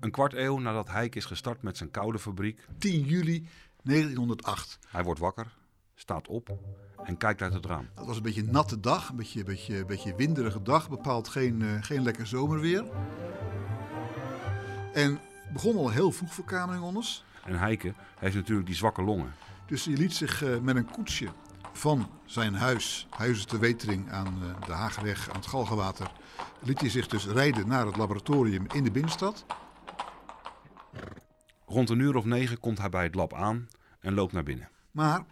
Een 0.00 0.10
kwart 0.10 0.34
eeuw 0.34 0.58
nadat 0.58 0.90
Heike 0.90 1.18
is 1.18 1.24
gestart 1.24 1.62
met 1.62 1.76
zijn 1.76 1.90
koude 1.90 2.18
fabriek. 2.18 2.66
10 2.78 3.04
juli 3.04 3.48
1908. 3.82 4.78
Hij 4.88 5.04
wordt 5.04 5.20
wakker, 5.20 5.56
staat 5.94 6.28
op 6.28 6.58
en 7.04 7.16
kijkt 7.16 7.42
uit 7.42 7.52
het 7.52 7.66
raam. 7.66 7.88
Het 7.94 8.06
was 8.06 8.16
een 8.16 8.22
beetje 8.22 8.42
een 8.42 8.50
natte 8.50 8.80
dag, 8.80 9.08
een 9.08 9.16
beetje, 9.16 9.44
beetje, 9.44 9.84
beetje 9.84 10.14
winderige 10.14 10.62
dag, 10.62 10.88
bepaald 10.88 11.28
geen, 11.28 11.60
uh, 11.60 11.82
geen 11.82 12.02
lekker 12.02 12.26
zomerweer. 12.26 12.84
En 14.92 15.20
begon 15.52 15.76
al 15.76 15.90
heel 15.90 16.12
vroeg 16.12 16.34
verkamering 16.34 16.84
ons. 16.84 17.24
En 17.44 17.58
Heike 17.58 17.94
heeft 18.18 18.34
natuurlijk 18.34 18.66
die 18.66 18.76
zwakke 18.76 19.02
longen. 19.02 19.34
Dus 19.66 19.84
hij 19.84 19.94
liet 19.94 20.14
zich 20.14 20.42
uh, 20.42 20.58
met 20.58 20.76
een 20.76 20.90
koetsje 20.90 21.28
van 21.72 22.10
zijn 22.24 22.54
huis, 22.54 23.06
Huizen 23.10 23.46
te 23.46 23.58
Wetering 23.58 24.10
aan 24.10 24.38
uh, 24.42 24.66
de 24.66 24.72
Hagenweg 24.72 25.28
aan 25.28 25.36
het 25.36 25.46
Galgenwater, 25.46 26.12
liet 26.60 26.80
hij 26.80 26.90
zich 26.90 27.06
dus 27.06 27.26
rijden 27.26 27.68
naar 27.68 27.86
het 27.86 27.96
laboratorium 27.96 28.66
in 28.72 28.84
de 28.84 28.90
binnenstad. 28.90 29.44
Rond 31.66 31.90
een 31.90 31.98
uur 31.98 32.16
of 32.16 32.24
negen 32.24 32.60
komt 32.60 32.78
hij 32.78 32.88
bij 32.88 33.04
het 33.04 33.14
lab 33.14 33.34
aan 33.34 33.68
en 34.00 34.14
loopt 34.14 34.32
naar 34.32 34.42
binnen. 34.42 34.68
Maar 34.90 35.24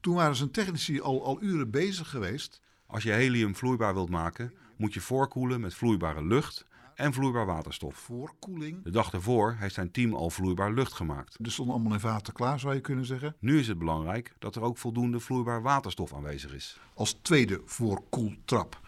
toen 0.00 0.14
waren 0.14 0.36
zijn 0.36 0.50
technici 0.50 1.00
al, 1.00 1.24
al 1.24 1.42
uren 1.42 1.70
bezig 1.70 2.10
geweest. 2.10 2.60
Als 2.86 3.02
je 3.02 3.10
helium 3.10 3.56
vloeibaar 3.56 3.94
wilt 3.94 4.10
maken, 4.10 4.52
moet 4.76 4.94
je 4.94 5.00
voorkoelen 5.00 5.60
met 5.60 5.74
vloeibare 5.74 6.24
lucht 6.24 6.66
en 6.94 7.12
vloeibaar 7.12 7.46
waterstof. 7.46 7.96
Voorkoeling? 7.96 8.82
De 8.82 8.90
dag 8.90 9.12
ervoor 9.12 9.56
heeft 9.58 9.74
zijn 9.74 9.90
team 9.90 10.14
al 10.14 10.30
vloeibaar 10.30 10.72
lucht 10.72 10.92
gemaakt. 10.92 11.38
Er 11.42 11.52
stonden 11.52 11.74
allemaal 11.74 11.92
in 11.92 12.00
vaten 12.00 12.32
klaar, 12.32 12.60
zou 12.60 12.74
je 12.74 12.80
kunnen 12.80 13.04
zeggen. 13.04 13.36
Nu 13.38 13.58
is 13.58 13.68
het 13.68 13.78
belangrijk 13.78 14.34
dat 14.38 14.56
er 14.56 14.62
ook 14.62 14.78
voldoende 14.78 15.20
vloeibaar 15.20 15.62
waterstof 15.62 16.14
aanwezig 16.14 16.54
is. 16.54 16.78
Als 16.94 17.18
tweede 17.22 17.60
voorkoeltrap. 17.64 18.80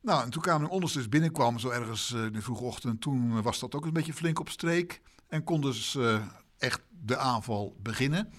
Nou, 0.00 0.24
en 0.24 0.30
toen 0.30 0.42
Kamer 0.42 0.68
onderstens 0.68 1.08
binnenkwam, 1.08 1.58
zo 1.58 1.68
ergens 1.68 2.12
in 2.12 2.32
de 2.32 2.42
vroege 2.42 2.64
ochtend, 2.64 3.00
toen 3.00 3.42
was 3.42 3.58
dat 3.58 3.74
ook 3.74 3.86
een 3.86 3.92
beetje 3.92 4.12
flink 4.12 4.40
op 4.40 4.48
streek. 4.48 5.00
En 5.30 5.44
konden 5.44 5.74
ze 5.74 6.20
echt 6.58 6.80
de 7.04 7.16
aanval 7.16 7.76
beginnen. 7.82 8.32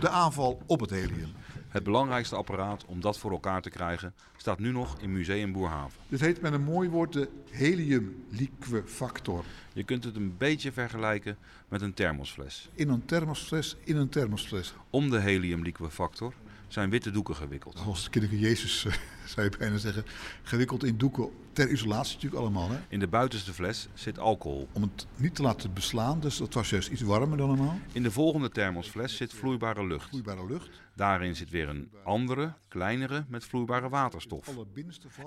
De 0.00 0.08
aanval 0.08 0.62
op 0.66 0.80
het 0.80 0.90
helium. 0.90 1.32
Het 1.68 1.82
belangrijkste 1.82 2.36
apparaat 2.36 2.84
om 2.84 3.00
dat 3.00 3.18
voor 3.18 3.30
elkaar 3.30 3.62
te 3.62 3.70
krijgen 3.70 4.14
staat 4.36 4.58
nu 4.58 4.72
nog 4.72 5.00
in 5.00 5.12
Museum 5.12 5.52
Boerhaven. 5.52 6.00
Dit 6.08 6.20
heet 6.20 6.40
met 6.40 6.52
een 6.52 6.64
mooi 6.64 6.88
woord 6.88 7.12
de 7.12 7.28
heliumliquefactor. 7.50 9.44
Je 9.72 9.84
kunt 9.84 10.04
het 10.04 10.16
een 10.16 10.36
beetje 10.36 10.72
vergelijken 10.72 11.36
met 11.68 11.80
een 11.80 11.94
thermosfles. 11.94 12.68
In 12.74 12.88
een 12.88 13.04
thermosfles, 13.04 13.76
in 13.84 13.96
een 13.96 14.08
thermosfles. 14.08 14.74
Om 14.90 15.10
de 15.10 15.20
heliumliquefactor 15.20 16.34
zijn 16.72 16.90
witte 16.90 17.10
doeken 17.10 17.36
gewikkeld. 17.36 17.78
Als 17.86 18.04
de 18.04 18.10
kinderke 18.10 18.38
Jezus, 18.38 18.86
zou 19.34 19.50
je 19.50 19.56
bijna 19.58 19.76
zeggen, 19.76 20.04
gewikkeld 20.42 20.84
in 20.84 20.96
doeken 20.96 21.30
ter 21.52 21.70
isolatie 21.70 22.14
natuurlijk 22.14 22.42
allemaal. 22.42 22.70
Hè? 22.70 22.76
In 22.88 23.00
de 23.00 23.08
buitenste 23.08 23.52
fles 23.52 23.88
zit 23.94 24.18
alcohol. 24.18 24.68
Om 24.72 24.82
het 24.82 25.06
niet 25.16 25.34
te 25.34 25.42
laten 25.42 25.72
beslaan, 25.72 26.20
dus 26.20 26.36
dat 26.36 26.54
was 26.54 26.70
juist 26.70 26.88
iets 26.88 27.02
warmer 27.02 27.38
dan 27.38 27.48
normaal. 27.48 27.78
In 27.92 28.02
de 28.02 28.10
volgende 28.10 28.48
thermosfles 28.48 29.16
zit 29.16 29.32
vloeibare 29.32 29.86
lucht. 29.86 30.08
Vloeibare 30.08 30.46
lucht. 30.46 30.70
Daarin 30.94 31.36
zit 31.36 31.50
weer 31.50 31.68
een 31.68 31.90
andere, 32.04 32.52
kleinere 32.68 33.24
met 33.28 33.44
vloeibare 33.44 33.88
waterstof. 33.88 34.48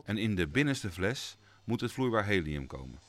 En 0.03 0.17
in 0.17 0.35
de 0.35 0.47
binnenste 0.47 0.91
fles 0.91 1.37
moet 1.63 1.81
het 1.81 1.91
vloeibaar 1.91 2.25
helium 2.25 2.67
komen. 2.67 2.99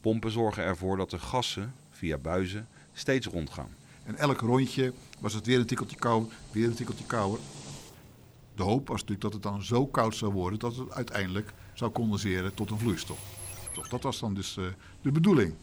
Pompen 0.00 0.30
zorgen 0.30 0.62
ervoor 0.62 0.96
dat 0.96 1.10
de 1.10 1.18
gassen 1.18 1.74
via 1.90 2.18
buizen 2.18 2.68
steeds 2.92 3.26
rondgaan. 3.26 3.80
En 4.04 4.16
elk 4.16 4.40
rondje 4.40 4.92
was 5.20 5.34
het 5.34 5.46
weer 5.46 5.58
een 5.58 5.66
tikkeltje 5.66 5.96
kouder, 5.96 6.32
weer 6.52 6.66
een 6.66 6.74
tikkeltje 6.74 7.06
kouder. 7.06 7.40
De 8.54 8.62
hoop 8.62 8.88
was 8.88 9.00
natuurlijk 9.00 9.20
dat 9.20 9.32
het 9.32 9.42
dan 9.42 9.62
zo 9.62 9.86
koud 9.86 10.16
zou 10.16 10.32
worden 10.32 10.58
dat 10.58 10.76
het 10.76 10.90
uiteindelijk 10.90 11.52
zou 11.74 11.92
condenseren 11.92 12.54
tot 12.54 12.70
een 12.70 12.78
vloeistof. 12.78 13.18
Toch, 13.72 13.88
dat 13.88 14.02
was 14.02 14.18
dan 14.18 14.34
dus 14.34 14.56
uh, 14.56 14.66
de 15.02 15.12
bedoeling. 15.12 15.54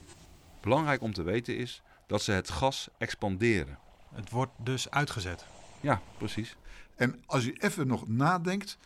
Belangrijk 0.62 1.02
om 1.02 1.14
te 1.14 1.24
weten 1.24 1.58
is 1.58 1.82
dat 2.08 2.22
ze 2.22 2.32
het 2.32 2.50
gas 2.50 2.90
expanderen. 2.98 3.80
Het 4.14 4.30
wordt 4.30 4.52
dus 4.58 4.90
uitgezet. 4.90 5.46
Ja, 5.82 6.02
precies. 6.18 6.56
En 6.96 7.24
als 7.26 7.46
je 7.46 7.54
even 7.54 7.88
nog 7.88 8.08
nadenkt, 8.08 8.78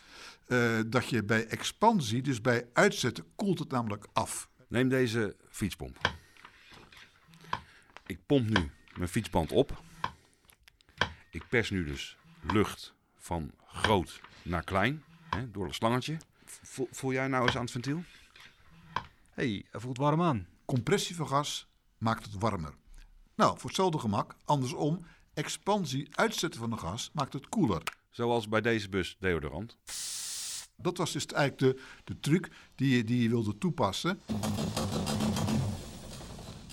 uh, 0.48 0.80
dat 0.88 1.08
je 1.08 1.24
bij 1.24 1.48
expansie, 1.48 2.22
dus 2.22 2.42
bij 2.42 2.68
uitzetten, 2.74 3.26
koelt 3.36 3.60
het 3.60 3.70
namelijk 3.70 4.08
af. 4.14 4.50
Neem 4.68 4.90
deze 4.90 5.36
fietspomp. 5.50 5.98
Ik 8.06 8.20
pomp 8.26 8.50
nu 8.50 8.72
mijn 8.98 9.10
fietsband 9.10 9.52
op. 9.52 9.82
Ik 11.30 11.48
pers 11.50 11.70
nu 11.70 11.86
dus 11.86 12.18
lucht 12.42 12.94
van 13.18 13.52
groot 13.68 14.22
naar 14.42 14.64
klein 14.64 15.04
hè, 15.30 15.52
door 15.52 15.66
het 15.66 15.76
slangetje. 15.76 16.18
Voel, 16.46 16.88
voel, 16.92 17.12
jij 17.12 17.28
nou 17.28 17.46
eens 17.46 17.56
aan 17.56 17.62
het 17.62 17.72
ventiel? 17.72 18.04
Hé, 18.94 19.02
hey, 19.34 19.66
hij 19.72 19.80
voelt 19.80 19.98
warm 19.98 20.22
aan. 20.22 20.48
Compressie 20.66 21.16
van 21.16 21.28
gas 21.28 21.68
maakt 21.98 22.26
het 22.26 22.34
warmer. 22.40 22.74
Nou, 23.36 23.58
voor 23.60 23.70
hetzelfde 23.70 24.00
gemak, 24.00 24.36
andersom, 24.46 25.06
expansie, 25.34 26.08
uitzetten 26.12 26.60
van 26.60 26.70
de 26.70 26.78
gas 26.78 27.10
maakt 27.14 27.34
het 27.34 27.50
koeler. 27.50 27.84
Zoals 28.10 28.48
bij 28.48 28.62
deze 28.62 28.90
bus 28.90 29.18
deodorant. 29.20 29.78
Dat 30.76 30.98
was 30.98 31.12
dus 31.12 31.26
eigenlijk 31.26 31.78
de, 31.78 31.84
de 32.04 32.20
truc 32.20 32.52
die 32.76 32.96
je, 32.96 33.04
die 33.04 33.22
je 33.22 33.30
wilde 33.30 33.58
toepassen. 33.58 34.20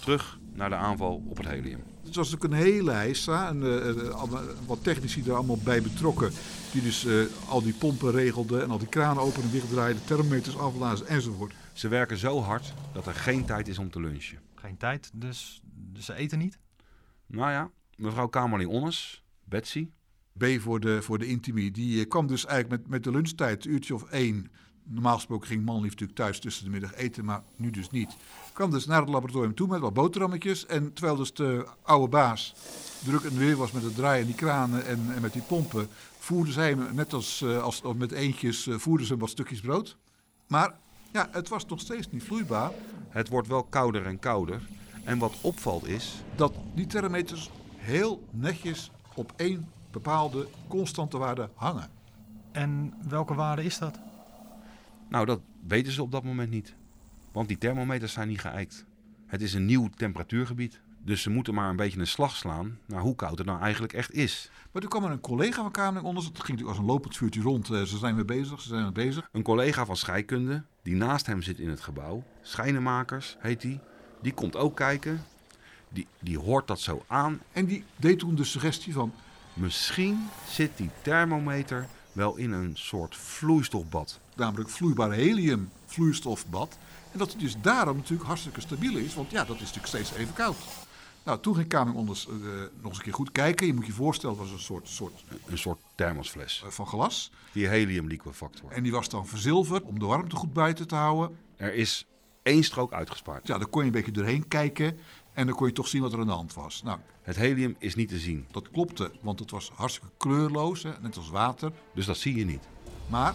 Terug 0.00 0.38
naar 0.52 0.68
de 0.68 0.74
aanval 0.74 1.22
op 1.28 1.36
het 1.36 1.46
helium. 1.46 1.89
Het 2.10 2.18
was 2.18 2.34
ook 2.34 2.44
een 2.44 2.52
hele 2.52 2.90
heisa. 2.90 3.48
En, 3.48 3.62
eh, 3.62 3.88
eh, 3.88 4.08
allemaal- 4.08 4.42
wat 4.66 4.82
technici 4.84 5.22
er 5.22 5.34
allemaal 5.34 5.58
bij 5.64 5.82
betrokken. 5.82 6.30
Die 6.72 6.82
dus 6.82 7.04
eh, 7.04 7.14
al 7.48 7.62
die 7.62 7.72
pompen 7.72 8.10
regelden 8.10 8.62
en 8.62 8.70
al 8.70 8.78
die 8.78 8.88
kranen 8.88 9.22
open 9.22 9.42
en 9.42 9.50
dicht 9.50 9.70
draaiden. 9.70 10.04
Thermometers 10.04 10.56
afblazen 10.56 11.06
enzovoort. 11.06 11.54
Ze 11.72 11.88
werken 11.88 12.16
zo 12.16 12.40
hard 12.40 12.72
dat 12.92 13.06
er 13.06 13.14
geen 13.14 13.44
tijd 13.44 13.68
is 13.68 13.78
om 13.78 13.90
te 13.90 14.00
lunchen. 14.00 14.38
Geen 14.54 14.76
tijd, 14.76 15.10
dus, 15.14 15.62
dus 15.92 16.04
ze 16.04 16.14
eten 16.14 16.38
niet? 16.38 16.58
Nou 17.26 17.50
ja, 17.50 17.70
mevrouw 17.96 18.26
Kamerling 18.28 18.70
Onnes, 18.70 19.24
Betsy. 19.44 19.88
B 20.38 20.44
voor 20.58 20.80
de, 20.80 21.02
voor 21.02 21.18
de 21.18 21.26
intimie. 21.26 21.70
Die 21.70 22.00
eh, 22.00 22.08
kwam 22.08 22.26
dus 22.26 22.46
eigenlijk 22.46 22.82
met, 22.82 22.90
met 22.90 23.04
de 23.04 23.10
lunchtijd, 23.10 23.64
een 23.64 23.70
uurtje 23.72 23.94
of 23.94 24.04
één. 24.04 24.50
Normaal 24.92 25.14
gesproken 25.14 25.46
ging 25.46 25.64
manlief 25.64 25.90
natuurlijk 25.90 26.18
thuis 26.18 26.40
tussen 26.40 26.64
de 26.64 26.70
middag 26.70 26.94
eten, 26.94 27.24
maar 27.24 27.42
nu 27.56 27.70
dus 27.70 27.90
niet. 27.90 28.16
Kwam 28.52 28.70
dus 28.70 28.86
naar 28.86 29.00
het 29.00 29.08
laboratorium 29.08 29.54
toe 29.54 29.68
met 29.68 29.80
wat 29.80 29.94
boterhammetjes. 29.94 30.66
En 30.66 30.92
terwijl 30.92 31.16
dus 31.16 31.34
de 31.34 31.66
oude 31.82 32.08
baas 32.08 32.54
druk 33.04 33.22
en 33.22 33.36
weer 33.36 33.56
was 33.56 33.72
met 33.72 33.82
het 33.82 33.94
draaien 33.94 34.20
en 34.20 34.26
die 34.26 34.34
kranen 34.34 34.86
en, 34.86 35.14
en 35.14 35.22
met 35.22 35.32
die 35.32 35.42
pompen, 35.42 35.88
voerde 36.18 36.52
zij 36.52 36.68
hem, 36.68 36.94
net 36.94 37.12
als, 37.12 37.42
eh, 37.42 37.62
als, 37.62 37.82
als 37.82 37.96
met 37.96 38.12
eentjes, 38.12 38.66
eh, 38.66 38.74
voerde 38.74 39.04
ze 39.04 39.10
hem 39.10 39.20
wat 39.20 39.30
stukjes 39.30 39.60
brood. 39.60 39.96
Maar 40.46 40.74
ja, 41.12 41.28
het 41.30 41.48
was 41.48 41.66
nog 41.66 41.80
steeds 41.80 42.10
niet 42.10 42.22
vloeibaar. 42.22 42.70
Het 43.08 43.28
wordt 43.28 43.48
wel 43.48 43.62
kouder 43.62 44.06
en 44.06 44.18
kouder. 44.18 44.68
En 45.04 45.18
wat 45.18 45.34
opvalt 45.40 45.86
is... 45.86 46.22
Dat 46.36 46.52
die 46.74 46.86
thermometers 46.86 47.50
heel 47.76 48.24
netjes 48.30 48.90
op 49.14 49.32
één 49.36 49.68
bepaalde 49.90 50.48
constante 50.68 51.18
waarde 51.18 51.50
hangen. 51.54 51.90
En 52.52 52.94
welke 53.08 53.34
waarde 53.34 53.64
is 53.64 53.78
dat? 53.78 54.09
Nou, 55.10 55.26
dat 55.26 55.40
weten 55.66 55.92
ze 55.92 56.02
op 56.02 56.12
dat 56.12 56.24
moment 56.24 56.50
niet. 56.50 56.74
Want 57.32 57.48
die 57.48 57.58
thermometers 57.58 58.12
zijn 58.12 58.28
niet 58.28 58.40
geëikt. 58.40 58.84
Het 59.26 59.42
is 59.42 59.54
een 59.54 59.66
nieuw 59.66 59.88
temperatuurgebied. 59.96 60.80
Dus 61.04 61.22
ze 61.22 61.30
moeten 61.30 61.54
maar 61.54 61.70
een 61.70 61.76
beetje 61.76 61.98
een 62.00 62.06
slag 62.06 62.36
slaan 62.36 62.78
naar 62.86 63.00
hoe 63.00 63.14
koud 63.14 63.38
het 63.38 63.46
nou 63.46 63.60
eigenlijk 63.60 63.92
echt 63.92 64.12
is. 64.12 64.50
Maar 64.72 64.82
toen 64.82 64.90
kwam 64.90 65.04
er 65.04 65.10
een 65.10 65.20
collega 65.20 65.62
van 65.62 65.70
Kamerling 65.70 66.06
onderzoek. 66.06 66.36
Het 66.36 66.44
ging 66.44 66.58
natuurlijk 66.58 66.78
als 66.78 66.86
een 66.88 66.94
lopend 66.94 67.16
vuurtje 67.16 67.40
rond. 67.40 67.70
Eh, 67.70 67.82
Ze 67.82 67.98
zijn 67.98 68.14
weer 68.14 68.24
bezig, 68.24 68.60
ze 68.60 68.68
zijn 68.68 68.82
weer 68.82 68.92
bezig. 68.92 69.28
Een 69.32 69.42
collega 69.42 69.84
van 69.84 69.96
scheikunde, 69.96 70.62
die 70.82 70.94
naast 70.94 71.26
hem 71.26 71.42
zit 71.42 71.58
in 71.58 71.68
het 71.68 71.80
gebouw, 71.80 72.22
Schijnenmakers 72.42 73.36
heet 73.38 73.60
die, 73.60 73.80
die 74.22 74.34
komt 74.34 74.56
ook 74.56 74.76
kijken. 74.76 75.24
Die, 75.88 76.06
die 76.20 76.38
hoort 76.38 76.66
dat 76.66 76.80
zo 76.80 77.04
aan. 77.06 77.40
En 77.52 77.66
die 77.66 77.84
deed 77.96 78.18
toen 78.18 78.34
de 78.34 78.44
suggestie 78.44 78.92
van... 78.92 79.12
Misschien 79.54 80.28
zit 80.48 80.76
die 80.76 80.90
thermometer 81.02 81.86
wel 82.12 82.36
in 82.36 82.52
een 82.52 82.70
soort 82.76 83.16
vloeistofbad. 83.16 84.20
Namelijk 84.40 84.68
vloeibaar 84.70 85.12
helium 85.12 85.70
vloeistofbad. 85.86 86.78
En 87.12 87.18
dat 87.18 87.30
het 87.30 87.40
dus 87.40 87.56
daarom 87.60 87.96
natuurlijk 87.96 88.28
hartstikke 88.28 88.60
stabiel 88.60 88.96
is. 88.96 89.14
Want 89.14 89.30
ja, 89.30 89.44
dat 89.44 89.54
is 89.56 89.60
natuurlijk 89.60 89.86
steeds 89.86 90.12
even 90.12 90.34
koud. 90.34 90.56
Nou, 91.24 91.40
toen 91.40 91.54
ging 91.54 91.68
Kamerling 91.68 91.98
Onders 92.00 92.26
eh, 92.28 92.32
nog 92.80 92.88
eens 92.88 92.96
een 92.96 93.02
keer 93.02 93.12
goed 93.14 93.32
kijken. 93.32 93.66
Je 93.66 93.74
moet 93.74 93.86
je 93.86 93.92
voorstellen, 93.92 94.36
het 94.36 94.44
was 94.44 94.52
een 94.54 94.64
soort, 94.64 94.88
soort 94.88 95.24
Een 95.46 95.58
soort 95.58 95.78
thermosfles. 95.94 96.64
van 96.68 96.86
glas. 96.86 97.30
Die 97.52 97.66
heliumliquefactor. 97.68 98.70
En 98.70 98.82
die 98.82 98.92
was 98.92 99.08
dan 99.08 99.26
verzilverd 99.26 99.82
om 99.84 99.98
de 99.98 100.04
warmte 100.06 100.36
goed 100.36 100.52
buiten 100.52 100.86
te 100.88 100.94
houden. 100.94 101.36
Er 101.56 101.74
is 101.74 102.06
één 102.42 102.64
strook 102.64 102.92
uitgespaard. 102.92 103.46
Ja, 103.46 103.58
daar 103.58 103.66
kon 103.66 103.80
je 103.80 103.86
een 103.86 103.92
beetje 103.92 104.12
doorheen 104.12 104.48
kijken. 104.48 104.98
En 105.32 105.46
dan 105.46 105.54
kon 105.56 105.66
je 105.66 105.72
toch 105.72 105.88
zien 105.88 106.02
wat 106.02 106.12
er 106.12 106.20
aan 106.20 106.26
de 106.26 106.32
hand 106.32 106.54
was. 106.54 106.82
Nou, 106.82 106.98
Het 107.22 107.36
helium 107.36 107.76
is 107.78 107.94
niet 107.94 108.08
te 108.08 108.18
zien, 108.18 108.46
dat 108.50 108.70
klopte, 108.70 109.10
want 109.20 109.38
het 109.38 109.50
was 109.50 109.70
hartstikke 109.74 110.08
kleurloos, 110.16 110.82
hè, 110.82 110.90
net 111.00 111.16
als 111.16 111.28
water. 111.30 111.72
dus 111.94 112.06
dat 112.06 112.16
zie 112.16 112.34
je 112.36 112.44
niet. 112.44 112.62
Maar 113.06 113.34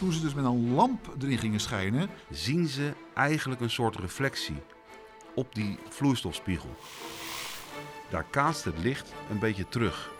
toen 0.00 0.12
ze 0.12 0.20
dus 0.20 0.34
met 0.34 0.44
een 0.44 0.74
lamp 0.74 1.14
erin 1.20 1.38
gingen 1.38 1.60
schijnen, 1.60 2.08
Zien 2.30 2.66
ze 2.66 2.92
eigenlijk 3.14 3.60
een 3.60 3.70
soort 3.70 3.96
reflectie 3.96 4.62
op 5.34 5.54
die 5.54 5.78
vloeistofspiegel. 5.88 6.76
Daar 8.10 8.24
kaatst 8.30 8.64
het 8.64 8.78
licht 8.78 9.12
een 9.30 9.38
beetje 9.38 9.68
terug. 9.68 10.10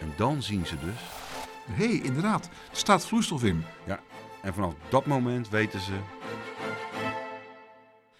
En 0.00 0.12
dan 0.16 0.42
zien 0.42 0.66
ze 0.66 0.78
dus... 0.78 1.00
hé, 1.70 1.86
hey, 1.86 2.00
inderdaad, 2.00 2.44
er 2.46 2.76
staat 2.76 3.06
vloeistof 3.06 3.44
in. 3.44 3.64
Ja, 3.86 4.00
en 4.42 4.54
vanaf 4.54 4.74
dat 4.88 5.06
moment 5.06 5.48
weten 5.48 5.80
ze... 5.80 5.98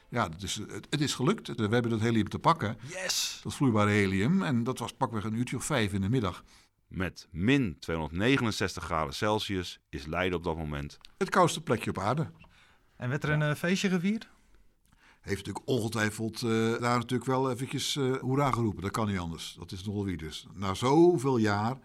Ja, 0.08 0.28
dus 0.28 0.54
het, 0.54 0.86
het 0.90 1.00
is 1.00 1.14
gelukt. 1.14 1.48
We 1.48 1.68
hebben 1.68 1.90
dat 1.90 2.00
helium 2.00 2.28
te 2.28 2.38
pakken. 2.38 2.78
Yes! 2.88 3.40
Dat 3.42 3.54
vloeibare 3.54 3.90
helium. 3.90 4.42
En 4.42 4.64
dat 4.64 4.78
was 4.78 4.92
pakweg 4.92 5.24
een 5.24 5.34
uurtje 5.34 5.56
of 5.56 5.64
vijf 5.64 5.92
in 5.92 6.00
de 6.00 6.08
middag. 6.08 6.44
Met 6.96 7.28
min 7.30 7.76
269 7.78 8.84
graden 8.84 9.14
Celsius 9.14 9.80
is 9.88 10.06
Leiden 10.06 10.38
op 10.38 10.44
dat 10.44 10.56
moment. 10.56 10.98
Het 11.18 11.28
koudste 11.28 11.62
plekje 11.62 11.90
op 11.90 11.98
aarde. 11.98 12.30
En 12.96 13.08
werd 13.08 13.24
er 13.24 13.30
een 13.30 13.42
eh, 13.42 13.54
feestje 13.54 13.88
gevierd? 13.88 14.28
Heeft 15.20 15.46
natuurlijk 15.46 15.68
ongetwijfeld 15.68 16.42
eh, 16.42 16.50
daar 16.80 16.98
natuurlijk 16.98 17.24
wel 17.24 17.50
eventjes 17.50 17.96
eh 17.96 18.16
hoera 18.16 18.50
geroepen. 18.50 18.82
Dat 18.82 18.90
kan 18.90 19.06
niet 19.06 19.18
anders. 19.18 19.56
Dat 19.58 19.72
is 19.72 19.84
nogal 19.84 20.04
wie 20.04 20.16
dus. 20.16 20.46
Na 20.54 20.74
zoveel 20.74 21.36
jaar. 21.36 21.78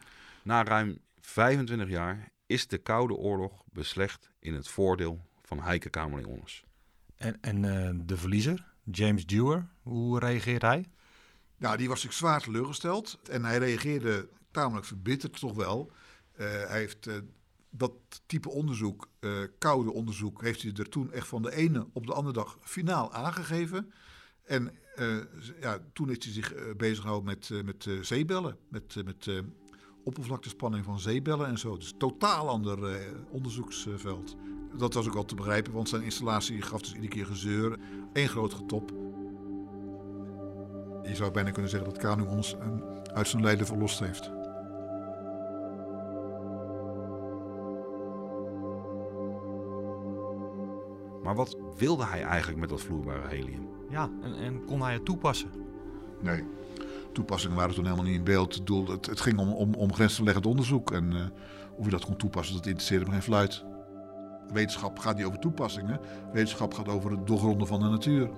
Na 0.44 0.64
ruim 0.64 0.98
25 1.20 1.90
jaar 1.90 2.32
is 2.46 2.68
de 2.68 2.78
Koude 2.78 3.14
Oorlog 3.14 3.64
beslecht 3.72 4.30
in 4.40 4.54
het 4.54 4.68
voordeel 4.68 5.26
van 5.42 5.60
Heike 5.60 5.90
Kamerling 5.90 6.28
Onnes. 6.28 6.64
En, 7.16 7.38
en 7.42 7.66
eh, 7.66 8.00
de 8.06 8.18
verliezer, 8.18 8.74
James 8.84 9.26
Dewar, 9.26 9.68
hoe 9.82 10.20
reageert 10.20 10.62
hij? 10.62 10.86
Nou, 11.58 11.78
die 11.78 11.88
was 11.88 12.04
natuurlijk 12.04 12.20
zwaar 12.20 12.42
teleurgesteld. 12.42 13.20
En 13.30 13.46
hij 13.46 13.58
reageerde 13.58 14.30
tamelijk 14.52 14.86
verbitterd 14.86 15.40
toch 15.40 15.54
wel. 15.54 15.92
Eh, 16.42 16.48
hij 16.48 16.80
heeft 16.80 17.08
eh, 17.08 17.16
dat 17.70 17.92
type 18.26 18.50
onderzoek, 18.50 19.10
eh, 19.20 19.32
koude 19.58 19.92
onderzoek, 19.92 20.42
heeft 20.42 20.62
hij 20.62 20.72
er 20.74 20.90
toen 20.90 21.12
echt 21.12 21.28
van 21.28 21.42
de 21.42 21.56
ene 21.56 21.88
op 21.94 22.06
de 22.06 22.14
andere 22.14 22.34
dag 22.34 22.58
finaal 22.62 23.14
aangegeven. 23.14 23.92
En 24.46 24.80
ja, 25.60 25.80
toen 25.94 26.08
heeft 26.08 26.24
hij 26.24 26.34
zich 26.34 26.76
bezig 26.78 27.02
gehouden 27.02 27.26
met, 27.26 27.66
met 27.66 28.06
zeebellen. 28.06 28.58
Met, 28.68 28.96
met 29.06 29.44
oppervlaktespanning 30.04 30.86
van 30.86 31.00
zeebellen 31.00 31.48
en 31.48 31.58
zo. 31.58 31.78
Dus 31.78 31.94
totaal 31.98 32.50
ander 32.50 33.00
onderzoeksveld. 33.30 34.36
Dat 34.78 34.94
was 34.94 35.08
ook 35.08 35.14
wel 35.14 35.26
te 35.26 35.36
begrijpen, 35.36 35.74
want 35.74 35.90
zijn 35.90 36.02
installatie 36.02 36.62
gaf 36.62 36.82
dus 36.82 36.94
iedere 36.94 37.14
keer 37.14 37.26
gezeur. 37.26 37.80
Eén 38.14 38.28
groot 38.28 38.54
getop. 38.54 38.90
Je 41.04 41.16
zou 41.16 41.32
bijna 41.32 41.52
kunnen 41.52 41.72
zeggen 41.72 41.90
dat 41.90 42.02
Kamerling 42.02 42.36
ons 42.36 42.56
uit 43.14 43.28
zijn 43.28 43.42
lijden 43.42 43.66
verlost 43.66 44.00
heeft. 44.00 44.41
Maar 51.32 51.46
wat 51.46 51.58
wilde 51.78 52.06
hij 52.06 52.24
eigenlijk 52.24 52.60
met 52.60 52.70
dat 52.70 52.82
vloeibare 52.82 53.28
helium? 53.28 53.68
Ja, 53.90 54.10
en, 54.22 54.36
en 54.36 54.66
kon 54.66 54.82
hij 54.82 54.94
het 54.94 55.06
toepassen? 55.06 55.50
Nee, 56.22 56.44
toepassingen 57.12 57.56
waren 57.58 57.76
toen 57.76 57.84
helemaal 57.84 58.06
niet 58.06 58.16
in 58.16 58.24
beeld. 58.24 58.56
Het, 58.56 58.68
doel, 58.68 58.88
het, 58.88 59.06
het 59.06 59.20
ging 59.20 59.40
om, 59.40 59.54
om, 59.54 59.74
om 59.74 59.94
grensverleggend 59.94 60.46
onderzoek. 60.46 60.92
En 60.92 61.14
eh, 61.14 61.26
of 61.76 61.86
je 61.86 61.92
dat 61.92 62.06
kon 62.06 62.16
toepassen, 62.16 62.56
dat 62.56 62.66
interesseerde 62.66 63.06
me 63.06 63.12
geen 63.12 63.22
fluit. 63.22 63.64
Wetenschap 64.54 65.00
gaat 65.00 65.16
niet 65.18 65.26
over 65.26 65.40
toepassingen. 65.40 66.00
Wetenschap 66.34 66.74
gaat 66.74 66.88
over 66.88 67.12
het 67.12 67.28
doorgronden 67.28 67.68
van 67.68 67.80
de 67.80 67.90
natuur. 67.90 68.30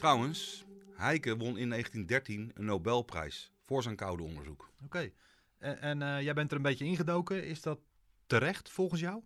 Trouwens, 0.00 0.64
Heike 0.94 1.36
won 1.36 1.58
in 1.58 1.68
1913 1.68 2.50
een 2.54 2.64
Nobelprijs 2.64 3.52
voor 3.64 3.82
zijn 3.82 3.96
koude 3.96 4.22
onderzoek. 4.22 4.70
Oké. 4.84 5.10
En, 5.58 5.80
en 5.80 6.02
eh, 6.02 6.22
jij 6.22 6.34
bent 6.34 6.50
er 6.50 6.56
een 6.56 6.62
beetje 6.62 6.84
ingedoken. 6.84 7.44
Is 7.44 7.62
dat 7.62 7.78
terecht 8.26 8.70
volgens 8.70 9.00
jou? 9.00 9.22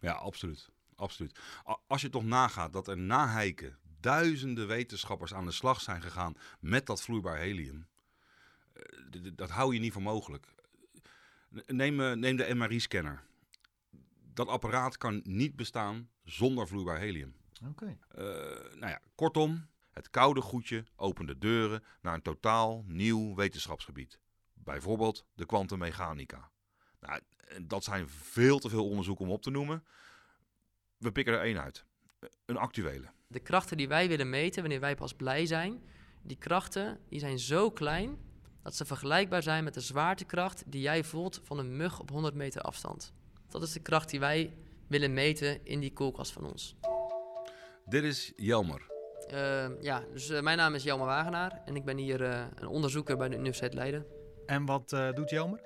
Ja, 0.00 0.12
absoluut. 0.12 0.70
absoluut. 0.94 1.38
Als 1.86 2.00
je 2.02 2.08
toch 2.08 2.24
nagaat 2.24 2.72
dat 2.72 2.88
er 2.88 2.98
na 2.98 3.28
Heike 3.28 3.74
duizenden 4.00 4.66
wetenschappers 4.66 5.34
aan 5.34 5.44
de 5.44 5.52
slag 5.52 5.80
zijn 5.80 6.02
gegaan 6.02 6.34
met 6.60 6.86
dat 6.86 7.00
vloeibaar 7.02 7.36
helium. 7.38 7.86
eh, 8.72 8.82
Dat 9.34 9.50
hou 9.50 9.74
je 9.74 9.80
niet 9.80 9.92
voor 9.92 10.02
mogelijk. 10.02 10.46
Neem, 11.66 12.00
eh, 12.00 12.12
neem 12.12 12.36
de 12.36 12.54
MRI-scanner. 12.54 13.22
Dat 14.34 14.48
apparaat 14.48 14.96
kan 14.96 15.20
niet 15.24 15.56
bestaan 15.56 16.08
zonder 16.24 16.68
vloeibaar 16.68 16.98
helium. 16.98 17.34
Oké. 17.68 17.98
Eh, 18.08 18.24
nou 18.74 18.86
ja, 18.90 19.00
kortom, 19.14 19.66
het 19.98 20.10
koude 20.10 20.40
goedje 20.40 20.84
opende 20.96 21.38
deuren 21.38 21.84
naar 22.00 22.14
een 22.14 22.22
totaal 22.22 22.84
nieuw 22.86 23.34
wetenschapsgebied. 23.34 24.18
Bijvoorbeeld 24.54 25.24
de 25.34 25.46
kwantummechanica. 25.46 26.50
Nou, 27.00 27.20
en 27.48 27.68
dat 27.68 27.84
zijn 27.84 28.08
veel 28.08 28.58
te 28.58 28.68
veel 28.68 28.88
onderzoeken 28.88 29.24
om 29.24 29.30
op 29.30 29.42
te 29.42 29.50
noemen. 29.50 29.84
We 30.96 31.12
pikken 31.12 31.34
er 31.34 31.40
één 31.40 31.60
uit. 31.60 31.84
Een 32.44 32.56
actuele. 32.56 33.10
De 33.26 33.40
krachten 33.40 33.76
die 33.76 33.88
wij 33.88 34.08
willen 34.08 34.30
meten 34.30 34.60
wanneer 34.60 34.80
wij 34.80 34.94
pas 34.94 35.14
blij 35.14 35.46
zijn, 35.46 35.82
die 36.22 36.36
krachten 36.36 37.00
die 37.08 37.20
zijn 37.20 37.38
zo 37.38 37.70
klein 37.70 38.18
dat 38.62 38.76
ze 38.76 38.84
vergelijkbaar 38.84 39.42
zijn 39.42 39.64
met 39.64 39.74
de 39.74 39.80
zwaartekracht 39.80 40.62
die 40.66 40.80
jij 40.80 41.04
voelt 41.04 41.40
van 41.44 41.58
een 41.58 41.76
mug 41.76 42.00
op 42.00 42.10
100 42.10 42.34
meter 42.34 42.60
afstand. 42.60 43.12
Dat 43.48 43.62
is 43.62 43.72
de 43.72 43.80
kracht 43.80 44.10
die 44.10 44.20
wij 44.20 44.56
willen 44.86 45.12
meten 45.12 45.66
in 45.66 45.80
die 45.80 45.92
koelkast 45.92 46.32
van 46.32 46.44
ons. 46.44 46.76
Dit 47.84 48.04
is 48.04 48.32
Jelmer. 48.36 48.97
Uh, 49.32 49.80
ja, 49.80 50.04
dus 50.12 50.30
uh, 50.30 50.40
mijn 50.40 50.56
naam 50.56 50.74
is 50.74 50.82
Jelmer 50.82 51.06
Wagenaar 51.06 51.62
en 51.64 51.76
ik 51.76 51.84
ben 51.84 51.96
hier 51.96 52.20
uh, 52.20 52.44
een 52.54 52.68
onderzoeker 52.68 53.16
bij 53.16 53.28
de 53.28 53.36
Universiteit 53.36 53.74
Leiden. 53.74 54.06
En 54.46 54.64
wat 54.64 54.88
doet 55.14 55.30
Jelmer? 55.30 55.60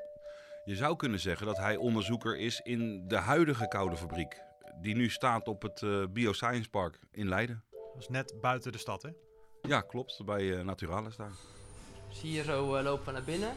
Je 0.65 0.77
zou 0.77 0.97
kunnen 0.97 1.21
zeggen 1.21 1.47
dat 1.47 1.57
hij 1.57 1.77
onderzoeker 1.77 2.39
is 2.39 2.61
in 2.61 3.09
de 3.09 3.17
huidige 3.17 3.69
koude 3.69 3.97
fabriek. 3.97 4.43
Die 4.81 4.95
nu 4.95 5.09
staat 5.09 5.49
op 5.49 5.63
het 5.63 5.83
Bioscience 6.13 6.71
Park 6.71 6.99
in 7.11 7.29
Leiden. 7.29 7.65
Dat 7.71 8.03
is 8.03 8.09
net 8.09 8.35
buiten 8.41 8.73
de 8.73 8.79
stad, 8.79 9.03
hè? 9.03 9.11
Ja, 9.63 9.81
klopt. 9.81 10.25
Bij 10.25 10.63
Naturalis 10.63 11.17
daar. 11.17 11.33
Dus 12.09 12.21
hier 12.21 12.45
zo 12.45 12.83
lopen 12.83 13.05
we 13.05 13.13
naar 13.13 13.23
binnen. 13.23 13.53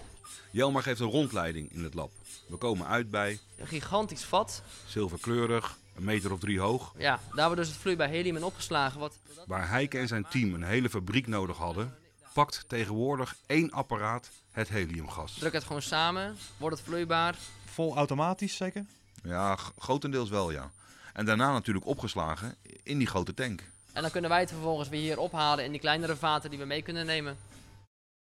Jelmer 0.52 0.82
geeft 0.82 1.00
een 1.00 1.10
rondleiding 1.10 1.72
in 1.72 1.84
het 1.84 1.94
lab. 1.94 2.12
We 2.48 2.58
komen 2.58 2.88
uit 2.88 3.10
bij... 3.10 3.40
Een 3.58 3.68
gigantisch 3.68 4.24
vat. 4.24 4.64
Zilverkleurig, 4.86 5.78
een 5.96 6.04
meter 6.04 6.32
of 6.32 6.40
drie 6.40 6.60
hoog. 6.60 6.94
Ja, 6.98 7.20
daar 7.34 7.46
wordt 7.46 7.62
dus 7.62 7.72
het 7.72 7.82
vloeibaar 7.82 8.08
helium 8.10 8.36
in 8.36 8.44
opgeslagen. 8.44 9.00
Wat... 9.00 9.18
Waar 9.46 9.70
Heike 9.70 9.98
en 9.98 10.08
zijn 10.08 10.28
team 10.30 10.54
een 10.54 10.64
hele 10.64 10.90
fabriek 10.90 11.28
nodig 11.28 11.58
hadden, 11.58 11.96
pakt 12.34 12.64
tegenwoordig 12.68 13.36
één 13.46 13.72
apparaat 13.72 14.30
het 14.52 14.70
heliumgas. 14.70 15.34
Druk 15.34 15.54
het 15.54 15.64
gewoon 15.64 15.82
samen, 15.82 16.38
wordt 16.58 16.78
het 16.78 16.86
vloeibaar. 16.86 17.36
Vol 17.66 17.96
automatisch 17.96 18.56
zeker? 18.56 18.86
Ja, 19.24 19.58
grotendeels 19.78 20.30
wel 20.30 20.52
ja. 20.52 20.72
En 21.14 21.26
daarna 21.26 21.52
natuurlijk 21.52 21.86
opgeslagen 21.86 22.56
in 22.84 22.98
die 22.98 23.08
grote 23.08 23.34
tank. 23.34 23.64
En 23.94 24.02
dan 24.02 24.12
kunnen 24.12 24.30
wij 24.30 24.40
het 24.40 24.50
vervolgens 24.50 24.90
weer 24.90 25.02
hier 25.02 25.20
ophalen 25.20 25.66
in 25.66 25.72
die 25.72 25.80
kleinere 25.80 26.16
vaten 26.16 26.50
die 26.50 26.60
we 26.60 26.66
mee 26.66 26.82
kunnen 26.82 27.06
nemen. 27.06 27.38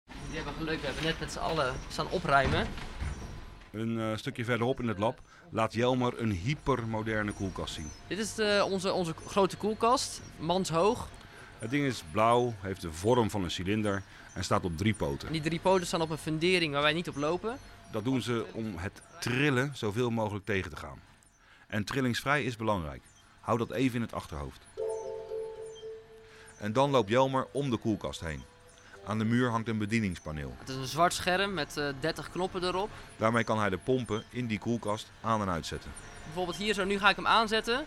Die 0.05 0.35
hebben 0.35 0.53
geluk, 0.53 0.79
we 0.79 0.85
hebben 0.85 1.03
net 1.03 1.19
met 1.19 1.31
z'n 1.31 1.39
allen 1.39 1.75
staan 1.89 2.09
opruimen. 2.09 2.67
Een 3.71 3.97
uh, 3.97 4.17
stukje 4.17 4.45
verderop 4.45 4.79
in 4.79 4.87
het 4.87 4.97
lab 4.97 5.21
laat 5.53 5.73
Jelmer 5.73 6.21
een 6.21 6.31
hypermoderne 6.31 7.31
koelkast 7.31 7.73
zien. 7.73 7.89
Dit 8.07 8.17
is 8.17 8.35
de, 8.35 8.67
onze, 8.69 8.93
onze 8.93 9.13
grote 9.25 9.57
koelkast, 9.57 10.21
manshoog. 10.39 11.09
Het 11.59 11.69
ding 11.69 11.85
is 11.85 12.03
blauw, 12.11 12.53
heeft 12.59 12.81
de 12.81 12.91
vorm 12.91 13.29
van 13.29 13.43
een 13.43 13.51
cilinder 13.51 14.03
en 14.33 14.43
staat 14.43 14.65
op 14.65 14.77
drie 14.77 14.93
poten. 14.93 15.27
En 15.27 15.33
die 15.33 15.41
drie 15.41 15.59
poten 15.59 15.87
staan 15.87 16.01
op 16.01 16.09
een 16.09 16.17
fundering 16.17 16.73
waar 16.73 16.81
wij 16.81 16.93
niet 16.93 17.09
op 17.09 17.15
lopen. 17.15 17.57
Dat 17.91 18.03
doen 18.03 18.21
ze 18.21 18.45
om 18.53 18.77
het 18.77 19.01
trillen 19.19 19.71
zoveel 19.75 20.09
mogelijk 20.09 20.45
tegen 20.45 20.69
te 20.69 20.77
gaan. 20.77 20.99
En 21.67 21.83
trillingsvrij 21.83 22.43
is 22.43 22.55
belangrijk. 22.55 23.01
Hou 23.39 23.57
dat 23.57 23.71
even 23.71 23.95
in 23.95 24.01
het 24.01 24.13
achterhoofd. 24.13 24.61
En 26.57 26.73
dan 26.73 26.89
loopt 26.89 27.09
Jelmer 27.09 27.47
om 27.51 27.69
de 27.69 27.77
koelkast 27.77 28.19
heen. 28.19 28.43
Aan 29.05 29.17
de 29.17 29.25
muur 29.25 29.49
hangt 29.49 29.67
een 29.67 29.77
bedieningspaneel. 29.77 30.55
Het 30.59 30.69
is 30.69 30.75
een 30.75 30.85
zwart 30.85 31.13
scherm 31.13 31.53
met 31.53 31.77
uh, 31.77 31.87
30 31.99 32.29
knoppen 32.29 32.63
erop. 32.63 32.89
Daarmee 33.17 33.43
kan 33.43 33.59
hij 33.59 33.69
de 33.69 33.77
pompen 33.77 34.23
in 34.29 34.47
die 34.47 34.59
koelkast 34.59 35.11
aan 35.21 35.41
en 35.41 35.49
uitzetten. 35.49 35.91
Bijvoorbeeld 36.23 36.57
hier 36.57 36.73
zo, 36.73 36.83
nu 36.85 36.99
ga 36.99 37.09
ik 37.09 37.15
hem 37.15 37.27
aanzetten. 37.27 37.85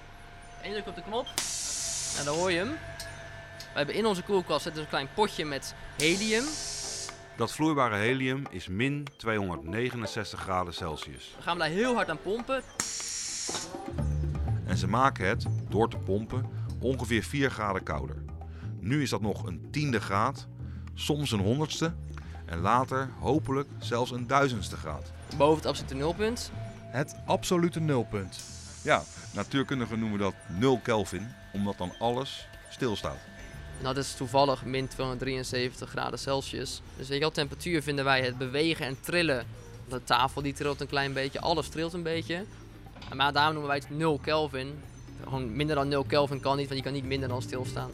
Eén 0.62 0.72
druk 0.72 0.86
op 0.86 0.94
de 0.94 1.02
knop. 1.02 1.26
En 2.18 2.24
dan 2.24 2.36
hoor 2.36 2.50
je 2.50 2.58
hem. 2.58 2.70
We 3.58 3.82
hebben 3.82 3.94
in 3.94 4.06
onze 4.06 4.22
koelkast 4.22 4.66
een 4.66 4.88
klein 4.88 5.08
potje 5.14 5.44
met 5.44 5.74
helium. 5.96 6.44
Dat 7.36 7.52
vloeibare 7.52 7.96
helium 7.96 8.44
is 8.50 8.68
min 8.68 9.06
269 9.16 10.40
graden 10.40 10.74
Celsius. 10.74 11.34
We 11.36 11.42
gaan 11.42 11.58
daar 11.58 11.68
heel 11.68 11.94
hard 11.94 12.10
aan 12.10 12.20
pompen. 12.20 12.62
En 14.66 14.76
ze 14.76 14.88
maken 14.88 15.28
het, 15.28 15.46
door 15.68 15.90
te 15.90 15.96
pompen, 15.96 16.50
ongeveer 16.80 17.22
4 17.22 17.50
graden 17.50 17.82
kouder. 17.82 18.16
Nu 18.80 19.02
is 19.02 19.10
dat 19.10 19.20
nog 19.20 19.46
een 19.46 19.68
tiende 19.70 20.00
graad, 20.00 20.48
soms 20.96 21.30
een 21.30 21.40
honderdste 21.40 21.92
en 22.44 22.60
later 22.60 23.08
hopelijk 23.18 23.68
zelfs 23.78 24.10
een 24.10 24.26
duizendste 24.26 24.76
graad. 24.76 25.12
Boven 25.36 25.56
het 25.56 25.66
absolute 25.66 25.94
nulpunt. 25.94 26.50
Het 26.80 27.16
absolute 27.26 27.80
nulpunt. 27.80 28.38
Ja, 28.82 29.02
natuurkundigen 29.34 29.98
noemen 29.98 30.18
dat 30.18 30.34
0 30.58 30.80
Kelvin, 30.80 31.28
omdat 31.52 31.78
dan 31.78 31.92
alles 31.98 32.48
stilstaat. 32.70 33.18
Nou, 33.82 33.94
dat 33.94 34.04
is 34.04 34.14
toevallig 34.14 34.64
min 34.64 34.88
273 34.88 35.90
graden 35.90 36.18
Celsius. 36.18 36.80
Dus 36.96 37.08
weet 37.08 37.16
je 37.16 37.22
wel, 37.22 37.30
temperatuur 37.30 37.82
vinden 37.82 38.04
wij 38.04 38.22
het 38.22 38.38
bewegen 38.38 38.86
en 38.86 39.00
trillen. 39.00 39.46
De 39.88 40.04
tafel 40.04 40.42
die 40.42 40.52
trilt 40.52 40.80
een 40.80 40.86
klein 40.86 41.12
beetje, 41.12 41.40
alles 41.40 41.68
trilt 41.68 41.92
een 41.92 42.02
beetje. 42.02 42.44
Maar 43.14 43.32
daarom 43.32 43.52
noemen 43.52 43.70
wij 43.70 43.82
het 43.88 43.98
0 43.98 44.18
Kelvin. 44.18 44.74
Gewoon 45.24 45.56
minder 45.56 45.76
dan 45.76 45.88
0 45.88 46.04
Kelvin 46.04 46.40
kan 46.40 46.56
niet, 46.56 46.66
want 46.66 46.78
je 46.78 46.84
kan 46.84 46.94
niet 46.94 47.04
minder 47.04 47.28
dan 47.28 47.42
stilstaan. 47.42 47.90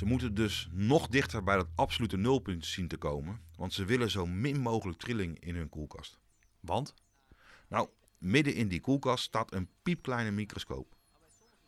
Ze 0.00 0.06
moeten 0.06 0.34
dus 0.34 0.68
nog 0.72 1.06
dichter 1.06 1.44
bij 1.44 1.56
dat 1.56 1.68
absolute 1.74 2.16
nulpunt 2.16 2.66
zien 2.66 2.88
te 2.88 2.96
komen, 2.96 3.40
want 3.56 3.72
ze 3.72 3.84
willen 3.84 4.10
zo 4.10 4.26
min 4.26 4.60
mogelijk 4.60 4.98
trilling 4.98 5.38
in 5.40 5.54
hun 5.54 5.68
koelkast. 5.68 6.18
Want? 6.60 6.94
Nou, 7.68 7.88
midden 8.18 8.54
in 8.54 8.68
die 8.68 8.80
koelkast 8.80 9.24
staat 9.24 9.52
een 9.52 9.68
piepkleine 9.82 10.30
microscoop. 10.30 10.94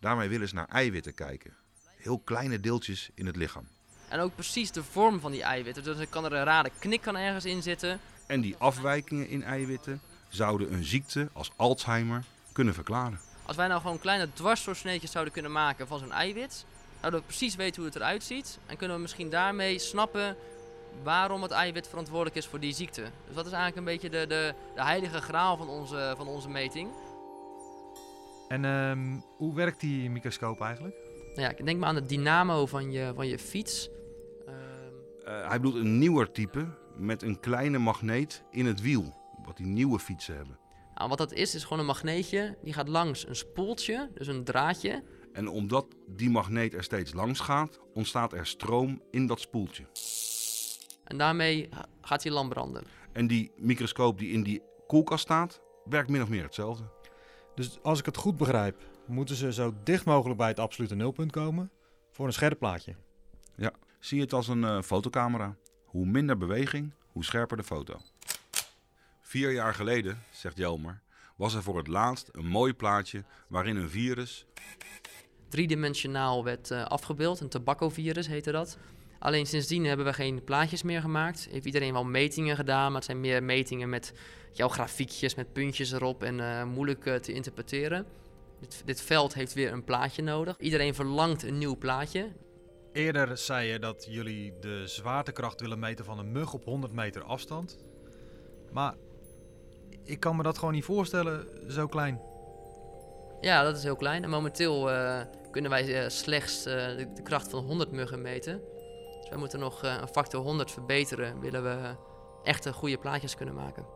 Daarmee 0.01 0.29
willen 0.29 0.49
ze 0.49 0.55
naar 0.55 0.69
eiwitten 0.69 1.15
kijken. 1.15 1.57
Heel 1.97 2.19
kleine 2.19 2.61
deeltjes 2.61 3.11
in 3.15 3.27
het 3.27 3.37
lichaam. 3.37 3.69
En 4.09 4.21
ook 4.21 4.35
precies 4.35 4.71
de 4.71 4.85
vorm 4.85 5.21
van 5.21 5.33
die 5.33 5.43
eiwitten. 5.43 5.83
Dus 5.85 5.99
er 5.99 6.09
kan 6.09 6.25
er 6.25 6.33
een 6.33 6.45
rare 6.45 6.71
knik 6.79 7.01
kan 7.01 7.17
ergens 7.17 7.45
in 7.45 7.63
zitten. 7.63 8.01
En 8.27 8.41
die 8.41 8.57
afwijkingen 8.57 9.29
in 9.29 9.43
eiwitten 9.43 10.01
zouden 10.29 10.73
een 10.73 10.85
ziekte 10.85 11.29
als 11.33 11.51
Alzheimer 11.57 12.25
kunnen 12.53 12.75
verklaren. 12.75 13.21
Als 13.47 13.57
wij 13.57 13.69
nou 13.69 13.81
gewoon 13.81 13.99
kleine 13.99 14.33
dwarsdoorsneetjes 14.33 15.11
zouden 15.11 15.33
kunnen 15.33 15.53
maken 15.53 15.87
van 15.87 15.99
zo'n 15.99 16.13
eiwit, 16.13 16.67
zouden 17.03 17.21
we 17.21 17.27
precies 17.27 17.55
weten 17.55 17.77
hoe 17.83 17.91
het 17.91 17.97
eruit 17.97 18.23
ziet. 18.25 18.59
En 18.67 18.77
kunnen 18.77 18.97
we 18.97 19.03
misschien 19.03 19.31
daarmee 19.31 19.79
snappen 19.79 20.37
waarom 21.03 21.43
het 21.43 21.51
eiwit 21.51 21.89
verantwoordelijk 21.89 22.37
is 22.37 22.47
voor 22.47 22.61
die 22.61 22.75
ziekte. 22.75 23.03
Dus 23.27 23.35
dat 23.35 23.47
is 23.47 23.53
eigenlijk 23.53 23.77
een 23.77 23.93
beetje 23.93 24.11
de, 24.11 24.27
de, 24.27 24.55
de 24.75 24.83
heilige 24.83 25.21
graal 25.21 25.57
van 25.57 25.69
onze, 25.69 26.15
van 26.17 26.27
onze 26.27 26.49
meting. 26.49 26.91
En 28.49 28.65
um, 28.65 29.25
hoe 29.37 29.55
werkt 29.55 29.81
die 29.81 30.11
microscoop 30.11 30.61
eigenlijk? 30.61 30.95
Nou 31.19 31.41
ja, 31.41 31.49
ik 31.49 31.65
denk 31.65 31.79
maar 31.79 31.89
aan 31.89 31.95
de 31.95 32.07
dynamo 32.07 32.67
van 32.67 32.93
je, 32.93 33.13
van 33.15 33.27
je 33.27 33.39
fiets. 33.39 33.89
Uh, 34.49 35.49
hij 35.49 35.61
bedoelt 35.61 35.75
een 35.75 35.99
nieuwer 35.99 36.33
type 36.33 36.67
met 36.97 37.23
een 37.23 37.41
kleine 37.41 37.79
magneet 37.79 38.43
in 38.51 38.67
het 38.67 38.81
wiel. 38.81 39.15
Wat 39.45 39.57
die 39.57 39.67
nieuwe 39.67 39.99
fietsen 39.99 40.37
hebben. 40.37 40.59
Nou, 40.95 41.09
wat 41.09 41.19
dat 41.19 41.33
is, 41.33 41.55
is 41.55 41.63
gewoon 41.63 41.79
een 41.79 41.87
magneetje. 41.87 42.57
Die 42.63 42.73
gaat 42.73 42.89
langs 42.89 43.27
een 43.27 43.37
spoeltje, 43.37 44.11
dus 44.15 44.27
een 44.27 44.45
draadje. 44.45 45.03
En 45.33 45.49
omdat 45.49 45.87
die 46.07 46.31
magneet 46.31 46.75
er 46.75 46.85
steeds 46.85 47.13
langs 47.13 47.41
gaat, 47.41 47.81
ontstaat 47.95 48.33
er 48.33 48.47
stroom 48.47 49.03
in 49.11 49.27
dat 49.27 49.41
spoeltje. 49.41 49.85
En 51.05 51.19
daarmee 51.19 51.69
gaat 52.01 52.23
die 52.23 52.33
lamp 52.33 52.51
branden. 52.51 52.85
En 53.13 53.27
die 53.27 53.53
microscoop 53.57 54.19
die 54.19 54.33
in 54.33 54.43
die 54.43 54.63
koelkast 54.87 55.25
staat, 55.25 55.61
werkt 55.85 56.09
min 56.09 56.23
of 56.23 56.29
meer 56.29 56.43
hetzelfde. 56.43 56.85
Dus 57.55 57.79
als 57.83 57.99
ik 57.99 58.07
het 58.07 58.17
goed 58.17 58.37
begrijp, 58.37 58.77
moeten 59.07 59.37
ze 59.37 59.53
zo 59.53 59.75
dicht 59.85 60.05
mogelijk 60.05 60.39
bij 60.39 60.49
het 60.49 60.59
absolute 60.59 60.95
nulpunt 60.95 61.33
komen 61.33 61.71
voor 62.11 62.27
een 62.27 62.33
scherp 62.33 62.59
plaatje. 62.59 62.95
Ja, 63.57 63.73
zie 63.99 64.21
het 64.21 64.33
als 64.33 64.49
een 64.49 64.63
uh, 64.63 64.83
fotocamera. 64.83 65.57
Hoe 65.85 66.07
minder 66.07 66.39
beweging, 66.39 66.93
hoe 67.07 67.25
scherper 67.25 67.57
de 67.57 67.63
foto. 67.63 68.01
Vier 69.21 69.53
jaar 69.53 69.75
geleden, 69.75 70.23
zegt 70.31 70.57
Jelmer, 70.57 71.01
was 71.37 71.55
er 71.55 71.63
voor 71.63 71.77
het 71.77 71.87
laatst 71.87 72.29
een 72.33 72.47
mooi 72.47 72.75
plaatje 72.75 73.25
waarin 73.49 73.77
een 73.77 73.91
virus. 73.91 74.47
Driedimensionaal 75.53 76.45
werd 76.45 76.71
uh, 76.71 76.85
afgebeeld. 76.85 77.41
Een 77.41 77.49
tobacco-virus 77.49 78.27
heette 78.27 78.53
dat. 78.53 78.79
Alleen 79.19 79.47
sindsdien 79.47 79.85
hebben 79.85 80.07
we 80.07 80.13
geen 80.13 80.45
plaatjes 80.45 80.83
meer 80.83 81.01
gemaakt. 81.01 81.49
Heeft 81.51 81.65
iedereen 81.65 81.93
wel 81.93 82.05
metingen 82.05 82.57
gedaan, 82.57 82.87
maar 82.87 82.95
het 82.95 83.05
zijn 83.05 83.21
meer 83.21 83.43
metingen 83.43 83.89
met 83.89 84.13
jouw 84.53 84.69
grafiekjes, 84.69 85.35
met 85.35 85.53
puntjes 85.53 85.93
erop 85.93 86.23
en 86.23 86.39
uh, 86.39 86.65
moeilijk 86.65 87.05
uh, 87.05 87.15
te 87.15 87.33
interpreteren. 87.33 88.07
Dit, 88.61 88.83
dit, 88.85 89.01
veld 89.01 89.35
heeft 89.35 89.53
weer 89.53 89.73
een 89.73 89.85
plaatje 89.85 90.23
nodig. 90.23 90.59
Iedereen 90.59 90.95
verlangt 90.95 91.43
een 91.43 91.59
nieuw 91.59 91.77
plaatje. 91.77 92.29
Eerder 92.93 93.39
zei 93.39 93.69
je 93.69 93.79
dat 93.79 94.07
jullie 94.09 94.55
de 94.61 94.87
zwaartekracht 94.87 95.61
willen 95.61 95.79
meten 95.79 96.05
van 96.05 96.19
een 96.19 96.33
mug 96.33 96.53
op 96.53 96.65
100 96.65 96.93
meter 96.93 97.23
afstand. 97.23 97.79
Maar 98.73 98.95
ik 100.05 100.21
kan 100.21 100.37
me 100.37 100.43
dat 100.43 100.59
gewoon 100.59 100.75
niet 100.75 100.85
voorstellen, 100.85 101.47
zo 101.69 101.87
klein. 101.87 102.21
Ja, 103.41 103.63
dat 103.63 103.77
is 103.77 103.83
heel 103.83 103.97
klein. 103.97 104.25
En 104.25 104.31
momenteel 104.31 104.91
uh, 104.91 105.21
kunnen 105.53 105.71
wij 105.71 106.03
uh, 106.03 106.09
slechts 106.09 106.67
uh, 106.67 106.75
de, 106.75 107.13
de, 107.15 107.23
kracht 107.23 107.51
van 107.51 107.65
100 107.65 107.93
muggen 107.93 108.23
meten. 108.23 108.63
Dus 109.21 109.29
wij 109.29 109.39
moeten 109.39 109.59
nog 109.59 109.83
een 109.83 110.09
factor 110.09 110.43
100 110.43 110.71
verbeteren, 110.71 111.41
willen 111.41 111.63
we 111.63 111.95
echte 112.43 112.73
goede 112.73 112.99
plaatjes 112.99 113.35
kunnen 113.35 113.55
maken. 113.55 113.87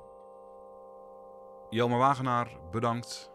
Jelmer 1.71 1.99
Wagenaar, 1.99 2.51
bedankt. 2.71 3.31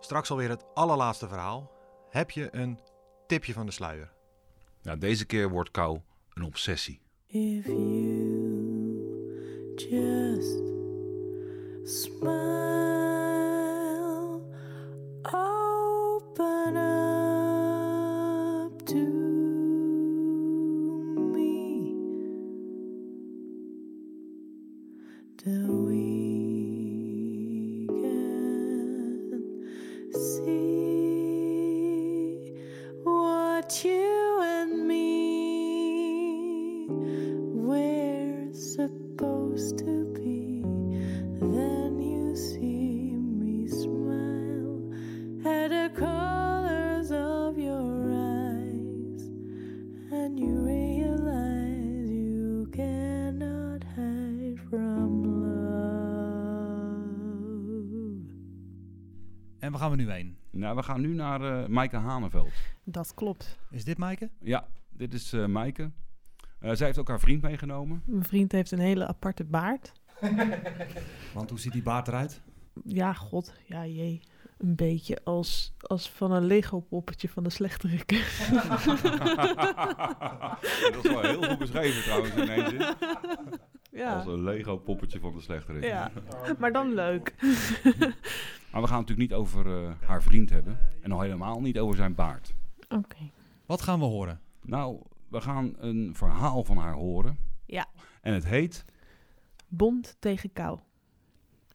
Straks 0.00 0.30
alweer 0.30 0.48
het 0.48 0.64
allerlaatste 0.74 1.28
verhaal. 1.28 1.70
Heb 2.10 2.30
je 2.30 2.48
een 2.50 2.80
tipje 3.26 3.52
van 3.52 3.66
de 3.66 3.72
sluier? 3.72 4.12
Ja, 4.82 4.96
deze 4.96 5.26
keer 5.26 5.50
wordt 5.50 5.70
kou 5.70 6.00
een 6.34 6.42
obsessie. 6.42 7.00
If 7.26 7.66
you 7.66 9.12
just 9.76 10.60
smile, 11.84 12.40
open 15.22 16.76
up. 16.76 17.01
We 60.82 60.88
gaan 60.88 61.00
nu 61.00 61.14
naar 61.14 61.40
eh 61.40 61.66
Maaike 61.68 61.96
Haneveld. 61.96 62.52
Dat 62.84 63.14
klopt. 63.14 63.58
Is 63.70 63.84
dit 63.84 63.98
Maaike? 63.98 64.30
Ja, 64.40 64.68
dit 64.90 65.14
is 65.14 65.32
eh 65.32 65.46
Maaike. 65.46 65.90
Eh, 66.58 66.72
zij 66.72 66.86
heeft 66.86 66.98
ook 66.98 67.08
haar 67.08 67.20
vriend 67.20 67.42
meegenomen. 67.42 68.02
Mijn 68.06 68.24
vriend 68.24 68.52
heeft 68.52 68.70
een 68.70 68.78
hele 68.78 69.06
aparte 69.06 69.44
baard. 69.44 69.92
Want 71.34 71.50
hoe 71.50 71.58
ziet 71.58 71.72
die 71.72 71.82
baard 71.82 72.08
eruit? 72.08 72.42
Ja, 72.84 73.12
god, 73.12 73.54
ja 73.66 73.86
jee. 73.86 74.20
Een 74.58 74.76
beetje 74.76 75.18
als, 75.24 75.74
als 75.80 76.10
van 76.10 76.32
een 76.32 76.44
Lego-poppetje 76.44 77.28
van 77.28 77.42
de 77.42 77.50
slechterikken. 77.50 78.18
dat 80.92 81.04
is 81.04 81.10
wel 81.10 81.22
heel 81.22 81.42
goed 81.42 81.58
beschreven 81.58 82.02
trouwens 82.02 82.34
in 82.34 82.48
één 82.48 82.68
zin. 82.68 82.94
Ja. 83.90 84.14
Als 84.14 84.26
een 84.26 84.44
Lego 84.44 84.76
poppetje 84.76 85.20
van 85.20 85.32
de 85.32 85.40
slechterik. 85.40 85.84
Ja, 85.84 86.10
maar 86.58 86.72
dan 86.72 86.94
leuk. 86.94 87.34
Maar 88.72 88.80
we 88.80 88.88
gaan 88.88 88.98
het 88.98 89.08
natuurlijk 89.08 89.30
niet 89.30 89.38
over 89.38 89.84
eh, 89.84 89.92
haar 90.08 90.22
vriend 90.22 90.50
hebben. 90.50 90.78
En 91.00 91.08
nog 91.08 91.20
helemaal 91.20 91.60
niet 91.60 91.78
over 91.78 91.96
zijn 91.96 92.14
baard. 92.14 92.54
Oké. 92.88 93.30
Wat 93.66 93.82
gaan 93.82 93.98
we 93.98 94.04
horen? 94.04 94.40
Nou, 94.62 95.00
we 95.28 95.40
gaan 95.40 95.74
een 95.78 96.14
verhaal 96.14 96.64
van 96.64 96.76
haar 96.76 96.94
horen. 96.94 97.38
Ja. 97.66 97.86
En 98.20 98.34
het 98.34 98.44
heet... 98.44 98.84
Bond 99.68 100.16
tegen 100.18 100.52
kou. 100.52 100.78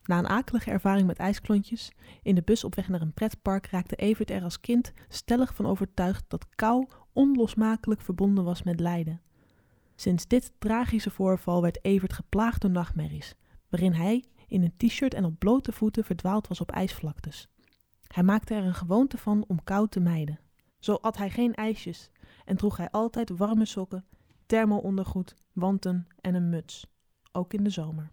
Na 0.03 0.17
een 0.17 0.27
akelige 0.27 0.71
ervaring 0.71 1.07
met 1.07 1.17
ijsklontjes, 1.17 1.91
in 2.21 2.35
de 2.35 2.41
bus 2.41 2.63
op 2.63 2.75
weg 2.75 2.87
naar 2.87 3.01
een 3.01 3.13
pretpark 3.13 3.67
raakte 3.67 3.95
Evert 3.95 4.31
er 4.31 4.43
als 4.43 4.59
kind 4.59 4.93
stellig 5.09 5.55
van 5.55 5.65
overtuigd 5.65 6.25
dat 6.27 6.47
kou 6.55 6.87
onlosmakelijk 7.13 8.01
verbonden 8.01 8.43
was 8.43 8.63
met 8.63 8.79
lijden. 8.79 9.21
Sinds 9.95 10.27
dit 10.27 10.51
tragische 10.57 11.09
voorval 11.09 11.61
werd 11.61 11.85
Evert 11.85 12.13
geplaagd 12.13 12.61
door 12.61 12.71
nachtmerries, 12.71 13.35
waarin 13.69 13.93
hij 13.93 14.23
in 14.47 14.63
een 14.63 14.73
t-shirt 14.77 15.13
en 15.13 15.25
op 15.25 15.39
blote 15.39 15.71
voeten 15.71 16.03
verdwaald 16.03 16.47
was 16.47 16.61
op 16.61 16.71
ijsvlaktes. 16.71 17.47
Hij 18.07 18.23
maakte 18.23 18.53
er 18.53 18.63
een 18.63 18.73
gewoonte 18.73 19.17
van 19.17 19.45
om 19.47 19.63
kou 19.63 19.87
te 19.87 19.99
mijden. 19.99 20.39
Zo 20.79 20.93
at 20.93 21.17
hij 21.17 21.29
geen 21.29 21.53
ijsjes 21.53 22.11
en 22.45 22.57
droeg 22.57 22.77
hij 22.77 22.89
altijd 22.91 23.29
warme 23.29 23.65
sokken, 23.65 24.05
thermo-ondergoed, 24.45 25.35
wanten 25.53 26.07
en 26.21 26.35
een 26.35 26.49
muts, 26.49 26.87
ook 27.31 27.53
in 27.53 27.63
de 27.63 27.69
zomer. 27.69 28.11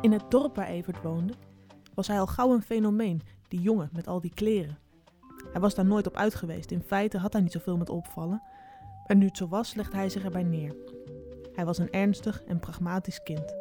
In 0.00 0.12
het 0.12 0.30
dorp 0.30 0.56
waar 0.56 0.66
Evert 0.66 1.02
woonde, 1.02 1.34
was 1.94 2.06
hij 2.06 2.20
al 2.20 2.26
gauw 2.26 2.52
een 2.52 2.62
fenomeen, 2.62 3.22
die 3.48 3.60
jongen 3.60 3.90
met 3.92 4.06
al 4.06 4.20
die 4.20 4.34
kleren. 4.34 4.78
Hij 5.52 5.60
was 5.60 5.74
daar 5.74 5.86
nooit 5.86 6.06
op 6.06 6.16
uit 6.16 6.34
geweest, 6.34 6.70
in 6.70 6.82
feite 6.82 7.18
had 7.18 7.32
hij 7.32 7.42
niet 7.42 7.52
zoveel 7.52 7.76
met 7.76 7.90
opvallen, 7.90 8.42
maar 9.06 9.16
nu 9.16 9.26
het 9.26 9.36
zo 9.36 9.48
was, 9.48 9.74
legde 9.74 9.96
hij 9.96 10.08
zich 10.08 10.24
erbij 10.24 10.42
neer. 10.42 10.95
Hij 11.56 11.64
was 11.64 11.78
een 11.78 11.92
ernstig 11.92 12.42
en 12.42 12.60
pragmatisch 12.60 13.22
kind. 13.22 13.54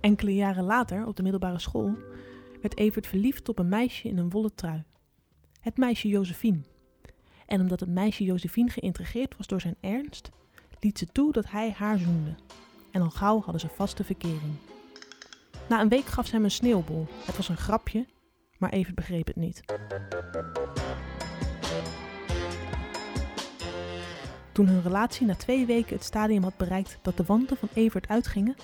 Enkele 0.00 0.34
jaren 0.34 0.64
later, 0.64 1.06
op 1.06 1.16
de 1.16 1.22
middelbare 1.22 1.58
school, 1.58 1.96
werd 2.60 2.76
Evert 2.76 3.06
verliefd 3.06 3.48
op 3.48 3.58
een 3.58 3.68
meisje 3.68 4.08
in 4.08 4.18
een 4.18 4.30
wollen 4.30 4.54
trui. 4.54 4.84
Het 5.60 5.76
meisje 5.76 6.08
Josephine. 6.08 6.60
En 7.46 7.60
omdat 7.60 7.80
het 7.80 7.88
meisje 7.88 8.24
Josephine 8.24 8.70
geïntrigeerd 8.70 9.36
was 9.36 9.46
door 9.46 9.60
zijn 9.60 9.76
ernst, 9.80 10.30
liet 10.80 10.98
ze 10.98 11.06
toe 11.06 11.32
dat 11.32 11.50
hij 11.50 11.70
haar 11.70 11.98
zoende. 11.98 12.34
En 12.90 13.02
al 13.02 13.10
gauw 13.10 13.40
hadden 13.40 13.60
ze 13.60 13.68
vaste 13.68 14.04
verkering. 14.04 14.56
Na 15.68 15.80
een 15.80 15.88
week 15.88 16.04
gaf 16.06 16.26
ze 16.26 16.34
hem 16.34 16.44
een 16.44 16.50
sneeuwbol. 16.50 17.06
Het 17.24 17.36
was 17.36 17.48
een 17.48 17.56
grapje, 17.56 18.06
maar 18.58 18.70
Evert 18.70 18.94
begreep 18.94 19.26
het 19.26 19.36
niet. 19.36 19.62
Toen 24.56 24.68
hun 24.68 24.82
relatie 24.82 25.26
na 25.26 25.34
twee 25.34 25.66
weken 25.66 25.94
het 25.96 26.04
stadium 26.04 26.42
had 26.42 26.56
bereikt 26.56 26.98
dat 27.02 27.16
de 27.16 27.24
wanten 27.24 27.56
van 27.56 27.68
Evert 27.74 28.08
uitgingen, 28.08 28.56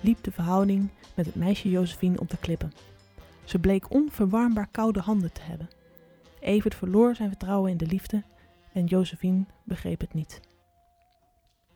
liep 0.00 0.22
de 0.22 0.30
verhouding 0.30 0.88
met 1.14 1.26
het 1.26 1.34
meisje 1.34 1.70
Josephine 1.70 2.20
op 2.20 2.30
de 2.30 2.36
klippen. 2.36 2.72
Ze 3.44 3.58
bleek 3.58 3.90
onverwarmbaar 3.90 4.68
koude 4.70 5.00
handen 5.00 5.32
te 5.32 5.40
hebben. 5.40 5.68
Evert 6.40 6.74
verloor 6.74 7.14
zijn 7.14 7.28
vertrouwen 7.28 7.70
in 7.70 7.76
de 7.76 7.86
liefde 7.86 8.22
en 8.72 8.84
Josephine 8.84 9.44
begreep 9.64 10.00
het 10.00 10.14
niet. 10.14 10.40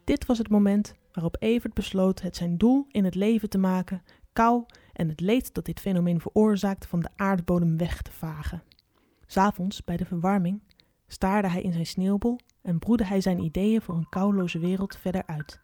Dit 0.04 0.26
was 0.26 0.38
het 0.38 0.48
moment 0.48 0.94
waarop 1.12 1.36
Evert 1.38 1.74
besloot 1.74 2.22
het 2.22 2.36
zijn 2.36 2.58
doel 2.58 2.86
in 2.90 3.04
het 3.04 3.14
leven 3.14 3.48
te 3.48 3.58
maken 3.58 4.02
kou 4.32 4.64
en 4.92 5.08
het 5.08 5.20
leed 5.20 5.54
dat 5.54 5.64
dit 5.64 5.80
fenomeen 5.80 6.20
veroorzaakt 6.20 6.86
van 6.86 7.00
de 7.00 7.10
aardbodem 7.16 7.76
weg 7.76 8.02
te 8.02 8.12
vagen. 8.12 8.62
S'avonds, 9.26 9.84
bij 9.84 9.96
de 9.96 10.04
verwarming, 10.04 10.60
staarde 11.06 11.48
hij 11.48 11.62
in 11.62 11.72
zijn 11.72 11.86
sneeuwbol 11.86 12.38
en 12.62 12.78
broedde 12.78 13.04
hij 13.04 13.20
zijn 13.20 13.38
ideeën 13.38 13.82
voor 13.82 13.94
een 13.94 14.08
kouloze 14.08 14.58
wereld 14.58 14.96
verder 14.96 15.26
uit. 15.26 15.60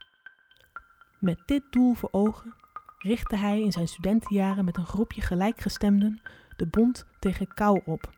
Met 1.19 1.43
dit 1.47 1.63
doel 1.71 1.95
voor 1.95 2.09
ogen 2.13 2.55
richtte 2.99 3.37
hij 3.37 3.61
in 3.61 3.73
zijn 3.73 3.89
studentenjaren 3.89 4.65
met 4.65 4.77
een 4.77 4.87
groepje 4.87 5.21
gelijkgestemden 5.21 6.21
de 6.57 6.67
Bond 6.67 7.07
tegen 7.19 7.55
kou 7.55 7.81
op. 7.85 8.11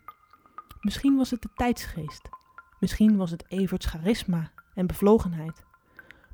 Misschien 0.80 1.16
was 1.16 1.30
het 1.30 1.42
de 1.42 1.48
tijdsgeest, 1.54 2.28
misschien 2.80 3.16
was 3.16 3.30
het 3.30 3.44
Everts 3.48 3.86
charisma 3.86 4.50
en 4.74 4.86
bevlogenheid. 4.86 5.64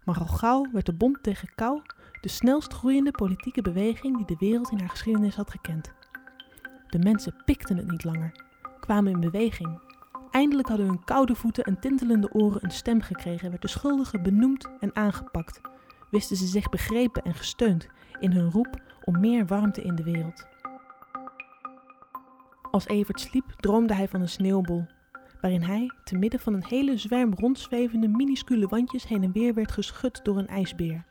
Maar 0.04 0.18
al 0.18 0.26
gauw 0.26 0.70
werd 0.72 0.86
de 0.86 0.94
Bond 0.94 1.22
tegen 1.22 1.54
kou 1.54 1.82
de 2.20 2.28
snelst 2.28 2.72
groeiende 2.72 3.10
politieke 3.10 3.62
beweging 3.62 4.16
die 4.16 4.26
de 4.26 4.46
wereld 4.46 4.70
in 4.70 4.78
haar 4.78 4.88
geschiedenis 4.88 5.34
had 5.34 5.50
gekend. 5.50 5.92
De 6.86 6.98
mensen 6.98 7.42
pikten 7.44 7.76
het 7.76 7.90
niet 7.90 8.04
langer, 8.04 8.32
kwamen 8.80 9.12
in 9.12 9.20
beweging. 9.20 9.93
Eindelijk 10.34 10.68
hadden 10.68 10.86
hun 10.86 11.04
koude 11.04 11.34
voeten 11.34 11.64
en 11.64 11.80
tintelende 11.80 12.32
oren 12.32 12.64
een 12.64 12.70
stem 12.70 13.00
gekregen, 13.00 13.50
werd 13.50 13.62
de 13.62 13.68
schuldige 13.68 14.20
benoemd 14.20 14.68
en 14.80 14.96
aangepakt. 14.96 15.60
Wisten 16.10 16.36
ze 16.36 16.46
zich 16.46 16.68
begrepen 16.68 17.22
en 17.22 17.34
gesteund 17.34 17.86
in 18.20 18.32
hun 18.32 18.50
roep 18.50 18.80
om 19.04 19.20
meer 19.20 19.46
warmte 19.46 19.82
in 19.82 19.94
de 19.94 20.02
wereld. 20.02 20.46
Als 22.70 22.86
Evert 22.86 23.20
sliep, 23.20 23.50
droomde 23.56 23.94
hij 23.94 24.08
van 24.08 24.20
een 24.20 24.28
sneeuwbol, 24.28 24.86
waarin 25.40 25.62
hij, 25.62 25.90
te 26.04 26.16
midden 26.16 26.40
van 26.40 26.54
een 26.54 26.64
hele 26.64 26.96
zwerm 26.96 27.34
rondzwevende 27.34 28.08
minuscule 28.08 28.66
wandjes 28.66 29.06
heen 29.06 29.22
en 29.22 29.32
weer 29.32 29.54
werd 29.54 29.72
geschud 29.72 30.24
door 30.24 30.38
een 30.38 30.48
ijsbeer. 30.48 31.04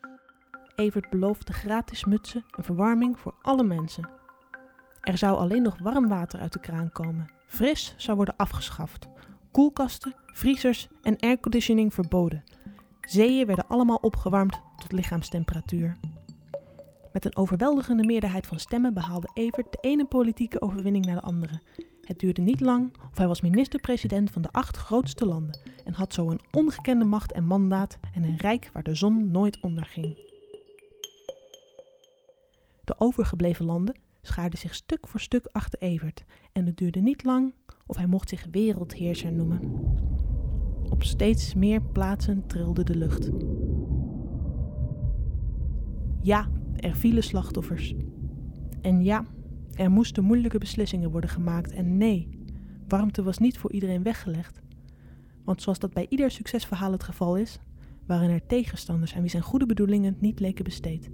Evert 0.75 1.09
beloofde 1.09 1.53
gratis 1.53 2.05
mutsen 2.05 2.45
en 2.57 2.63
verwarming 2.63 3.19
voor 3.19 3.35
alle 3.41 3.63
mensen. 3.63 4.09
Er 5.01 5.17
zou 5.17 5.37
alleen 5.37 5.61
nog 5.61 5.77
warm 5.79 6.07
water 6.07 6.39
uit 6.39 6.53
de 6.53 6.59
kraan 6.59 6.91
komen. 6.91 7.41
Fris 7.53 7.93
zou 7.97 8.15
worden 8.15 8.35
afgeschaft. 8.37 9.07
Koelkasten, 9.51 10.15
vriezers 10.25 10.87
en 11.01 11.19
airconditioning 11.19 11.93
verboden. 11.93 12.43
Zeeën 13.01 13.45
werden 13.45 13.67
allemaal 13.67 13.97
opgewarmd 14.01 14.61
tot 14.77 14.91
lichaamstemperatuur. 14.91 15.97
Met 17.11 17.25
een 17.25 17.35
overweldigende 17.35 18.05
meerderheid 18.05 18.47
van 18.47 18.59
stemmen 18.59 18.93
behaalde 18.93 19.29
Evert 19.33 19.71
de 19.71 19.77
ene 19.81 20.05
politieke 20.05 20.61
overwinning 20.61 21.05
naar 21.05 21.15
de 21.15 21.21
andere. 21.21 21.61
Het 22.01 22.19
duurde 22.19 22.41
niet 22.41 22.59
lang 22.59 22.93
of 23.11 23.17
hij 23.17 23.27
was 23.27 23.41
minister-president 23.41 24.31
van 24.31 24.41
de 24.41 24.51
acht 24.51 24.77
grootste 24.77 25.25
landen 25.25 25.59
en 25.85 25.93
had 25.93 26.13
zo 26.13 26.29
een 26.29 26.41
ongekende 26.51 27.05
macht 27.05 27.31
en 27.31 27.45
mandaat 27.45 27.97
en 28.13 28.23
een 28.23 28.37
rijk 28.37 28.69
waar 28.73 28.83
de 28.83 28.95
zon 28.95 29.31
nooit 29.31 29.59
onderging. 29.59 30.17
De 32.83 32.95
overgebleven 32.97 33.65
landen 33.65 33.95
schaarden 34.25 34.59
zich 34.59 34.75
stuk 34.75 35.07
voor 35.07 35.19
stuk 35.19 35.45
achter 35.51 35.79
Evert 35.79 36.23
en 36.51 36.65
het 36.65 36.77
duurde 36.77 36.99
niet 36.99 37.23
lang 37.23 37.53
of 37.85 37.95
hij 37.95 38.07
mocht 38.07 38.29
zich 38.29 38.47
wereldheerser 38.51 39.31
noemen. 39.31 39.59
Op 40.89 41.03
steeds 41.03 41.53
meer 41.53 41.81
plaatsen 41.81 42.47
trilde 42.47 42.83
de 42.83 42.95
lucht. 42.95 43.29
Ja, 46.21 46.49
er 46.75 46.95
vielen 46.95 47.23
slachtoffers. 47.23 47.93
En 48.81 49.03
ja, 49.03 49.25
er 49.73 49.91
moesten 49.91 50.23
moeilijke 50.23 50.57
beslissingen 50.57 51.11
worden 51.11 51.29
gemaakt. 51.29 51.71
En 51.71 51.97
nee, 51.97 52.29
warmte 52.87 53.23
was 53.23 53.37
niet 53.37 53.57
voor 53.57 53.71
iedereen 53.71 54.03
weggelegd. 54.03 54.61
Want 55.43 55.61
zoals 55.61 55.79
dat 55.79 55.93
bij 55.93 56.05
ieder 56.09 56.31
succesverhaal 56.31 56.91
het 56.91 57.03
geval 57.03 57.37
is, 57.37 57.59
waren 58.05 58.29
er 58.29 58.45
tegenstanders 58.45 59.15
aan 59.15 59.21
wie 59.21 59.29
zijn 59.29 59.43
goede 59.43 59.65
bedoelingen 59.65 60.17
niet 60.19 60.35
bleken 60.35 60.63
besteed. 60.63 61.11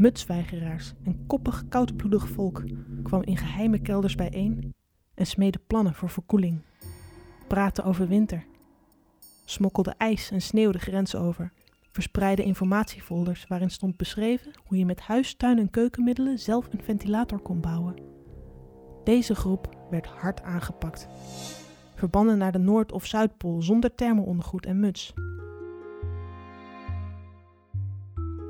Mutsweigeraars 0.00 0.92
en 1.04 1.26
koppig, 1.26 1.64
koudbloedig 1.68 2.28
volk 2.28 2.64
kwam 3.02 3.22
in 3.22 3.36
geheime 3.36 3.78
kelders 3.78 4.14
bijeen 4.14 4.74
en 5.14 5.26
smeden 5.26 5.60
plannen 5.66 5.94
voor 5.94 6.08
verkoeling. 6.08 6.62
Praten 7.48 7.84
over 7.84 8.08
winter. 8.08 8.44
smokkelde 9.44 9.94
ijs 9.96 10.30
en 10.30 10.42
sneeuw 10.42 10.70
de 10.70 10.78
grens 10.78 11.14
over, 11.14 11.52
verspreidde 11.90 12.44
informatiefolders 12.44 13.46
waarin 13.46 13.70
stond 13.70 13.96
beschreven 13.96 14.52
hoe 14.64 14.78
je 14.78 14.84
met 14.86 15.00
huis, 15.00 15.34
tuin 15.34 15.58
en 15.58 15.70
keukenmiddelen 15.70 16.38
zelf 16.38 16.68
een 16.70 16.82
ventilator 16.82 17.40
kon 17.40 17.60
bouwen. 17.60 17.94
Deze 19.04 19.34
groep 19.34 19.76
werd 19.90 20.06
hard 20.06 20.42
aangepakt. 20.42 21.08
Verbannen 21.94 22.38
naar 22.38 22.52
de 22.52 22.58
Noord- 22.58 22.92
of 22.92 23.06
Zuidpool 23.06 23.62
zonder 23.62 23.94
thermoondergoed 23.94 24.66
en 24.66 24.80
muts. 24.80 25.12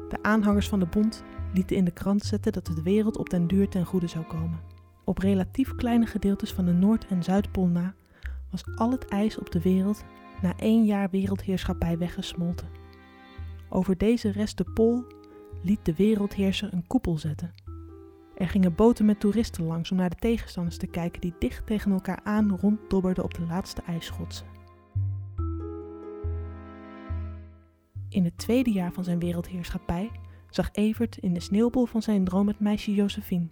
De 0.09 0.19
aanhangers 0.23 0.69
van 0.69 0.79
de 0.79 0.87
bond 0.87 1.23
lieten 1.53 1.77
in 1.77 1.85
de 1.85 1.91
krant 1.91 2.23
zetten 2.23 2.53
dat 2.53 2.67
de 2.67 2.83
wereld 2.83 3.17
op 3.19 3.31
den 3.31 3.47
duur 3.47 3.69
ten 3.69 3.85
goede 3.85 4.07
zou 4.07 4.25
komen. 4.25 4.61
Op 5.05 5.19
relatief 5.19 5.75
kleine 5.75 6.07
gedeeltes 6.07 6.53
van 6.53 6.65
de 6.65 6.73
Noord- 6.73 7.07
en 7.07 7.23
Zuidpool 7.23 7.67
na 7.67 7.95
was 8.51 8.65
al 8.77 8.91
het 8.91 9.09
ijs 9.09 9.39
op 9.39 9.51
de 9.51 9.61
wereld 9.61 10.05
na 10.43 10.57
één 10.57 10.85
jaar 10.85 11.11
wereldheerschappij 11.11 11.99
weggesmolten. 11.99 12.69
Over 13.69 13.97
deze 13.97 14.31
restenpool 14.31 15.05
liet 15.63 15.85
de 15.85 15.95
wereldheerser 15.95 16.73
een 16.73 16.87
koepel 16.87 17.19
zetten. 17.19 17.55
Er 18.35 18.49
gingen 18.49 18.75
boten 18.75 19.05
met 19.05 19.21
toeristen 19.21 19.65
langs 19.65 19.91
om 19.91 19.97
naar 19.97 20.11
de 20.11 20.17
tegenstanders 20.17 20.77
te 20.77 20.87
kijken 20.87 21.21
die 21.21 21.35
dicht 21.39 21.67
tegen 21.67 21.93
elkaar 21.93 22.21
aan 22.23 22.59
ronddobberden 22.61 23.25
op 23.25 23.35
de 23.35 23.47
laatste 23.47 23.83
ijsschotsen. 23.87 24.47
In 28.09 28.25
het 28.25 28.39
tweede 28.39 28.71
jaar 28.71 28.93
van 28.93 29.05
zijn 29.05 29.19
wereldheerschappij 29.19 30.11
zag 30.51 30.69
Evert 30.73 31.17
in 31.17 31.35
de 31.35 31.41
sneeuwbol 31.41 31.87
van 31.87 32.03
zijn 32.03 32.25
droom 32.25 32.49
het 32.49 32.61
meisje 32.61 32.95
Josephine. 32.95 33.49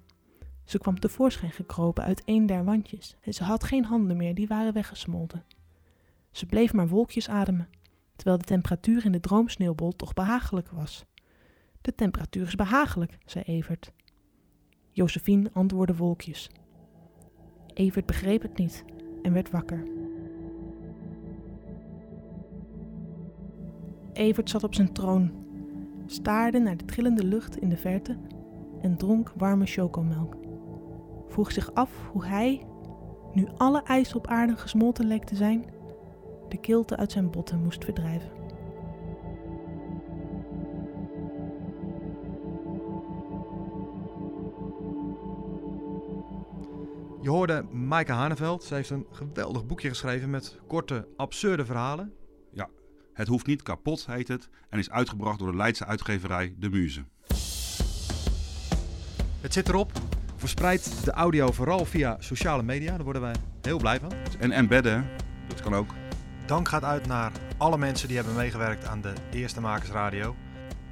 Ze 0.64 0.78
kwam 0.78 1.00
tevoorschijn 1.00 1.50
gekropen 1.50 2.04
uit 2.04 2.22
een 2.24 2.46
der 2.46 2.64
wandjes 2.64 3.16
en 3.20 3.34
ze 3.34 3.44
had 3.44 3.64
geen 3.64 3.84
handen 3.84 4.16
meer, 4.16 4.34
die 4.34 4.46
waren 4.46 4.72
weggesmolten. 4.72 5.44
Ze 6.30 6.46
bleef 6.46 6.72
maar 6.72 6.88
wolkjes 6.88 7.28
ademen, 7.28 7.68
terwijl 8.16 8.38
de 8.38 8.44
temperatuur 8.44 9.04
in 9.04 9.12
de 9.12 9.20
droomsneeuwbol 9.20 9.96
toch 9.96 10.14
behagelijk 10.14 10.70
was. 10.70 11.04
De 11.80 11.94
temperatuur 11.94 12.46
is 12.46 12.54
behagelijk, 12.54 13.18
zei 13.24 13.44
Evert. 13.44 13.92
Josephine 14.90 15.50
antwoordde 15.52 15.96
wolkjes. 15.96 16.50
Evert 17.74 18.06
begreep 18.06 18.42
het 18.42 18.58
niet 18.58 18.84
en 19.22 19.32
werd 19.32 19.50
wakker. 19.50 19.86
Evert 24.12 24.50
zat 24.50 24.64
op 24.64 24.74
zijn 24.74 24.92
troon, 24.92 25.47
staarde 26.10 26.58
naar 26.58 26.76
de 26.76 26.84
trillende 26.84 27.24
lucht 27.24 27.56
in 27.56 27.68
de 27.68 27.76
verte 27.76 28.16
en 28.80 28.96
dronk 28.96 29.32
warme 29.36 29.66
chocomelk. 29.66 30.36
Vroeg 31.28 31.52
zich 31.52 31.74
af 31.74 31.90
hoe 32.12 32.24
hij, 32.24 32.66
nu 33.32 33.48
alle 33.56 33.82
ijs 33.82 34.14
op 34.14 34.26
aarde 34.26 34.56
gesmolten 34.56 35.06
leek 35.06 35.24
te 35.24 35.36
zijn, 35.36 35.64
de 36.48 36.56
kilte 36.56 36.96
uit 36.96 37.12
zijn 37.12 37.30
botten 37.30 37.62
moest 37.62 37.84
verdrijven. 37.84 38.38
Je 47.20 47.30
hoorde 47.30 47.62
Maaike 47.70 48.12
Haneveld. 48.12 48.64
Ze 48.64 48.74
heeft 48.74 48.90
een 48.90 49.06
geweldig 49.10 49.66
boekje 49.66 49.88
geschreven 49.88 50.30
met 50.30 50.58
korte, 50.66 51.08
absurde 51.16 51.64
verhalen. 51.64 52.12
Het 53.18 53.28
hoeft 53.28 53.46
niet 53.46 53.62
kapot 53.62 54.06
heet 54.06 54.28
het 54.28 54.48
en 54.68 54.78
is 54.78 54.90
uitgebracht 54.90 55.38
door 55.38 55.50
de 55.50 55.56
Leidse 55.56 55.84
uitgeverij 55.84 56.54
De 56.58 56.70
Muze. 56.70 57.04
Het 59.40 59.52
zit 59.52 59.68
erop. 59.68 59.92
Verspreid 60.36 61.04
de 61.04 61.10
audio 61.10 61.52
vooral 61.52 61.84
via 61.84 62.16
sociale 62.18 62.62
media. 62.62 62.94
Daar 62.94 63.04
worden 63.04 63.22
wij 63.22 63.34
heel 63.62 63.78
blij 63.78 64.00
van. 64.00 64.12
En 64.38 64.52
embedden, 64.52 65.10
dat 65.48 65.60
kan 65.60 65.74
ook. 65.74 65.94
Dank 66.46 66.68
gaat 66.68 66.84
uit 66.84 67.06
naar 67.06 67.32
alle 67.56 67.78
mensen 67.78 68.08
die 68.08 68.16
hebben 68.16 68.34
meegewerkt 68.34 68.86
aan 68.86 69.00
de 69.00 69.12
Eerste 69.32 69.60
Makersradio. 69.60 70.36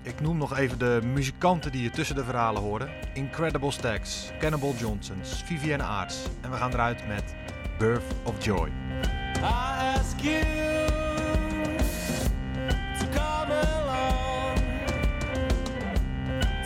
Ik 0.02 0.20
noem 0.20 0.36
nog 0.36 0.56
even 0.56 0.78
de 0.78 1.00
muzikanten 1.04 1.72
die 1.72 1.82
je 1.82 1.90
tussen 1.90 2.16
de 2.16 2.24
verhalen 2.24 2.62
hoorde. 2.62 2.88
Incredible 3.14 3.70
Stacks, 3.70 4.30
Cannibal 4.38 4.74
Johnsons, 4.78 5.42
Vivienne 5.42 5.84
Aarts. 5.84 6.26
En 6.40 6.50
we 6.50 6.56
gaan 6.56 6.72
eruit 6.72 7.06
met 7.08 7.34
Birth 7.78 8.14
of 8.24 8.44
Joy. 8.44 8.68
I 9.36 9.96
ask 9.98 10.20
you 10.20 10.65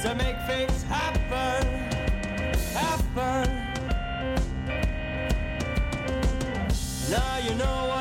to 0.03 0.14
make 0.14 0.36
things 0.46 0.82
happen, 0.84 1.66
happen. 2.72 3.70
Now 7.11 7.38
you 7.38 7.55
know 7.57 7.99